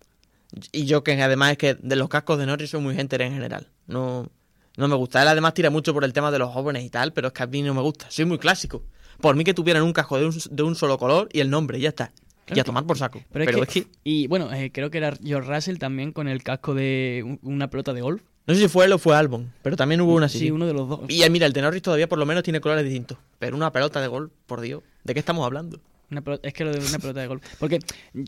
Y 0.72 0.86
yo 0.86 1.04
que 1.04 1.20
además 1.22 1.52
es 1.52 1.58
que 1.58 1.74
de 1.74 1.96
los 1.96 2.08
cascos 2.08 2.38
de 2.38 2.46
Norris 2.46 2.70
soy 2.70 2.80
muy 2.80 2.94
gente 2.94 3.22
en 3.22 3.34
general. 3.34 3.68
No, 3.86 4.30
no 4.78 4.88
me 4.88 4.94
gusta. 4.96 5.20
Él 5.22 5.28
además 5.28 5.54
tira 5.54 5.70
mucho 5.70 5.92
por 5.92 6.04
el 6.04 6.12
tema 6.12 6.30
de 6.30 6.38
los 6.38 6.50
jóvenes 6.52 6.84
y 6.84 6.90
tal, 6.90 7.12
pero 7.12 7.28
es 7.28 7.32
que 7.34 7.42
a 7.42 7.46
mí 7.46 7.62
no 7.62 7.74
me 7.74 7.82
gusta. 7.82 8.06
Soy 8.10 8.24
muy 8.24 8.38
clásico. 8.38 8.82
Por 9.20 9.34
mí 9.36 9.44
que 9.44 9.52
tuvieran 9.54 9.82
un 9.82 9.92
casco 9.92 10.18
de 10.18 10.26
un, 10.26 10.34
de 10.50 10.62
un 10.62 10.74
solo 10.76 10.96
color 10.98 11.28
y 11.32 11.40
el 11.40 11.50
nombre, 11.50 11.78
y 11.78 11.82
ya 11.82 11.88
está. 11.90 12.12
y 12.14 12.52
Claro 12.52 12.60
a 12.60 12.64
tomar 12.64 12.86
por 12.86 12.96
saco. 12.96 13.20
Pero, 13.32 13.44
Pero, 13.44 13.62
es, 13.64 13.68
que, 13.68 13.86
Y 14.04 14.26
bueno, 14.28 14.52
eh, 14.52 14.70
creo 14.72 14.90
que 14.90 14.98
era 14.98 15.14
George 15.22 15.52
Russell 15.52 15.76
también 15.78 16.12
con 16.12 16.28
el 16.28 16.42
casco 16.42 16.72
de 16.74 17.22
un- 17.26 17.38
una 17.42 17.68
pelota 17.68 17.92
de 17.92 18.00
golf. 18.00 18.22
no 18.46 18.54
sé 18.54 18.60
si 18.62 18.68
fue 18.68 18.86
él 18.86 18.92
o 18.92 18.98
fue 18.98 19.14
Albon, 19.16 19.52
pero 19.62 19.76
también 19.76 20.00
hubo 20.00 20.14
una 20.14 20.26
así. 20.26 20.38
Sí, 20.38 20.50
uno 20.50 20.66
de 20.66 20.72
los 20.72 20.88
dos. 20.88 21.00
Y 21.08 21.22
eh, 21.24 21.28
mira, 21.30 21.44
el 21.46 21.52
de 21.52 21.60
Norris 21.60 21.82
todavía 21.82 22.08
por 22.08 22.18
lo 22.18 22.24
menos 22.24 22.42
tiene 22.44 22.60
colores 22.60 22.84
distintos. 22.84 23.18
Pero 23.38 23.56
una 23.56 23.72
pelota 23.72 24.00
de 24.00 24.06
gol, 24.06 24.30
por 24.46 24.60
Dios. 24.60 24.82
¿De 25.04 25.12
qué 25.12 25.20
estamos 25.20 25.44
hablando? 25.44 25.80
Una 26.10 26.22
pelota- 26.22 26.48
es 26.48 26.54
que 26.54 26.64
lo 26.64 26.72
de 26.72 26.78
una 26.78 26.98
pelota 26.98 27.20
de 27.20 27.26
golf. 27.26 27.44
Porque 27.58 27.80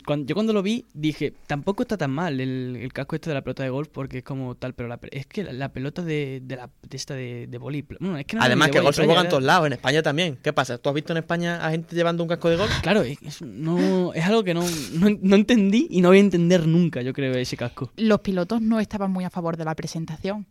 cuando, 0.05 0.27
yo 0.27 0.35
cuando 0.35 0.53
lo 0.53 0.63
vi 0.63 0.85
dije, 0.93 1.33
tampoco 1.47 1.83
está 1.83 1.97
tan 1.97 2.11
mal 2.11 2.39
el, 2.39 2.77
el 2.77 2.93
casco 2.93 3.17
este 3.17 3.31
de 3.31 3.35
la 3.35 3.43
pelota 3.43 3.63
de 3.63 3.71
golf 3.71 3.89
porque 3.91 4.19
es 4.19 4.25
como 4.25 4.55
tal, 4.55 4.75
pero 4.75 4.89
la, 4.89 4.99
es 5.11 5.27
que 5.27 5.45
la, 5.45 5.53
la 5.55 5.73
pelota 5.73 6.03
de, 6.03 6.41
de, 6.45 6.57
la, 6.57 6.69
de 6.89 6.97
esta 6.97 7.15
de, 7.15 7.47
de 7.47 7.59
boli... 7.59 7.81
Bueno, 7.99 8.19
es 8.19 8.27
que 8.27 8.37
no 8.37 8.43
Además 8.43 8.69
que 8.69 8.79
boli 8.81 8.85
gol 8.85 8.95
se 8.95 9.05
juega 9.07 9.23
en 9.23 9.29
todos 9.31 9.43
lados, 9.43 9.67
en 9.67 9.73
España 9.73 10.03
también. 10.03 10.37
¿Qué 10.43 10.53
pasa? 10.53 10.77
¿Tú 10.77 10.91
has 10.91 10.95
visto 10.95 11.13
en 11.15 11.17
España 11.19 11.67
a 11.67 11.71
gente 11.71 11.97
llevando 11.97 12.23
un 12.23 12.29
casco 12.29 12.51
de 12.51 12.57
gol? 12.57 12.69
Claro, 12.83 13.01
es, 13.03 13.17
es- 13.23 13.41
no, 13.43 14.13
es 14.13 14.25
algo 14.27 14.45
que 14.45 14.53
no, 14.53 14.63
no, 14.93 15.09
no 15.23 15.37
entendí 15.37 15.87
y 15.91 16.03
no 16.03 16.09
voy 16.09 16.19
a 16.19 16.21
entender 16.21 16.67
nunca, 16.67 17.01
yo 17.01 17.15
creo, 17.15 17.33
ese 17.35 17.57
casco. 17.57 17.91
Los 17.97 18.21
pilotos 18.21 18.61
no 18.61 18.79
estaban 18.79 19.11
muy 19.11 19.25
a 19.25 19.31
favor 19.31 19.57
de 19.57 19.65
la 19.65 19.75
presentación. 19.75 20.47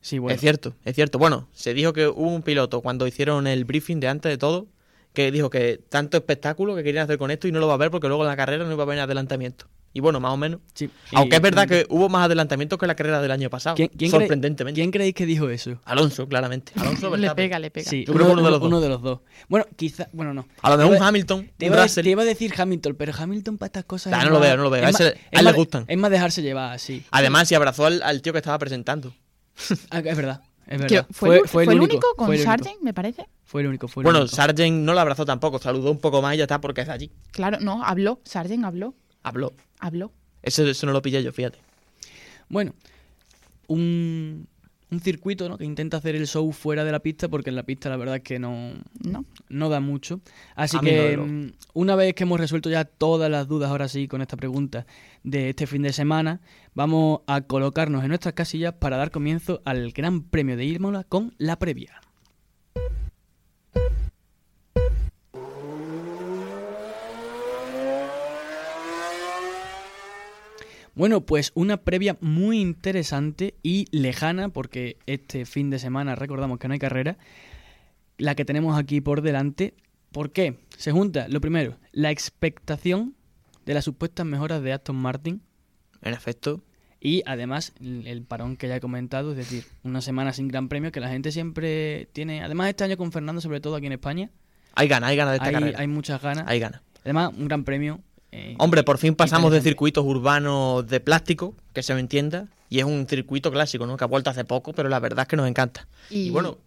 Sí, 0.00 0.18
bueno. 0.18 0.34
Es 0.34 0.40
cierto, 0.40 0.74
es 0.84 0.94
cierto. 0.94 1.18
Bueno, 1.18 1.48
se 1.52 1.74
dijo 1.74 1.92
que 1.92 2.06
hubo 2.06 2.32
un 2.34 2.42
piloto 2.42 2.80
cuando 2.80 3.06
hicieron 3.06 3.46
el 3.46 3.64
briefing 3.64 3.98
de 4.00 4.08
antes 4.08 4.30
de 4.30 4.38
todo 4.38 4.68
que 5.16 5.32
dijo 5.32 5.48
que 5.48 5.80
tanto 5.88 6.18
espectáculo 6.18 6.76
que 6.76 6.84
querían 6.84 7.04
hacer 7.04 7.16
con 7.16 7.30
esto 7.30 7.48
y 7.48 7.52
no 7.52 7.58
lo 7.58 7.66
va 7.66 7.72
a 7.72 7.78
ver 7.78 7.90
porque 7.90 8.06
luego 8.06 8.22
en 8.24 8.28
la 8.28 8.36
carrera 8.36 8.64
no 8.66 8.72
iba 8.72 8.82
a 8.82 8.86
haber 8.86 9.00
adelantamiento. 9.00 9.66
Y 9.94 10.00
bueno, 10.00 10.20
más 10.20 10.30
o 10.32 10.36
menos. 10.36 10.60
Sí. 10.74 10.90
Aunque 11.14 11.36
Y- 11.36 11.38
es 11.38 11.42
verdad 11.42 11.66
que 11.66 11.86
hubo 11.88 12.10
más 12.10 12.26
adelantamientos 12.26 12.78
que 12.78 12.86
la 12.86 12.94
carrera 12.94 13.22
del 13.22 13.30
año 13.30 13.48
pasado. 13.48 13.76
¿Quién, 13.76 13.88
quién 13.96 14.10
cree- 14.10 14.20
sorprendentemente. 14.20 14.78
¿Quién 14.78 14.90
creéis 14.90 15.14
que 15.14 15.24
dijo 15.24 15.48
eso? 15.48 15.80
Alonso, 15.86 16.28
claramente. 16.28 16.72
Alonso 16.76 17.06
Le 17.06 17.12
Verstappen. 17.12 17.44
pega, 17.46 17.58
le 17.58 17.70
pega. 17.70 17.88
Sí, 17.88 18.04
Yo 18.06 18.12
creo 18.12 18.26
que 18.26 18.32
uno 18.34 18.42
de 18.42 18.50
los 18.50 18.60
dos. 18.60 18.68
uno 18.68 18.80
de 18.82 18.88
los 18.90 19.00
dos. 19.00 19.20
Bueno, 19.48 19.66
quizá, 19.74 20.06
bueno, 20.12 20.34
no. 20.34 20.46
A 20.60 20.68
lo 20.68 20.76
mejor 20.76 20.96
un 20.98 21.02
Hamilton, 21.02 21.50
Te 21.56 21.64
un 21.64 21.72
iba, 21.72 21.80
a- 21.80 21.86
Russell. 21.86 22.04
te 22.04 22.10
iba 22.10 22.20
a 22.20 22.26
decir 22.26 22.52
Hamilton, 22.54 22.94
pero 22.98 23.12
Hamilton 23.18 23.56
para 23.56 23.68
estas 23.68 23.84
cosas. 23.86 24.12
Es 24.12 24.22
no 24.22 24.30
lo 24.32 24.38
veo, 24.40 24.54
no 24.58 24.64
lo 24.64 24.70
veo. 24.70 24.84
A 24.84 24.90
ese- 24.90 25.16
él 25.30 25.44
le 25.46 25.52
gustan. 25.52 25.86
Es 25.88 25.96
más 25.96 26.10
dejarse 26.10 26.42
llevar, 26.42 26.74
así. 26.74 27.02
Además, 27.10 27.48
si 27.48 27.54
abrazó 27.54 27.86
al, 27.86 28.02
al 28.02 28.20
tío 28.20 28.34
que 28.34 28.40
estaba 28.40 28.58
presentando. 28.58 29.14
Ah, 29.90 30.00
es 30.04 30.14
verdad, 30.16 30.42
es 30.66 30.82
Que 30.86 30.94
verdad. 30.96 31.06
fue, 31.10 31.42
fue 31.46 31.64
el 31.64 31.80
único 31.80 32.06
con. 32.16 32.36
Sargent, 32.38 32.80
me 32.82 32.92
parece. 32.92 33.26
Fue 33.44 33.62
el 33.62 33.68
único, 33.68 33.86
fue 33.88 34.02
el 34.02 34.04
Bueno, 34.04 34.20
único. 34.20 34.34
Sargent 34.34 34.78
no 34.84 34.92
lo 34.94 35.00
abrazó 35.00 35.24
tampoco, 35.24 35.58
saludó 35.58 35.90
un 35.90 36.00
poco 36.00 36.20
más 36.22 36.34
y 36.34 36.38
ya 36.38 36.44
está 36.44 36.60
porque 36.60 36.80
es 36.82 36.86
de 36.88 36.92
allí. 36.92 37.10
Claro, 37.30 37.58
no, 37.60 37.84
habló. 37.84 38.20
Sargent 38.24 38.64
habló. 38.64 38.94
Habló. 39.22 39.52
Habló. 39.80 40.12
Eso, 40.42 40.64
eso 40.66 40.86
no 40.86 40.92
lo 40.92 41.02
pillé 41.02 41.22
yo, 41.22 41.32
fíjate. 41.32 41.58
Bueno, 42.48 42.74
un, 43.68 44.46
un 44.90 45.00
circuito 45.00 45.48
¿no? 45.48 45.58
que 45.58 45.64
intenta 45.64 45.96
hacer 45.96 46.14
el 46.14 46.26
show 46.26 46.50
fuera 46.52 46.84
de 46.84 46.92
la 46.92 47.00
pista 47.00 47.28
porque 47.28 47.50
en 47.50 47.56
la 47.56 47.64
pista 47.64 47.88
la 47.88 47.96
verdad 47.96 48.16
es 48.16 48.22
que 48.22 48.38
no, 48.38 48.72
¿No? 49.02 49.24
no 49.48 49.68
da 49.68 49.80
mucho. 49.80 50.20
Así 50.54 50.76
A 50.76 50.80
que 50.80 51.16
no, 51.16 51.26
mm, 51.26 51.52
una 51.74 51.96
vez 51.96 52.14
que 52.14 52.24
hemos 52.24 52.38
resuelto 52.38 52.70
ya 52.70 52.84
todas 52.84 53.30
las 53.30 53.48
dudas 53.48 53.70
ahora 53.70 53.88
sí 53.88 54.08
con 54.08 54.22
esta 54.22 54.36
pregunta 54.36 54.86
de 55.24 55.50
este 55.50 55.66
fin 55.66 55.82
de 55.82 55.92
semana, 55.92 56.40
vamos 56.74 57.20
a 57.26 57.40
colocarnos 57.42 58.02
en 58.02 58.08
nuestras 58.08 58.34
casillas 58.34 58.74
para 58.74 58.96
dar 58.96 59.10
comienzo 59.10 59.60
al 59.64 59.92
Gran 59.92 60.22
Premio 60.22 60.56
de 60.56 60.66
Imola 60.66 61.04
con 61.04 61.34
la 61.38 61.58
previa. 61.58 62.00
Bueno, 70.96 71.20
pues 71.20 71.52
una 71.54 71.76
previa 71.76 72.16
muy 72.22 72.58
interesante 72.58 73.54
y 73.62 73.84
lejana, 73.90 74.48
porque 74.48 74.96
este 75.04 75.44
fin 75.44 75.68
de 75.68 75.78
semana 75.78 76.14
recordamos 76.14 76.58
que 76.58 76.68
no 76.68 76.72
hay 76.72 76.80
carrera, 76.80 77.18
la 78.16 78.34
que 78.34 78.46
tenemos 78.46 78.78
aquí 78.78 79.02
por 79.02 79.20
delante. 79.20 79.74
¿Por 80.10 80.32
qué? 80.32 80.58
Se 80.78 80.92
junta, 80.92 81.28
lo 81.28 81.42
primero, 81.42 81.76
la 81.92 82.10
expectación 82.10 83.14
de 83.66 83.74
las 83.74 83.84
supuestas 83.84 84.24
mejoras 84.24 84.62
de 84.62 84.72
Aston 84.72 84.96
Martin 84.96 85.42
En 86.00 86.14
efecto, 86.14 86.62
y 86.98 87.22
además 87.26 87.74
el 87.78 88.22
parón 88.22 88.56
que 88.56 88.66
ya 88.66 88.76
he 88.76 88.80
comentado, 88.80 89.32
es 89.32 89.36
decir, 89.36 89.66
una 89.82 90.00
semana 90.00 90.32
sin 90.32 90.48
gran 90.48 90.70
premio 90.70 90.92
que 90.92 91.00
la 91.00 91.10
gente 91.10 91.30
siempre 91.30 92.08
tiene. 92.14 92.42
Además, 92.42 92.70
este 92.70 92.84
año 92.84 92.96
con 92.96 93.12
Fernando, 93.12 93.42
sobre 93.42 93.60
todo 93.60 93.76
aquí 93.76 93.84
en 93.84 93.92
España, 93.92 94.30
hay 94.74 94.88
ganas, 94.88 95.10
hay 95.10 95.16
ganas 95.16 95.32
de 95.32 95.36
esta 95.36 95.48
hay, 95.48 95.52
carrera. 95.52 95.78
hay 95.78 95.88
muchas 95.88 96.22
ganas. 96.22 96.44
Hay 96.46 96.58
ganas. 96.58 96.80
Además, 97.04 97.32
un 97.36 97.48
gran 97.48 97.64
premio. 97.64 98.00
Eh, 98.32 98.54
Hombre, 98.58 98.82
por 98.82 98.98
fin 98.98 99.14
pasamos 99.14 99.52
de 99.52 99.60
circuitos 99.60 100.04
urbanos 100.04 100.86
de 100.86 101.00
plástico, 101.00 101.54
que 101.72 101.82
se 101.82 101.94
me 101.94 102.00
entienda, 102.00 102.48
y 102.68 102.78
es 102.80 102.84
un 102.84 103.06
circuito 103.08 103.50
clásico, 103.50 103.86
¿no? 103.86 103.96
Que 103.96 104.04
ha 104.04 104.08
vuelto 104.08 104.30
hace 104.30 104.44
poco, 104.44 104.72
pero 104.72 104.88
la 104.88 104.98
verdad 104.98 105.22
es 105.22 105.28
que 105.28 105.36
nos 105.36 105.48
encanta. 105.48 105.86
Y, 106.10 106.26
Y 106.26 106.30
bueno, 106.30 106.58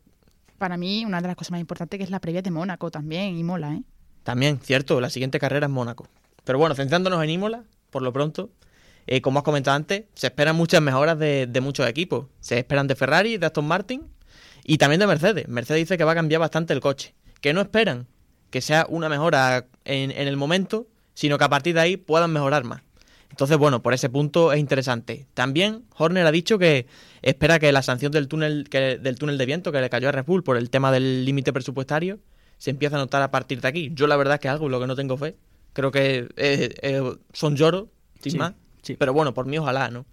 para 0.58 0.78
mí, 0.78 1.06
una 1.06 1.22
de 1.22 1.28
las 1.28 1.36
cosas 1.36 1.52
más 1.52 1.60
importantes 1.60 1.98
que 1.98 2.04
es 2.04 2.10
la 2.10 2.20
previa 2.20 2.42
de 2.42 2.52
Mónaco 2.52 2.92
también, 2.92 3.38
y 3.38 3.44
mola, 3.44 3.74
¿eh? 3.74 3.84
también, 4.24 4.60
cierto, 4.60 5.02
la 5.02 5.10
siguiente 5.10 5.40
carrera 5.40 5.68
es 5.68 5.72
Mónaco. 5.72 6.08
Pero 6.44 6.60
bueno, 6.60 6.76
centrándonos 6.76 7.24
en 7.24 7.30
Imola, 7.30 7.64
por 7.90 8.02
lo 8.02 8.14
pronto, 8.14 8.50
eh, 9.08 9.22
como 9.22 9.40
has 9.40 9.44
comentado 9.44 9.76
antes, 9.76 10.04
se 10.14 10.28
esperan 10.28 10.56
muchas 10.56 10.82
mejoras 10.82 11.18
de, 11.18 11.48
de 11.48 11.62
muchos 11.62 11.88
equipos. 11.88 12.28
Se 12.40 12.60
esperan 12.60 12.88
de 12.88 12.96
Ferrari, 12.96 13.38
de 13.38 13.46
Aston 13.46 13.66
Martin 13.66 14.04
y 14.64 14.78
también 14.78 15.00
de 15.00 15.08
Mercedes. 15.08 15.48
Mercedes 15.48 15.82
dice 15.82 15.98
que 15.98 16.04
va 16.04 16.12
a 16.12 16.16
cambiar 16.16 16.40
bastante 16.40 16.74
el 16.74 16.80
coche. 16.80 17.16
Que 17.42 17.54
no 17.54 17.62
esperan 17.62 18.08
que 18.52 18.62
sea 18.62 18.86
una 18.90 19.10
mejora 19.10 19.66
en, 19.86 20.12
en 20.12 20.28
el 20.28 20.38
momento, 20.38 20.88
sino 21.20 21.38
que 21.38 21.44
a 21.44 21.50
partir 21.50 21.74
de 21.74 21.82
ahí 21.82 21.98
puedan 21.98 22.32
mejorar 22.32 22.64
más. 22.64 22.82
Entonces, 23.30 23.58
bueno, 23.58 23.82
por 23.82 23.94
ese 23.94 24.08
punto 24.10 24.54
es 24.54 24.60
interesante. 24.60 25.28
También 25.34 25.84
Horner 25.98 26.26
ha 26.26 26.32
dicho 26.32 26.58
que 26.58 26.88
espera 27.22 27.60
que 27.60 27.74
la 27.74 27.82
sanción 27.82 28.14
del 28.14 28.30
túnel, 28.30 28.70
que, 28.70 28.98
del 28.98 29.18
túnel 29.18 29.38
de 29.38 29.46
viento 29.46 29.74
que 29.74 29.82
le 29.82 29.90
cayó 29.90 30.08
a 30.08 30.14
Red 30.14 30.24
Bull 30.24 30.44
por 30.44 30.56
el 30.56 30.70
tema 30.70 30.94
del 30.94 31.26
límite 31.26 31.52
presupuestario 31.52 32.20
se 32.58 32.70
empiece 32.70 32.96
a 32.96 33.00
notar 33.00 33.22
a 33.22 33.32
partir 33.32 33.60
de 33.60 33.68
aquí. 33.68 33.90
Yo 33.94 34.08
la 34.08 34.16
verdad 34.16 34.36
es 34.36 34.40
que 34.40 34.48
algo 34.48 34.68
en 34.68 34.72
lo 34.72 34.80
que 34.80 34.88
no 34.88 34.96
tengo 34.96 35.18
fe. 35.18 35.36
Creo 35.74 35.92
que 35.92 36.30
eh, 36.38 36.74
eh, 36.82 37.02
son 37.34 37.58
lloros, 37.58 37.90
sin 38.22 38.32
Sí, 38.32 38.38
más. 38.38 38.54
sí. 38.82 38.96
Pero 38.98 39.12
bueno, 39.12 39.34
por 39.34 39.46
mí 39.46 39.58
ojalá, 39.58 39.90
¿no? 39.90 40.06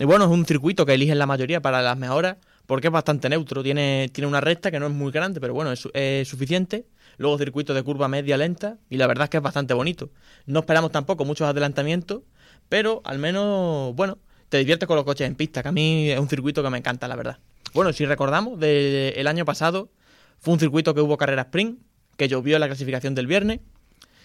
Y 0.00 0.04
bueno, 0.04 0.24
es 0.24 0.30
un 0.30 0.46
circuito 0.46 0.86
que 0.86 0.94
eligen 0.94 1.18
la 1.18 1.26
mayoría 1.26 1.60
para 1.60 1.82
las 1.82 1.98
mejoras 1.98 2.38
porque 2.64 2.86
es 2.86 2.92
bastante 2.92 3.28
neutro. 3.28 3.62
Tiene, 3.62 4.08
tiene 4.14 4.28
una 4.28 4.40
recta 4.40 4.70
que 4.70 4.80
no 4.80 4.86
es 4.86 4.92
muy 4.92 5.12
grande, 5.12 5.40
pero 5.42 5.52
bueno, 5.52 5.72
es, 5.72 5.86
es 5.92 6.26
suficiente. 6.26 6.86
Luego 7.18 7.36
circuito 7.36 7.74
de 7.74 7.82
curva 7.82 8.08
media 8.08 8.36
lenta 8.36 8.78
y 8.88 8.96
la 8.96 9.06
verdad 9.06 9.24
es 9.24 9.30
que 9.30 9.36
es 9.36 9.42
bastante 9.42 9.74
bonito. 9.74 10.10
No 10.46 10.60
esperamos 10.60 10.92
tampoco 10.92 11.24
muchos 11.24 11.46
adelantamientos, 11.46 12.22
pero 12.68 13.02
al 13.04 13.18
menos, 13.18 13.94
bueno, 13.94 14.18
te 14.48 14.58
diviertes 14.58 14.86
con 14.86 14.96
los 14.96 15.04
coches 15.04 15.26
en 15.26 15.34
pista, 15.34 15.62
que 15.62 15.68
a 15.68 15.72
mí 15.72 16.10
es 16.10 16.18
un 16.18 16.28
circuito 16.28 16.62
que 16.62 16.70
me 16.70 16.78
encanta, 16.78 17.08
la 17.08 17.16
verdad. 17.16 17.38
Bueno, 17.74 17.92
si 17.92 18.06
recordamos, 18.06 18.58
del 18.58 19.26
año 19.26 19.44
pasado 19.44 19.90
fue 20.38 20.54
un 20.54 20.60
circuito 20.60 20.94
que 20.94 21.00
hubo 21.00 21.16
carrera 21.16 21.42
sprint, 21.42 21.80
que 22.16 22.28
llovió 22.28 22.56
en 22.56 22.60
la 22.60 22.66
clasificación 22.66 23.14
del 23.14 23.26
viernes. 23.26 23.60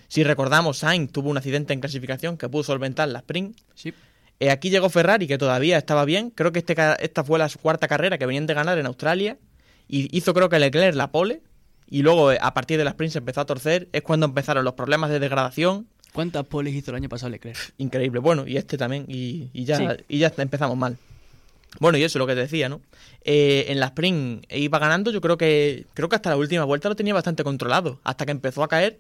Si 0.08 0.24
recordamos, 0.24 0.78
Sainz 0.78 1.12
tuvo 1.12 1.30
un 1.30 1.38
accidente 1.38 1.74
en 1.74 1.80
clasificación 1.80 2.38
que 2.38 2.48
pudo 2.48 2.64
solventar 2.64 3.10
la 3.10 3.20
sprint. 3.20 3.58
Sí. 3.74 3.94
Eh, 4.40 4.52
aquí 4.52 4.70
llegó 4.70 4.90
Ferrari, 4.90 5.28
que 5.28 5.38
todavía 5.38 5.78
estaba 5.78 6.06
bien. 6.06 6.30
Creo 6.30 6.52
que 6.52 6.60
este, 6.60 6.76
esta 7.00 7.24
fue 7.24 7.40
la 7.40 7.50
cuarta 7.50 7.88
carrera 7.88 8.18
que 8.18 8.26
venían 8.26 8.46
de 8.46 8.54
ganar 8.54 8.78
en 8.78 8.86
Australia. 8.86 9.38
Y 9.88 10.16
hizo, 10.16 10.34
creo 10.34 10.50
que 10.50 10.60
Leclerc 10.60 10.96
la 10.96 11.12
pole. 11.12 11.42
Y 11.94 12.02
luego, 12.02 12.32
eh, 12.32 12.40
a 12.42 12.56
partir 12.56 12.80
de 12.80 12.84
la 12.84 12.90
sprint, 12.90 13.14
se 13.14 13.20
empezó 13.20 13.42
a 13.42 13.46
torcer. 13.46 13.88
Es 13.92 14.02
cuando 14.02 14.26
empezaron 14.26 14.66
los 14.66 14.74
problemas 14.74 15.12
de 15.12 15.20
degradación. 15.20 15.88
¿Cuántas 16.12 16.44
poles 16.44 16.74
hizo 16.74 16.90
el 16.90 16.96
año 16.98 17.08
pasado 17.08 17.30
Leclerc? 17.30 17.56
Increíble. 17.78 18.20
Bueno, 18.20 18.48
y 18.48 18.58
este 18.58 18.80
también. 18.80 19.06
Y, 19.08 19.50
y 19.54 19.66
ya, 19.66 19.78
Sí. 19.78 19.86
y 20.08 20.18
ya 20.18 20.34
empezamos 20.38 20.76
mal. 20.76 20.98
Bueno, 21.80 22.00
y 22.00 22.04
eso 22.04 22.18
es 22.18 22.20
lo 22.20 22.26
que 22.26 22.34
te 22.34 22.40
decía, 22.42 22.68
¿no? 22.68 22.82
Eh, 23.24 23.66
en 23.68 23.80
la 23.80 23.86
sprint 23.88 24.44
iba 24.52 24.80
ganando. 24.80 25.12
Yo 25.12 25.22
creo 25.22 25.38
que 25.38 25.86
creo 25.94 26.10
que 26.10 26.16
hasta 26.16 26.32
la 26.32 26.38
última 26.38 26.64
vuelta 26.64 26.90
lo 26.90 26.96
tenía 26.96 27.14
bastante 27.14 27.44
controlado. 27.44 28.00
Hasta 28.04 28.26
que 28.26 28.32
empezó 28.32 28.64
a 28.64 28.68
caer. 28.68 29.00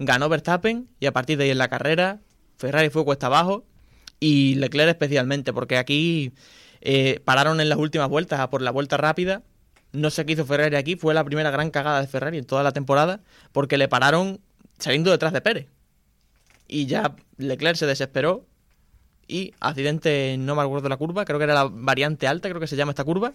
Ganó 0.00 0.28
Verstappen. 0.28 0.88
Y 0.98 1.06
a 1.06 1.12
partir 1.12 1.38
de 1.38 1.44
ahí 1.44 1.50
en 1.50 1.58
la 1.58 1.68
carrera, 1.68 2.18
Ferrari 2.58 2.90
fue 2.90 3.04
cuesta 3.04 3.26
abajo. 3.26 3.64
Y 4.18 4.56
Leclerc 4.56 4.88
especialmente. 4.90 5.52
Porque 5.52 5.76
aquí 5.78 6.32
eh, 6.80 7.20
pararon 7.24 7.60
en 7.60 7.68
las 7.68 7.78
últimas 7.78 8.08
vueltas 8.08 8.40
a 8.40 8.50
por 8.50 8.60
la 8.60 8.72
vuelta 8.72 8.96
rápida. 8.96 9.42
No 9.94 10.10
sé 10.10 10.26
qué 10.26 10.32
hizo 10.32 10.44
Ferrari 10.44 10.74
aquí, 10.74 10.96
fue 10.96 11.14
la 11.14 11.22
primera 11.24 11.50
gran 11.52 11.70
cagada 11.70 12.00
de 12.00 12.08
Ferrari 12.08 12.38
en 12.38 12.44
toda 12.44 12.64
la 12.64 12.72
temporada, 12.72 13.20
porque 13.52 13.78
le 13.78 13.86
pararon 13.88 14.40
saliendo 14.78 15.10
detrás 15.12 15.32
de 15.32 15.40
Pérez. 15.40 15.68
Y 16.66 16.86
ya 16.86 17.14
Leclerc 17.38 17.76
se 17.76 17.86
desesperó 17.86 18.44
y 19.28 19.54
accidente, 19.60 20.36
no 20.36 20.56
me 20.56 20.62
acuerdo 20.62 20.88
la 20.88 20.96
curva, 20.96 21.24
creo 21.24 21.38
que 21.38 21.44
era 21.44 21.54
la 21.54 21.68
variante 21.70 22.26
alta, 22.26 22.48
creo 22.48 22.60
que 22.60 22.66
se 22.66 22.74
llama 22.76 22.90
esta 22.90 23.04
curva, 23.04 23.32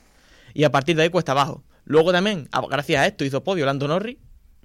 y 0.53 0.66
a 0.66 0.72
partir 0.72 0.97
de 0.97 1.03
ahí 1.03 1.10
cuesta 1.10 1.32
abajo. 1.32 1.64
Luego 1.86 2.12
también, 2.12 2.49
a- 2.51 2.62
gracias 2.68 3.01
a 3.01 3.07
esto, 3.07 3.24
hizo 3.24 3.41
podio 3.43 3.66
Lando 3.66 3.88
Norris, 3.88 4.18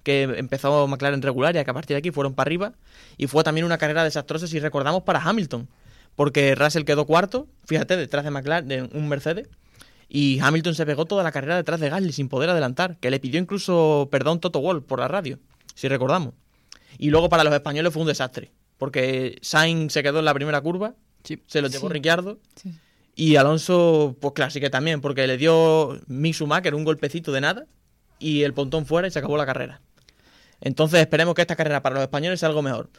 que 0.03 0.24
empezó 0.24 0.86
McLaren 0.88 1.22
regular 1.22 1.55
y 1.57 1.64
que 1.64 1.70
a 1.70 1.74
partir 1.74 1.95
de 1.95 1.99
aquí 1.99 2.11
fueron 2.11 2.34
para 2.34 2.49
arriba, 2.49 2.72
y 3.16 3.28
fue 3.28 3.45
también 3.45 3.64
una 3.64 3.78
carrera 3.78 4.03
desastrosa 4.03 4.49
si 4.49 4.59
recordamos 4.59 5.05
para 5.05 5.22
Hamilton, 5.22 5.68
porque 6.16 6.57
Russell 6.57 6.84
quedó 6.84 7.07
cuarto, 7.07 7.47
fíjate, 7.66 7.97
detrás 7.97 8.24
de 8.24 8.30
McLaren, 8.32 8.68
de 8.68 8.82
un 8.82 9.09
Mercedes, 9.09 9.49
y 10.09 10.38
Hamilton 10.40 10.74
se 10.74 10.86
pegó 10.86 11.05
toda 11.07 11.22
la 11.22 11.32
carrera 11.32 11.57
detrás 11.57 11.80
de 11.80 11.88
Gasly 11.88 12.12
sin 12.12 12.28
poder 12.28 12.50
adelantar, 12.50 12.98
que 12.98 13.11
le 13.11 13.20
pidió 13.20 13.40
incluso 13.40 14.09
perdón 14.11 14.40
Toto 14.40 14.61
Wolff 14.61 14.84
por 14.84 15.00
la 15.00 15.09
radio, 15.09 15.38
si 15.74 15.88
recordamos. 15.88 16.34
Y 16.98 17.11
luego 17.11 17.28
para 17.28 17.44
los 17.44 17.52
españoles 17.52 17.92
fue 17.92 18.02
un 18.02 18.09
desastre, 18.09 18.52
porque 18.78 19.38
Sainz 19.42 19.92
se 19.92 20.02
quedó 20.02 20.18
en 20.20 20.24
la 20.24 20.34
primera 20.34 20.61
curva, 20.61 20.94
Sí. 21.24 21.40
se 21.46 21.62
lo 21.62 21.68
llevó 21.68 21.88
Sí. 21.88 21.92
Ricciardo, 21.94 22.38
Sí. 22.57 22.70
y 23.16 23.36
Alonso, 23.36 24.16
pues 24.20 24.34
que 24.52 24.70
también, 24.70 25.00
porque 25.00 25.26
le 25.26 25.36
dio 25.36 25.98
Mick 26.07 26.34
Schumacher 26.34 26.74
un 26.74 26.84
golpecito 26.84 27.32
de 27.32 27.40
nada, 27.40 27.66
y 28.18 28.42
el 28.42 28.55
pontón 28.55 28.86
fuera 28.86 29.09
y 29.09 29.11
se 29.11 29.18
acabó 29.18 29.36
la 29.36 29.46
carrera. 29.46 29.80
Entonces 30.61 31.00
esperemos 31.00 31.34
que 31.34 31.42
esta 31.42 31.57
carrera 31.57 31.82
para 31.82 31.96
los 31.96 32.02
españoles 32.02 32.40
sea 32.40 32.48
algo 32.48 32.62
mejor. 32.62 32.90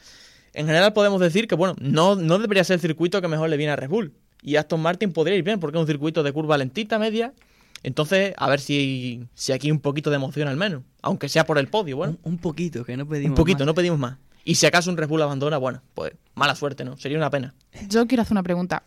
En 0.54 0.68
general 0.68 0.94
podemos 0.94 1.20
decir 1.20 1.48
que, 1.48 1.56
bueno, 1.56 1.76
no, 1.80 2.16
no 2.16 2.38
debería 2.40 2.64
ser 2.64 2.76
el 2.76 2.80
circuito 2.82 3.22
que 3.22 3.28
mejor 3.28 3.50
le 3.50 3.58
viene 3.58 3.74
a 3.74 3.76
Red 3.76 3.90
Bull. 3.90 4.14
Y 4.46 4.58
Aston 4.58 4.80
Martin 4.80 5.12
podría 5.12 5.36
ir 5.36 5.44
bien, 5.44 5.60
porque 5.60 5.76
es 5.76 5.82
un 5.82 5.88
circuito 5.88 6.22
de 6.22 6.32
curva 6.32 6.56
lentita, 6.56 7.00
media. 7.00 7.34
Entonces, 7.82 8.36
a 8.38 8.48
ver 8.48 8.60
si, 8.60 9.26
si 9.34 9.54
aquí 9.54 9.68
hay 9.68 9.72
un 9.72 9.80
poquito 9.80 10.12
de 10.12 10.18
emoción 10.18 10.48
al 10.48 10.56
menos. 10.56 10.84
Aunque 11.02 11.30
sea 11.30 11.48
por 11.48 11.58
el 11.58 11.68
podio, 11.68 11.98
bueno. 11.98 12.18
Un, 12.22 12.34
un 12.34 12.38
poquito, 12.38 12.86
que 12.86 12.96
no 12.96 13.08
pedimos 13.08 13.32
Un 13.32 13.36
poquito, 13.36 13.60
más. 13.60 13.66
no 13.66 13.74
pedimos 13.74 13.98
más. 13.98 14.18
Y 14.44 14.54
si 14.54 14.68
acaso 14.68 14.92
un 14.92 14.98
Red 14.98 15.08
Bull 15.08 15.24
abandona, 15.24 15.58
bueno, 15.58 15.82
pues 15.96 16.14
mala 16.36 16.54
suerte, 16.54 16.86
¿no? 16.86 16.96
Sería 16.96 17.18
una 17.18 17.32
pena. 17.32 17.56
Yo 17.90 18.06
quiero 18.06 18.22
hacer 18.22 18.34
una 18.34 18.44
pregunta. 18.44 18.84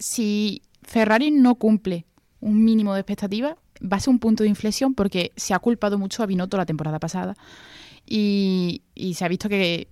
Si 0.00 0.62
Ferrari 0.82 1.30
no 1.30 1.54
cumple 1.54 2.04
un 2.40 2.64
mínimo 2.64 2.92
de 2.92 3.00
expectativas, 3.00 3.54
va 3.80 3.98
a 3.98 4.00
ser 4.00 4.10
un 4.10 4.18
punto 4.18 4.42
de 4.42 4.48
inflexión 4.48 4.94
porque 4.94 5.30
se 5.36 5.54
ha 5.54 5.60
culpado 5.60 5.96
mucho 5.96 6.24
a 6.24 6.26
Binotto 6.26 6.56
la 6.56 6.66
temporada 6.66 6.98
pasada. 6.98 7.36
Y, 8.04 8.82
y 8.96 9.14
se 9.14 9.24
ha 9.24 9.28
visto 9.28 9.48
que 9.48 9.86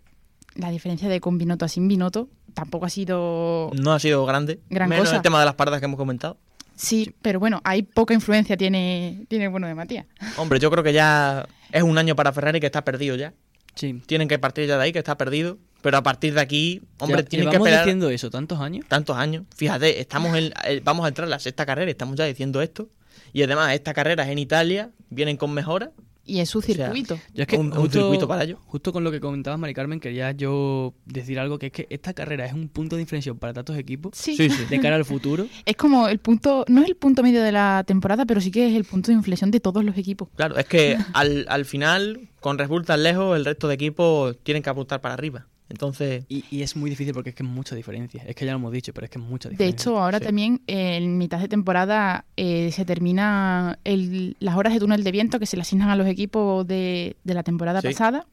la 0.57 0.71
diferencia 0.71 1.09
de 1.09 1.21
con 1.21 1.39
Binotto 1.39 1.65
a 1.65 1.69
sin 1.69 1.87
Binotto 1.87 2.29
tampoco 2.57 2.87
ha 2.87 2.91
sido... 2.91 3.71
No 3.75 3.93
ha 3.93 4.01
sido 4.01 4.25
grande. 4.25 4.59
Gran 4.71 4.89
menos 4.89 5.05
cosa. 5.05 5.17
el 5.17 5.23
tema 5.23 5.39
de 5.39 5.45
las 5.45 5.55
paradas 5.55 5.79
que 5.79 5.85
hemos 5.85 5.99
comentado. 5.99 6.39
Sí, 6.75 7.15
pero 7.23 7.39
bueno, 7.39 7.61
hay 7.65 7.83
poca 7.83 8.15
influencia 8.15 8.57
tiene, 8.57 9.27
tiene 9.29 9.45
el 9.45 9.51
bueno 9.51 9.67
de 9.67 9.75
Matías. 9.75 10.07
Hombre, 10.39 10.59
yo 10.59 10.71
creo 10.71 10.83
que 10.83 10.93
ya 10.95 11.47
es 11.71 11.83
un 11.83 11.97
año 11.99 12.17
para 12.17 12.33
Ferrari 12.33 12.59
que 12.59 12.67
está 12.67 12.83
perdido 12.83 13.15
ya. 13.17 13.35
Sí. 13.75 14.03
Tienen 14.07 14.27
que 14.27 14.39
partir 14.39 14.67
ya 14.67 14.79
de 14.79 14.85
ahí, 14.85 14.93
que 14.93 14.99
está 14.99 15.17
perdido. 15.19 15.59
Pero 15.83 15.99
a 15.99 16.03
partir 16.03 16.33
de 16.35 16.41
aquí, 16.41 16.81
hombre, 16.99 17.23
Ya- 17.23 17.29
tienen 17.29 17.51
que 17.51 17.57
esperar 17.57 17.81
diciendo 17.85 18.09
eso 18.11 18.31
tantos 18.31 18.59
años. 18.61 18.87
tantos 18.89 19.17
años. 19.17 19.45
Fíjate, 19.55 20.01
estamos 20.01 20.37
en, 20.37 20.53
eh, 20.65 20.81
vamos 20.83 21.05
a 21.05 21.09
entrar 21.09 21.27
en 21.27 21.31
la 21.31 21.39
sexta 21.39 21.65
carrera, 21.67 21.91
y 21.91 21.93
estamos 21.93 22.17
ya 22.17 22.25
diciendo 22.25 22.61
esto. 22.63 22.89
Y 23.33 23.43
además, 23.43 23.73
esta 23.75 23.93
carrera 23.95 24.25
es 24.25 24.31
en 24.31 24.39
Italia, 24.39 24.91
vienen 25.11 25.37
con 25.37 25.53
mejoras. 25.53 25.91
Y 26.29 26.41
es 26.41 26.49
su 26.51 26.61
sea, 26.61 26.75
circuito. 26.87 27.19
Yo 27.35 27.43
es 27.43 27.47
que 27.47 27.57
Un- 27.57 27.67
un 27.67 27.73
justo, 27.73 28.01
circuito 28.01 28.27
para 28.27 28.43
ello. 28.45 28.59
justo 28.67 28.93
con 28.93 29.05
lo 29.05 29.11
que 29.13 29.21
comentabas, 29.21 29.59
Mari 29.61 29.75
Carmen, 29.75 30.01
quería 30.01 30.33
yo 30.33 30.93
decir 31.05 31.39
algo, 31.39 31.59
que 31.59 31.67
es 31.67 31.73
que 31.73 31.87
esta 31.89 32.13
carrera 32.15 32.45
es 32.47 32.53
un 32.53 32.69
punto 32.69 32.97
de 32.97 33.03
inflexión 33.03 33.39
para 33.39 33.53
tantos 33.55 33.77
equipos 33.79 34.13
Sí. 34.17 34.37
Sí, 34.37 34.51
sí. 34.51 34.65
de 34.69 34.81
cara 34.81 34.97
al 34.97 35.05
futuro. 35.05 35.47
Es 35.65 35.77
como 35.77 36.09
el 36.09 36.19
punto, 36.19 36.65
no 36.69 36.83
es 36.83 36.89
el 36.89 36.97
punto 36.97 37.23
medio 37.23 37.43
de 37.43 37.53
la 37.53 37.85
temporada, 37.87 38.27
pero 38.27 38.41
sí 38.41 38.51
que 38.51 38.67
es 38.69 38.75
el 38.75 38.85
punto 38.85 39.13
de 39.13 39.15
inflexión 39.19 39.51
de 39.51 39.61
todos 39.61 39.85
los 39.85 39.97
equipos. 39.97 40.29
Claro, 40.37 40.57
es 40.57 40.67
que 40.67 40.99
al, 41.13 41.47
al 41.49 41.65
final, 41.65 42.29
con 42.41 42.59
Red 42.59 42.69
Bull 42.69 42.85
tan 42.85 43.03
lejos, 43.03 43.37
el 43.37 43.45
resto 43.45 43.69
de 43.69 43.75
equipos 43.75 44.37
tienen 44.43 44.63
que 44.63 44.71
apuntar 44.71 45.01
para 45.01 45.15
arriba. 45.15 45.47
Entonces, 45.69 46.25
Y, 46.29 46.45
y 46.51 46.63
es 46.63 46.77
muy 46.77 46.91
difícil 46.91 47.13
porque 47.13 47.31
es 47.31 47.37
que 47.37 47.43
es 47.43 47.49
mucha 47.49 47.75
diferencia. 47.75 48.23
Es 48.27 48.35
que 48.37 48.45
ya 48.47 48.53
lo 48.53 48.59
hemos 48.59 48.73
dicho, 48.73 48.93
pero 48.95 49.05
es 49.07 49.11
que 49.11 49.19
es 49.19 49.25
mucha 49.25 49.49
De 49.49 49.55
diferencia. 49.55 49.83
hecho, 49.91 49.99
ahora 49.99 50.19
sí. 50.19 50.25
también 50.25 50.61
eh, 50.67 50.97
en 50.97 51.19
mitad 51.19 51.39
de 51.41 51.49
temporada 51.49 52.25
eh, 52.37 52.71
se 52.73 52.85
termina 52.85 53.79
el- 53.85 54.37
las 54.39 54.57
horas 54.57 54.73
de 54.73 54.79
túnel 54.81 55.03
de 55.05 55.11
viento 55.13 55.39
que 55.41 55.47
se 55.47 55.57
le 55.57 55.63
asignan 55.63 55.89
a 55.91 55.97
los 55.97 56.07
equipos 56.07 56.67
de, 56.67 57.17
de 57.25 57.35
la 57.35 57.43
temporada 57.43 57.81
Sí. 57.81 57.89
pasada. 57.89 58.27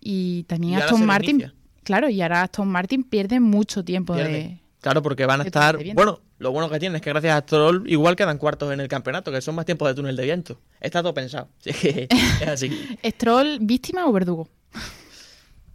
Y 0.00 0.42
también 0.44 0.74
Y 0.74 0.76
Aston 0.76 1.06
Martin, 1.06 1.38
reinicia. 1.40 1.54
claro, 1.82 2.08
y 2.10 2.20
ahora 2.20 2.42
Aston 2.42 2.68
Martin 2.68 3.02
pierde 3.04 3.40
mucho 3.40 3.82
tiempo 3.84 4.14
Pierde. 4.14 4.32
de... 4.32 4.60
claro, 4.80 5.00
porque 5.02 5.24
van 5.24 5.40
a 5.40 5.44
de 5.44 5.48
estar. 5.48 5.78
de. 5.78 5.94
Bueno, 5.94 6.20
lo 6.38 6.52
bueno 6.52 6.68
que 6.68 6.78
tienen 6.78 6.96
es 6.96 7.00
que 7.02 7.08
gracias 7.10 7.34
a 7.34 7.40
Stroll 7.40 7.90
igual 7.90 8.14
quedan 8.16 8.36
cuartos 8.36 8.70
en 8.74 8.80
el 8.80 8.88
campeonato, 8.88 9.32
que 9.32 9.40
son 9.40 9.54
más 9.54 9.64
tiempos 9.64 9.88
de 9.88 9.94
túnel 9.94 10.16
de 10.16 10.24
viento. 10.24 10.60
Está 10.82 11.00
todo 11.00 11.14
pensado. 11.14 11.48
Sí, 11.60 11.70
es 11.72 12.46
así. 12.46 12.70
¿Stroll 13.04 13.58
víctima 13.62 14.06
o 14.06 14.12
verdugo? 14.12 14.50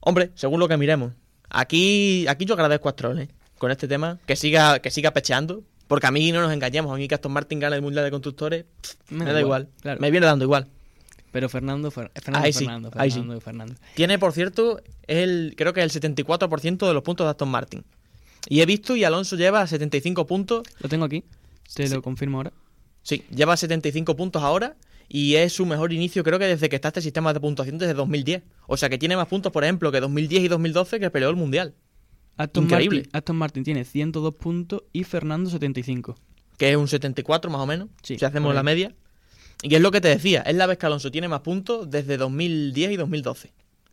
Hombre, 0.01 0.31
según 0.35 0.59
lo 0.59 0.67
que 0.67 0.77
miremos. 0.77 1.13
Aquí, 1.49 2.25
aquí 2.27 2.45
yo 2.45 2.53
agradezco 2.53 2.89
a 2.89 2.91
Stroll, 2.93 3.19
¿eh? 3.19 3.29
Con 3.57 3.71
este 3.71 3.87
tema, 3.87 4.19
que 4.25 4.35
siga, 4.35 4.79
que 4.79 4.91
siga 4.91 5.11
pecheando. 5.11 5.63
Porque 5.87 6.05
a 6.05 6.11
mí 6.11 6.31
no 6.31 6.39
nos 6.41 6.53
engañamos, 6.53 6.93
a 6.93 6.97
mí 6.97 7.07
que 7.07 7.15
Aston 7.15 7.31
Martin 7.31 7.59
gane 7.59 7.75
el 7.75 7.81
Mundial 7.81 8.05
de 8.05 8.11
Constructores, 8.11 8.65
pff, 8.81 9.11
me, 9.11 9.25
da 9.25 9.39
igual. 9.41 9.69
claro. 9.81 9.99
Me 9.99 10.11
viene 10.11 10.27
dando 10.27 10.45
igual. 10.45 10.67
Pero 11.31 11.49
Fernando, 11.49 11.91
Fer- 11.91 12.11
Fernando, 12.13 12.45
Ahí 12.45 12.53
sí, 12.53 12.65
Fernando, 12.65 12.91
ahí 12.95 13.09
sí. 13.11 13.23
Fernando. 13.43 13.73
Tiene, 13.95 14.19
por 14.19 14.31
cierto, 14.33 14.81
el, 15.07 15.55
creo 15.57 15.73
que 15.73 15.81
el 15.81 15.89
74% 15.89 16.87
de 16.87 16.93
los 16.93 17.01
puntos 17.03 17.25
de 17.25 17.31
Aston 17.31 17.49
Martin. 17.49 17.83
Y 18.47 18.61
he 18.61 18.65
visto 18.67 18.95
y 18.95 19.03
Alonso 19.03 19.35
lleva 19.35 19.65
75 19.65 20.27
puntos. 20.27 20.63
Lo 20.79 20.89
tengo 20.89 21.05
aquí. 21.05 21.23
Te 21.73 21.89
lo 21.89 22.01
confirmo 22.03 22.37
ahora. 22.37 22.53
Sí, 23.01 23.23
lleva 23.31 23.57
75 23.57 24.15
puntos 24.15 24.43
ahora 24.43 24.75
y 25.09 25.35
es 25.35 25.53
su 25.53 25.65
mejor 25.65 25.91
inicio 25.91 26.23
creo 26.23 26.37
que 26.37 26.45
desde 26.45 26.69
que 26.69 26.75
está 26.75 26.89
este 26.89 27.01
sistema 27.01 27.33
de 27.33 27.39
puntuación 27.39 27.79
desde 27.79 27.95
2010. 27.95 28.43
O 28.67 28.77
sea 28.77 28.89
que 28.89 28.99
tiene 28.99 29.17
más 29.17 29.27
puntos, 29.27 29.51
por 29.51 29.63
ejemplo, 29.63 29.91
que 29.91 29.99
2010 29.99 30.43
y 30.43 30.47
2012 30.47 30.99
que 30.99 31.09
peleó 31.09 31.29
el 31.29 31.35
Mundial. 31.35 31.73
Aston 32.37 32.65
Increíble. 32.65 32.99
Martin, 32.99 33.17
Aston 33.17 33.35
Martin 33.35 33.63
tiene 33.63 33.83
102 33.83 34.35
puntos 34.35 34.83
y 34.93 35.03
Fernando 35.03 35.49
75. 35.49 36.15
Que 36.57 36.69
es 36.69 36.77
un 36.77 36.87
74 36.87 37.49
más 37.49 37.59
o 37.59 37.65
menos, 37.65 37.89
Sí, 38.03 38.17
si 38.17 38.23
hacemos 38.23 38.53
la 38.53 38.63
media. 38.63 38.93
Y 39.61 39.75
es 39.75 39.81
lo 39.81 39.91
que 39.91 39.99
te 39.99 40.07
decía, 40.07 40.41
es 40.41 40.55
la 40.55 40.67
vez 40.67 40.77
que 40.77 40.85
Alonso 40.85 41.11
tiene 41.11 41.27
más 41.27 41.41
puntos 41.41 41.89
desde 41.89 42.15
2010 42.15 42.91
y 42.91 42.95
2012. 42.95 43.51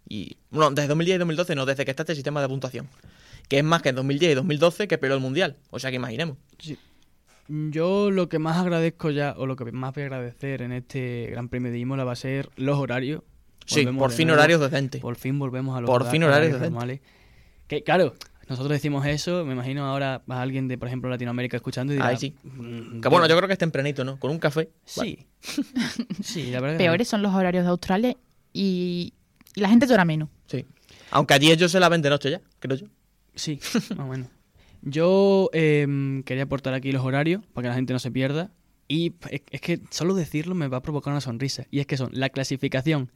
Y, 0.08 0.36
bueno, 0.50 0.70
desde 0.70 0.88
2010 0.88 1.16
y 1.16 1.18
2012 1.18 1.54
no, 1.56 1.66
desde 1.66 1.84
que 1.84 1.90
está 1.90 2.02
este 2.04 2.14
sistema 2.14 2.40
de 2.40 2.48
puntuación. 2.48 2.88
Que 3.48 3.58
es 3.58 3.64
más 3.64 3.82
que 3.82 3.88
en 3.88 3.96
2010 3.96 4.32
y 4.32 4.34
2012 4.34 4.86
que 4.86 4.98
peleó 4.98 5.16
el 5.16 5.22
Mundial. 5.22 5.56
O 5.70 5.78
sea 5.78 5.90
que 5.90 5.96
imaginemos. 5.96 6.36
Yo 7.48 8.10
lo 8.10 8.28
que 8.28 8.38
más 8.38 8.56
agradezco 8.56 9.10
ya, 9.10 9.34
o 9.36 9.46
lo 9.46 9.56
que 9.56 9.70
más 9.72 9.94
voy 9.94 10.02
a 10.02 10.06
agradecer 10.06 10.62
en 10.62 10.72
este 10.72 11.28
Gran 11.30 11.48
Premio 11.48 11.70
de 11.70 11.78
Imola 11.78 12.04
va 12.04 12.12
a 12.12 12.16
ser 12.16 12.50
los 12.56 12.78
horarios. 12.78 13.22
Sí, 13.66 13.80
Volvemos 13.80 14.00
por 14.00 14.12
fin 14.12 14.26
nuevo. 14.28 14.38
horarios 14.40 14.60
decentes. 14.60 15.00
Por 15.00 15.16
fin 15.16 15.38
volvemos 15.38 15.76
a 15.76 15.80
los 15.80 15.88
Por 15.88 16.02
hora- 16.02 16.10
fin 16.10 16.22
horarios 16.24 16.52
decentes. 16.52 16.70
normales. 16.72 17.00
Que 17.66 17.82
claro, 17.82 18.14
nosotros 18.48 18.70
decimos 18.72 19.04
eso, 19.06 19.44
me 19.44 19.52
imagino 19.54 19.84
ahora 19.86 20.22
a 20.28 20.40
alguien 20.40 20.68
de, 20.68 20.78
por 20.78 20.86
ejemplo, 20.88 21.10
Latinoamérica 21.10 21.56
escuchando 21.56 21.92
y 21.92 21.96
dirá... 21.96 22.06
Ahí 22.08 22.16
sí. 22.16 22.34
"Mm, 22.44 23.00
Que 23.00 23.08
bueno, 23.08 23.26
yo 23.26 23.36
creo 23.36 23.48
que 23.48 23.54
es 23.54 23.58
tempranito, 23.58 24.04
¿no? 24.04 24.18
Con 24.20 24.30
un 24.30 24.38
café. 24.38 24.70
Sí. 24.84 25.26
sí, 26.22 26.50
la 26.50 26.60
verdad 26.60 26.76
que 26.78 26.84
Peores 26.84 27.08
son 27.08 27.22
los 27.22 27.34
horarios 27.34 27.64
de 27.64 27.70
Australia 27.70 28.16
y 28.52 29.12
y 29.54 29.60
la 29.60 29.68
gente 29.70 29.86
llora 29.86 30.04
menos. 30.04 30.28
Sí. 30.48 30.66
Aunque 31.10 31.32
allí 31.34 31.50
ellos 31.50 31.72
se 31.72 31.80
la 31.80 31.88
ven 31.88 32.02
de 32.02 32.10
noche 32.10 32.30
ya, 32.30 32.40
creo 32.58 32.76
yo. 32.76 32.86
Sí, 33.34 33.58
más 33.96 34.00
o 34.06 34.06
menos. 34.10 34.28
Yo 34.88 35.50
em, 35.52 36.22
quería 36.22 36.44
aportar 36.44 36.72
aquí 36.72 36.92
los 36.92 37.04
horarios 37.04 37.42
para 37.52 37.64
que 37.64 37.68
la 37.70 37.74
gente 37.74 37.92
no 37.92 37.98
se 37.98 38.12
pierda. 38.12 38.52
Y 38.88 39.14
es, 39.30 39.42
es 39.50 39.60
que 39.60 39.80
solo 39.90 40.14
decirlo 40.14 40.54
me 40.54 40.68
va 40.68 40.76
a 40.76 40.82
provocar 40.82 41.12
una 41.12 41.20
sonrisa. 41.20 41.66
Y 41.72 41.80
es 41.80 41.86
que 41.86 41.96
son 41.96 42.10
la 42.12 42.28
clasificación 42.28 43.10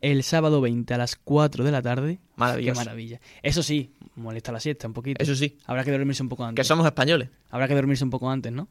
el 0.00 0.22
sábado 0.22 0.60
20 0.60 0.94
a 0.94 0.98
las 0.98 1.16
4 1.16 1.64
de 1.64 1.72
la 1.72 1.82
tarde. 1.82 2.20
Maravilloso. 2.36 2.80
Qué 2.80 2.84
maravilla. 2.84 3.20
Eso 3.42 3.62
sí, 3.64 3.92
molesta 4.14 4.52
la 4.52 4.60
siesta 4.60 4.86
un 4.86 4.94
poquito. 4.94 5.22
Eso 5.22 5.34
sí, 5.34 5.58
Habrá 5.66 5.84
que 5.84 5.90
dormirse 5.90 6.22
un 6.22 6.28
poco 6.28 6.44
que 6.44 6.48
antes. 6.50 6.66
somos 6.66 6.86
españoles. 6.86 7.28
Habrá 7.50 7.68
que 7.68 7.74
dormirse 7.74 8.04
un 8.04 8.10
poco 8.10 8.30
antes, 8.30 8.52
¿no? 8.52 8.68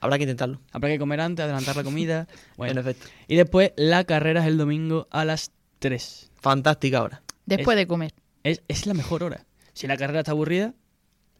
Habrá 0.00 0.18
que 0.18 0.24
intentarlo. 0.24 0.60
Habrá 0.70 0.88
que 0.88 0.98
comer 0.98 1.20
antes, 1.20 1.44
adelantar 1.44 1.76
la 1.76 1.84
comida. 1.84 2.28
Bueno. 2.56 2.72
En 2.72 2.78
efecto. 2.78 3.06
Y 3.26 3.36
después 3.36 3.72
la 3.76 4.04
carrera 4.04 4.40
es 4.42 4.46
el 4.46 4.58
domingo 4.58 5.08
a 5.10 5.24
las 5.24 5.50
3. 5.78 6.30
Fantástica 6.40 7.02
hora. 7.02 7.22
Después 7.46 7.76
de 7.76 7.86
comer. 7.86 8.12
Es, 8.44 8.62
es 8.68 8.86
la 8.86 8.94
mejor 8.94 9.22
hora. 9.22 9.46
Si 9.72 9.86
la 9.86 9.96
carrera 9.96 10.20
está 10.20 10.32
aburrida, 10.32 10.74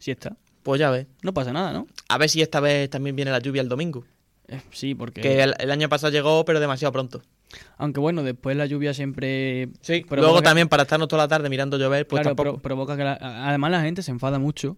sí 0.00 0.10
está. 0.10 0.36
Pues 0.64 0.80
ya 0.80 0.90
ves. 0.90 1.06
No 1.22 1.32
pasa 1.32 1.52
nada, 1.52 1.72
¿no? 1.72 1.86
A 2.08 2.18
ver 2.18 2.28
si 2.28 2.42
esta 2.42 2.58
vez 2.58 2.90
también 2.90 3.14
viene 3.14 3.30
la 3.30 3.38
lluvia 3.38 3.62
el 3.62 3.68
domingo. 3.68 4.04
Eh, 4.48 4.60
sí, 4.72 4.96
porque... 4.96 5.20
Que 5.20 5.42
el, 5.44 5.54
el 5.60 5.70
año 5.70 5.88
pasado 5.88 6.12
llegó, 6.12 6.44
pero 6.44 6.58
demasiado 6.58 6.90
pronto. 6.92 7.22
Aunque 7.78 8.00
bueno, 8.00 8.22
después 8.24 8.56
la 8.56 8.66
lluvia 8.66 8.92
siempre... 8.92 9.68
Sí, 9.80 10.00
provoca 10.02 10.16
luego 10.20 10.42
también 10.42 10.68
para 10.68 10.82
estarnos 10.82 11.06
toda 11.08 11.22
la 11.22 11.28
tarde 11.28 11.48
mirando 11.48 11.78
llover, 11.78 12.06
pues 12.06 12.20
claro, 12.22 12.34
tampoco. 12.36 12.58
pro- 12.58 12.62
provoca 12.62 12.96
que... 12.96 13.04
la- 13.04 13.18
además 13.48 13.70
la 13.70 13.82
gente 13.82 14.02
se 14.02 14.10
enfada 14.10 14.38
mucho. 14.40 14.76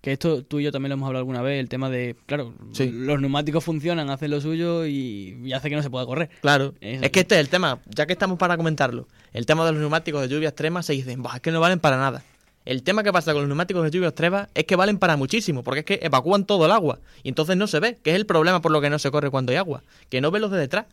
Que 0.00 0.10
esto 0.12 0.42
tú 0.44 0.58
y 0.58 0.64
yo 0.64 0.72
también 0.72 0.88
lo 0.90 0.94
hemos 0.94 1.06
hablado 1.06 1.20
alguna 1.20 1.42
vez, 1.42 1.60
el 1.60 1.68
tema 1.68 1.88
de... 1.88 2.16
Claro, 2.26 2.54
Sí. 2.72 2.90
los 2.92 3.20
neumáticos 3.20 3.62
funcionan, 3.62 4.10
hacen 4.10 4.32
lo 4.32 4.40
suyo 4.40 4.84
y, 4.84 5.38
y 5.44 5.52
hace 5.52 5.70
que 5.70 5.76
no 5.76 5.82
se 5.82 5.90
pueda 5.90 6.04
correr. 6.06 6.28
Claro. 6.40 6.74
Eso 6.80 7.04
es 7.04 7.10
que 7.12 7.20
este 7.20 7.36
es 7.36 7.40
el 7.40 7.48
tema, 7.48 7.78
ya 7.86 8.04
que 8.06 8.12
estamos 8.14 8.36
para 8.36 8.56
comentarlo. 8.56 9.06
El 9.32 9.46
tema 9.46 9.64
de 9.64 9.70
los 9.70 9.80
neumáticos 9.80 10.20
de 10.22 10.28
lluvia 10.28 10.48
extrema 10.48 10.82
se 10.82 10.94
dicen, 10.94 11.22
"Buah, 11.22 11.36
es 11.36 11.40
que 11.40 11.52
no 11.52 11.60
valen 11.60 11.78
para 11.78 11.98
nada. 11.98 12.24
El 12.64 12.82
tema 12.84 13.02
que 13.02 13.12
pasa 13.12 13.32
con 13.32 13.42
los 13.42 13.48
neumáticos 13.48 13.82
de 13.84 13.90
lluvia 13.90 14.12
Treva 14.12 14.48
es 14.54 14.64
que 14.64 14.76
valen 14.76 14.98
para 14.98 15.16
muchísimo, 15.16 15.62
porque 15.64 15.80
es 15.80 15.86
que 15.86 15.98
evacúan 16.02 16.44
todo 16.46 16.66
el 16.66 16.72
agua 16.72 17.00
y 17.22 17.28
entonces 17.28 17.56
no 17.56 17.66
se 17.66 17.80
ve, 17.80 17.98
que 18.02 18.10
es 18.10 18.16
el 18.16 18.26
problema 18.26 18.60
por 18.62 18.70
lo 18.70 18.80
que 18.80 18.88
no 18.90 18.98
se 18.98 19.10
corre 19.10 19.30
cuando 19.30 19.50
hay 19.50 19.56
agua, 19.58 19.82
que 20.08 20.20
no 20.20 20.30
ve 20.30 20.38
los 20.40 20.50
de 20.50 20.58
detrás. 20.58 20.86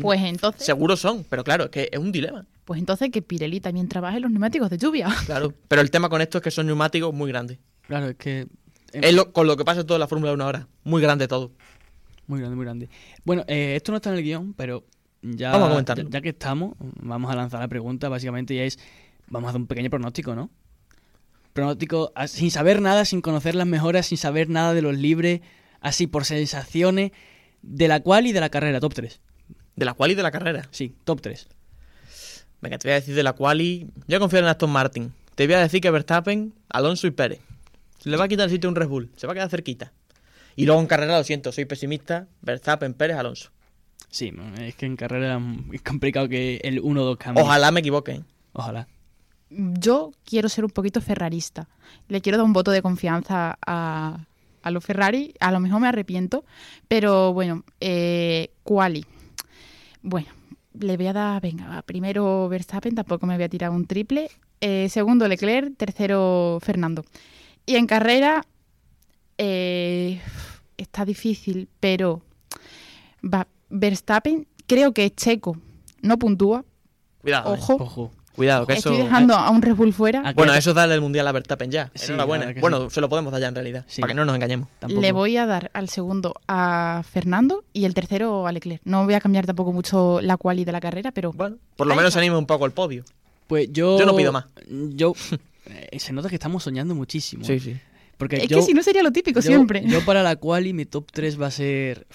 Pues 0.00 0.20
entonces, 0.20 0.64
Seguro 0.66 0.96
son, 0.96 1.24
pero 1.30 1.44
claro, 1.44 1.64
es 1.64 1.70
que 1.70 1.88
es 1.92 1.98
un 1.98 2.10
dilema. 2.12 2.44
pues 2.64 2.78
entonces 2.80 3.10
que 3.10 3.22
Pirelli 3.22 3.60
también 3.60 3.88
trabaje 3.88 4.18
los 4.20 4.30
neumáticos 4.30 4.68
de 4.68 4.78
lluvia. 4.78 5.08
Claro, 5.26 5.54
pero 5.68 5.80
el 5.80 5.90
tema 5.90 6.08
con 6.08 6.20
esto 6.20 6.38
es 6.38 6.44
que 6.44 6.50
son 6.50 6.66
neumáticos 6.66 7.14
muy 7.14 7.28
grandes. 7.30 7.58
Claro, 7.86 8.08
es 8.08 8.16
que... 8.16 8.46
Es 8.92 9.14
lo- 9.14 9.32
con 9.32 9.46
lo 9.46 9.56
que 9.56 9.64
pasa 9.64 9.80
en 9.82 9.86
toda 9.86 9.98
la 10.00 10.08
Fórmula 10.08 10.32
1 10.32 10.42
ahora. 10.44 10.66
Muy 10.84 11.00
grande 11.00 11.28
todo. 11.28 11.52
Muy 12.26 12.40
grande, 12.40 12.56
muy 12.56 12.64
grande. 12.64 12.88
Bueno, 13.24 13.44
eh, 13.46 13.74
esto 13.76 13.92
no 13.92 13.96
está 13.96 14.10
en 14.10 14.16
el 14.16 14.22
guion, 14.24 14.52
pero 14.54 14.84
ya, 15.22 15.52
Vamos 15.52 15.68
a 15.68 15.70
comentarlo. 15.70 16.04
ya, 16.04 16.10
ya 16.10 16.20
que 16.20 16.30
estamos, 16.30 16.74
vamos 16.78 17.30
a 17.30 17.36
lanzar 17.36 17.60
la 17.60 17.68
pregunta, 17.68 18.08
básicamente, 18.08 18.54
y 18.54 18.58
es, 18.58 18.78
vamos 19.28 19.46
a 19.46 19.50
hacer 19.50 19.60
un 19.60 19.66
pequeño 19.68 19.88
pronóstico, 19.90 20.34
¿no? 20.34 20.50
Pronóstico 21.56 22.12
sin 22.26 22.50
saber 22.50 22.82
nada, 22.82 23.06
sin 23.06 23.22
conocer 23.22 23.54
las 23.54 23.66
mejoras, 23.66 24.06
sin 24.06 24.18
saber 24.18 24.50
nada 24.50 24.74
de 24.74 24.82
los 24.82 24.96
libres, 24.96 25.40
así 25.80 26.06
por 26.06 26.26
sensaciones, 26.26 27.12
de 27.62 27.88
la 27.88 28.00
cual 28.00 28.26
y 28.26 28.32
de 28.32 28.40
la 28.40 28.50
carrera, 28.50 28.78
top 28.78 28.92
3. 28.92 29.20
De 29.74 29.84
la 29.86 29.94
quali 29.94 30.12
y 30.12 30.16
de 30.16 30.22
la 30.22 30.30
carrera. 30.30 30.68
Sí, 30.70 30.94
top 31.04 31.22
3. 31.22 31.48
Venga, 32.60 32.78
te 32.78 32.88
voy 32.88 32.92
a 32.92 32.96
decir 32.96 33.14
de 33.14 33.22
la 33.22 33.32
quali. 33.32 33.88
Yo 34.06 34.20
confío 34.20 34.38
en 34.38 34.44
Aston 34.44 34.70
Martin. 34.70 35.14
Te 35.34 35.46
voy 35.46 35.54
a 35.54 35.60
decir 35.60 35.80
que 35.80 35.90
Verstappen, 35.90 36.52
Alonso 36.68 37.06
y 37.06 37.10
Pérez. 37.10 37.40
Se 38.00 38.10
le 38.10 38.18
va 38.18 38.24
a 38.24 38.28
quitar 38.28 38.44
el 38.44 38.50
sitio 38.50 38.68
a 38.68 38.70
un 38.72 38.76
Red 38.76 38.88
Bull. 38.88 39.10
Se 39.16 39.26
va 39.26 39.32
a 39.32 39.34
quedar 39.34 39.48
cerquita. 39.48 39.92
Y 40.56 40.66
luego 40.66 40.80
en 40.80 40.86
carrera, 40.86 41.16
lo 41.16 41.24
siento, 41.24 41.52
soy 41.52 41.64
pesimista. 41.64 42.28
Verstappen, 42.42 42.92
Pérez, 42.92 43.16
Alonso. 43.16 43.50
Sí, 44.10 44.30
es 44.60 44.74
que 44.74 44.84
en 44.84 44.96
carrera 44.96 45.40
es 45.72 45.80
complicado 45.80 46.28
que 46.28 46.60
el 46.64 46.82
1-2 46.82 47.16
cambie. 47.16 47.42
Ojalá 47.42 47.70
me 47.70 47.80
equivoque. 47.80 48.12
¿eh? 48.12 48.22
Ojalá. 48.52 48.88
Yo 49.50 50.12
quiero 50.24 50.48
ser 50.48 50.64
un 50.64 50.70
poquito 50.70 51.00
ferrarista. 51.00 51.68
Le 52.08 52.20
quiero 52.20 52.38
dar 52.38 52.44
un 52.46 52.52
voto 52.52 52.70
de 52.70 52.82
confianza 52.82 53.56
a, 53.64 54.18
a 54.62 54.70
los 54.70 54.84
Ferrari. 54.84 55.34
A 55.40 55.52
lo 55.52 55.60
mejor 55.60 55.80
me 55.80 55.88
arrepiento, 55.88 56.44
pero 56.88 57.32
bueno, 57.32 57.64
eh, 57.80 58.50
quali. 58.64 59.04
Bueno, 60.02 60.28
le 60.78 60.96
voy 60.96 61.06
a 61.06 61.12
dar, 61.12 61.40
venga, 61.42 61.68
va, 61.68 61.82
primero 61.82 62.48
Verstappen, 62.48 62.94
tampoco 62.94 63.26
me 63.26 63.36
voy 63.36 63.44
a 63.44 63.48
tirar 63.48 63.70
un 63.70 63.86
triple. 63.86 64.30
Eh, 64.60 64.88
segundo 64.88 65.28
Leclerc, 65.28 65.76
tercero 65.76 66.58
Fernando. 66.62 67.04
Y 67.66 67.76
en 67.76 67.86
carrera 67.86 68.44
eh, 69.38 70.20
está 70.76 71.04
difícil, 71.04 71.68
pero 71.80 72.22
va, 73.22 73.46
Verstappen 73.70 74.46
creo 74.66 74.92
que 74.92 75.06
es 75.06 75.14
checo, 75.16 75.56
no 76.02 76.18
puntúa. 76.18 76.64
Cuidado. 77.20 77.54
eh. 77.54 77.58
Ojo, 77.58 77.74
Ojo. 77.74 78.10
Cuidado, 78.36 78.66
que 78.66 78.74
eso. 78.74 78.90
estoy 78.90 79.02
dejando 79.04 79.34
a 79.34 79.50
un 79.50 79.62
Red 79.62 79.74
Bull 79.74 79.92
fuera. 79.92 80.32
Bueno, 80.34 80.54
eso 80.54 80.70
es 80.70 80.76
darle 80.76 80.94
el 80.94 81.00
mundial 81.00 81.26
a 81.26 81.32
Verstappen 81.32 81.70
ya. 81.70 81.90
Sí, 81.94 82.12
Enhorabuena. 82.12 82.52
que 82.54 82.60
Bueno, 82.60 82.90
se 82.90 83.00
lo 83.00 83.08
podemos 83.08 83.32
dar 83.32 83.40
ya 83.40 83.48
en 83.48 83.54
realidad. 83.54 83.84
Sí. 83.88 84.00
Para 84.02 84.12
que 84.12 84.14
no 84.14 84.24
nos 84.24 84.34
engañemos. 84.34 84.68
Tampoco. 84.78 85.00
Le 85.00 85.12
voy 85.12 85.36
a 85.38 85.46
dar 85.46 85.70
al 85.74 85.88
segundo 85.88 86.34
a 86.46 87.02
Fernando 87.10 87.64
y 87.72 87.86
el 87.86 87.94
tercero 87.94 88.46
a 88.46 88.52
Leclerc. 88.52 88.82
No 88.84 89.04
voy 89.04 89.14
a 89.14 89.20
cambiar 89.20 89.46
tampoco 89.46 89.72
mucho 89.72 90.20
la 90.20 90.36
quali 90.36 90.64
de 90.64 90.72
la 90.72 90.80
carrera, 90.80 91.10
pero 91.12 91.32
Bueno, 91.32 91.56
por 91.76 91.86
lo 91.86 91.94
menos 91.96 92.08
está. 92.10 92.20
anime 92.20 92.36
un 92.36 92.46
poco 92.46 92.66
el 92.66 92.72
podio. 92.72 93.04
Pues 93.46 93.72
yo... 93.72 93.98
Yo 93.98 94.04
no 94.06 94.14
pido 94.14 94.32
más. 94.32 94.44
Yo... 94.68 95.14
eh, 95.66 95.98
se 95.98 96.12
nota 96.12 96.28
que 96.28 96.34
estamos 96.36 96.62
soñando 96.62 96.94
muchísimo. 96.94 97.44
Sí, 97.44 97.58
sí. 97.60 97.76
Porque 98.18 98.36
es 98.36 98.48
yo, 98.48 98.56
que 98.58 98.62
si 98.62 98.72
no 98.72 98.82
sería 98.82 99.02
lo 99.02 99.12
típico 99.12 99.40
yo- 99.40 99.46
siempre. 99.46 99.82
Yo 99.86 100.02
para 100.04 100.22
la 100.22 100.36
quali 100.36 100.72
mi 100.72 100.86
top 100.86 101.10
3 101.12 101.40
va 101.40 101.46
a 101.48 101.50
ser... 101.50 102.06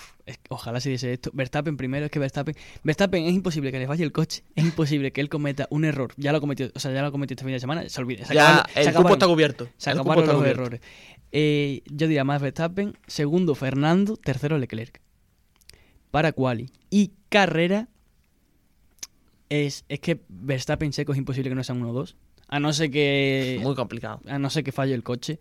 Ojalá 0.49 0.79
se 0.79 0.89
diese 0.89 1.13
esto. 1.13 1.29
Verstappen 1.33 1.77
primero, 1.77 2.05
es 2.05 2.11
que 2.11 2.17
Verstappen... 2.17 2.55
Verstappen 2.83 3.23
es 3.25 3.33
imposible 3.33 3.71
que 3.71 3.77
le 3.79 3.85
falle 3.87 4.03
el 4.03 4.11
coche. 4.11 4.43
Es 4.55 4.63
imposible 4.63 5.11
que 5.11 5.21
él 5.21 5.29
cometa 5.29 5.67
un 5.69 5.85
error. 5.85 6.13
Ya 6.17 6.31
lo 6.31 6.39
cometió, 6.41 6.71
o 6.73 6.79
sea, 6.79 6.91
ya 6.93 7.03
lo 7.03 7.11
cometió 7.11 7.35
este 7.35 7.43
fin 7.43 7.53
de 7.53 7.59
semana. 7.59 7.87
Se 7.87 8.01
olvide. 8.01 8.25
Se 8.25 8.33
Ya, 8.33 8.61
acabaron- 8.61 8.73
se 8.73 8.79
el 8.81 8.85
cupo 8.87 8.99
acabaron- 8.99 9.13
está 9.17 9.27
cubierto. 9.27 9.69
Se 9.77 9.91
El 9.91 9.99
acabaron 9.99 10.25
los 10.27 10.35
cubierto. 10.37 10.61
errores. 10.61 10.81
Eh, 11.31 11.81
yo 11.85 12.07
diría 12.07 12.23
más 12.23 12.41
Verstappen, 12.41 12.97
segundo 13.07 13.53
Fernando, 13.55 14.17
tercero 14.17 14.57
Leclerc. 14.57 14.99
Para 16.09 16.31
quali. 16.31 16.71
Y 16.89 17.11
carrera 17.29 17.87
es, 19.49 19.85
es 19.89 19.99
que 19.99 20.21
Verstappen 20.29 20.93
seco 20.93 21.11
es 21.11 21.17
imposible 21.17 21.49
que 21.49 21.55
no 21.55 21.63
sean 21.63 21.81
1-2. 21.81 22.15
A 22.47 22.59
no 22.59 22.73
ser 22.73 22.91
que 22.91 23.59
Muy 23.61 23.75
complicado. 23.75 24.19
a 24.27 24.37
no 24.39 24.49
ser 24.49 24.63
que 24.63 24.71
falle 24.71 24.93
el 24.93 25.03
coche. 25.03 25.39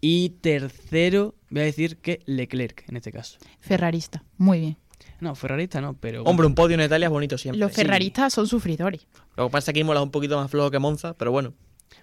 Y 0.00 0.30
tercero, 0.40 1.34
voy 1.50 1.62
a 1.62 1.64
decir 1.64 1.98
que 1.98 2.20
Leclerc 2.26 2.84
en 2.88 2.96
este 2.96 3.10
caso. 3.12 3.38
Ferrarista, 3.60 4.24
muy 4.36 4.60
bien. 4.60 4.76
No, 5.20 5.34
Ferrarista 5.34 5.80
no, 5.80 5.94
pero 5.94 6.22
Hombre, 6.22 6.46
un 6.46 6.54
podio 6.54 6.74
en 6.76 6.82
Italia 6.82 7.06
es 7.06 7.10
bonito 7.10 7.36
siempre. 7.38 7.58
Los 7.58 7.72
ferraristas 7.72 8.32
son 8.32 8.46
sufridores. 8.46 9.06
Lo 9.36 9.46
que 9.48 9.52
pasa 9.52 9.72
es 9.72 9.74
que 9.74 9.82
mola 9.82 10.00
un 10.02 10.10
poquito 10.10 10.36
más 10.36 10.50
flojo 10.50 10.70
que 10.70 10.78
Monza, 10.78 11.14
pero 11.14 11.32
bueno. 11.32 11.54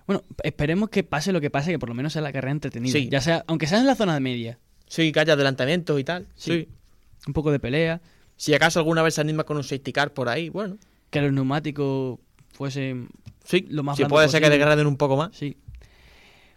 bueno, 0.08 0.24
esperemos 0.44 0.90
que 0.90 1.04
pase 1.04 1.32
lo 1.32 1.40
que 1.40 1.50
pase, 1.50 1.72
que 1.72 1.80
por 1.80 1.88
lo 1.90 1.96
menos 1.96 2.12
sea 2.14 2.22
la 2.22 2.34
carrera 2.34 2.52
entretenida. 2.52 2.92
Sí. 2.92 3.08
Ya 3.10 3.22
sea, 3.22 3.46
aunque 3.48 3.68
sea 3.68 3.80
en 3.80 3.86
la 3.88 3.96
zona 3.96 4.14
de 4.14 4.20
media, 4.20 4.60
Sí, 4.88 5.12
que 5.12 5.20
haya 5.20 5.34
adelantamientos 5.34 6.00
y 6.00 6.04
tal. 6.04 6.28
Sí. 6.36 6.52
Sí. 6.52 6.68
un 7.28 7.34
poco 7.34 7.52
de 7.52 7.60
pelea, 7.60 8.02
Si 8.36 8.54
acaso 8.54 8.80
alguna 8.80 9.02
vez 9.02 9.14
se 9.16 9.22
anima 9.22 9.46
con 9.46 9.56
un 9.58 9.64
safety 9.64 9.94
car 9.94 10.14
por 10.14 10.28
ahí, 10.28 10.50
bueno. 10.50 10.78
que 11.10 11.22
los 11.22 11.32
neumáticos 11.32 12.20
fuesen 12.52 13.08
Sí, 13.46 13.66
Lo 13.70 13.84
más 13.84 13.96
si 13.98 14.06
puede 14.06 14.28
ser 14.28 14.42
que 14.42 14.50
degraden 14.50 14.88
un 14.88 14.98
poco 14.98 15.16
más. 15.16 15.36
Sí. 15.36 15.56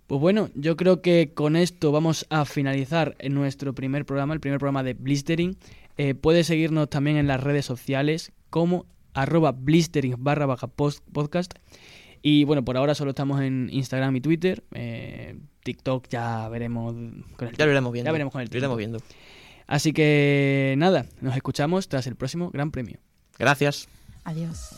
Pues 0.09 0.21
bueno, 0.21 0.49
yo 0.55 0.77
creo 0.77 1.01
que 1.03 1.33
con 1.35 1.55
esto 1.55 1.93
vamos 1.93 2.27
a 2.31 2.45
finalizar 2.47 3.15
en 3.21 3.35
nuestro 3.35 3.75
primer 3.75 4.05
programa, 4.07 4.35
el 4.35 4.41
primer 4.41 4.59
programa 4.59 4.83
de 4.83 4.95
Blistering. 4.95 5.57
Eh, 5.99 6.15
puedes 6.15 6.47
seguirnos 6.47 6.89
también 6.89 7.17
en 7.19 7.27
las 7.27 7.43
redes 7.43 7.67
sociales 7.67 8.33
como 8.51 8.87
arroba 9.13 9.53
blistering 9.53 10.15
barra 10.19 10.47
baja 10.47 10.67
post- 10.67 11.05
podcast. 11.13 11.53
Y 12.23 12.45
bueno, 12.45 12.65
por 12.65 12.77
ahora 12.79 12.95
solo 12.95 13.11
estamos 13.11 13.41
en 13.43 13.69
Instagram 13.71 14.17
y 14.17 14.21
Twitter. 14.23 14.65
Eh, 14.73 15.39
TikTok 15.63 16.09
ya 16.09 16.49
veremos 16.49 16.95
con 17.37 17.49
el 17.49 17.55
Ya 17.57 17.67
lo 17.67 17.71
iremos 17.73 17.93
viendo. 17.93 18.09
Ya 18.09 18.13
veremos 18.13 18.33
con 18.33 18.41
el 18.41 18.49
Lo 18.51 18.57
iremos 18.57 18.79
viendo. 18.79 18.99
Así 19.67 19.93
que 19.93 20.75
nada, 20.79 21.05
nos 21.21 21.37
escuchamos 21.37 21.89
tras 21.89 22.07
el 22.07 22.17
próximo 22.17 22.51
Gran 22.51 22.71
Premio. 22.71 22.99
Gracias. 23.39 23.89
Adiós. 24.25 24.71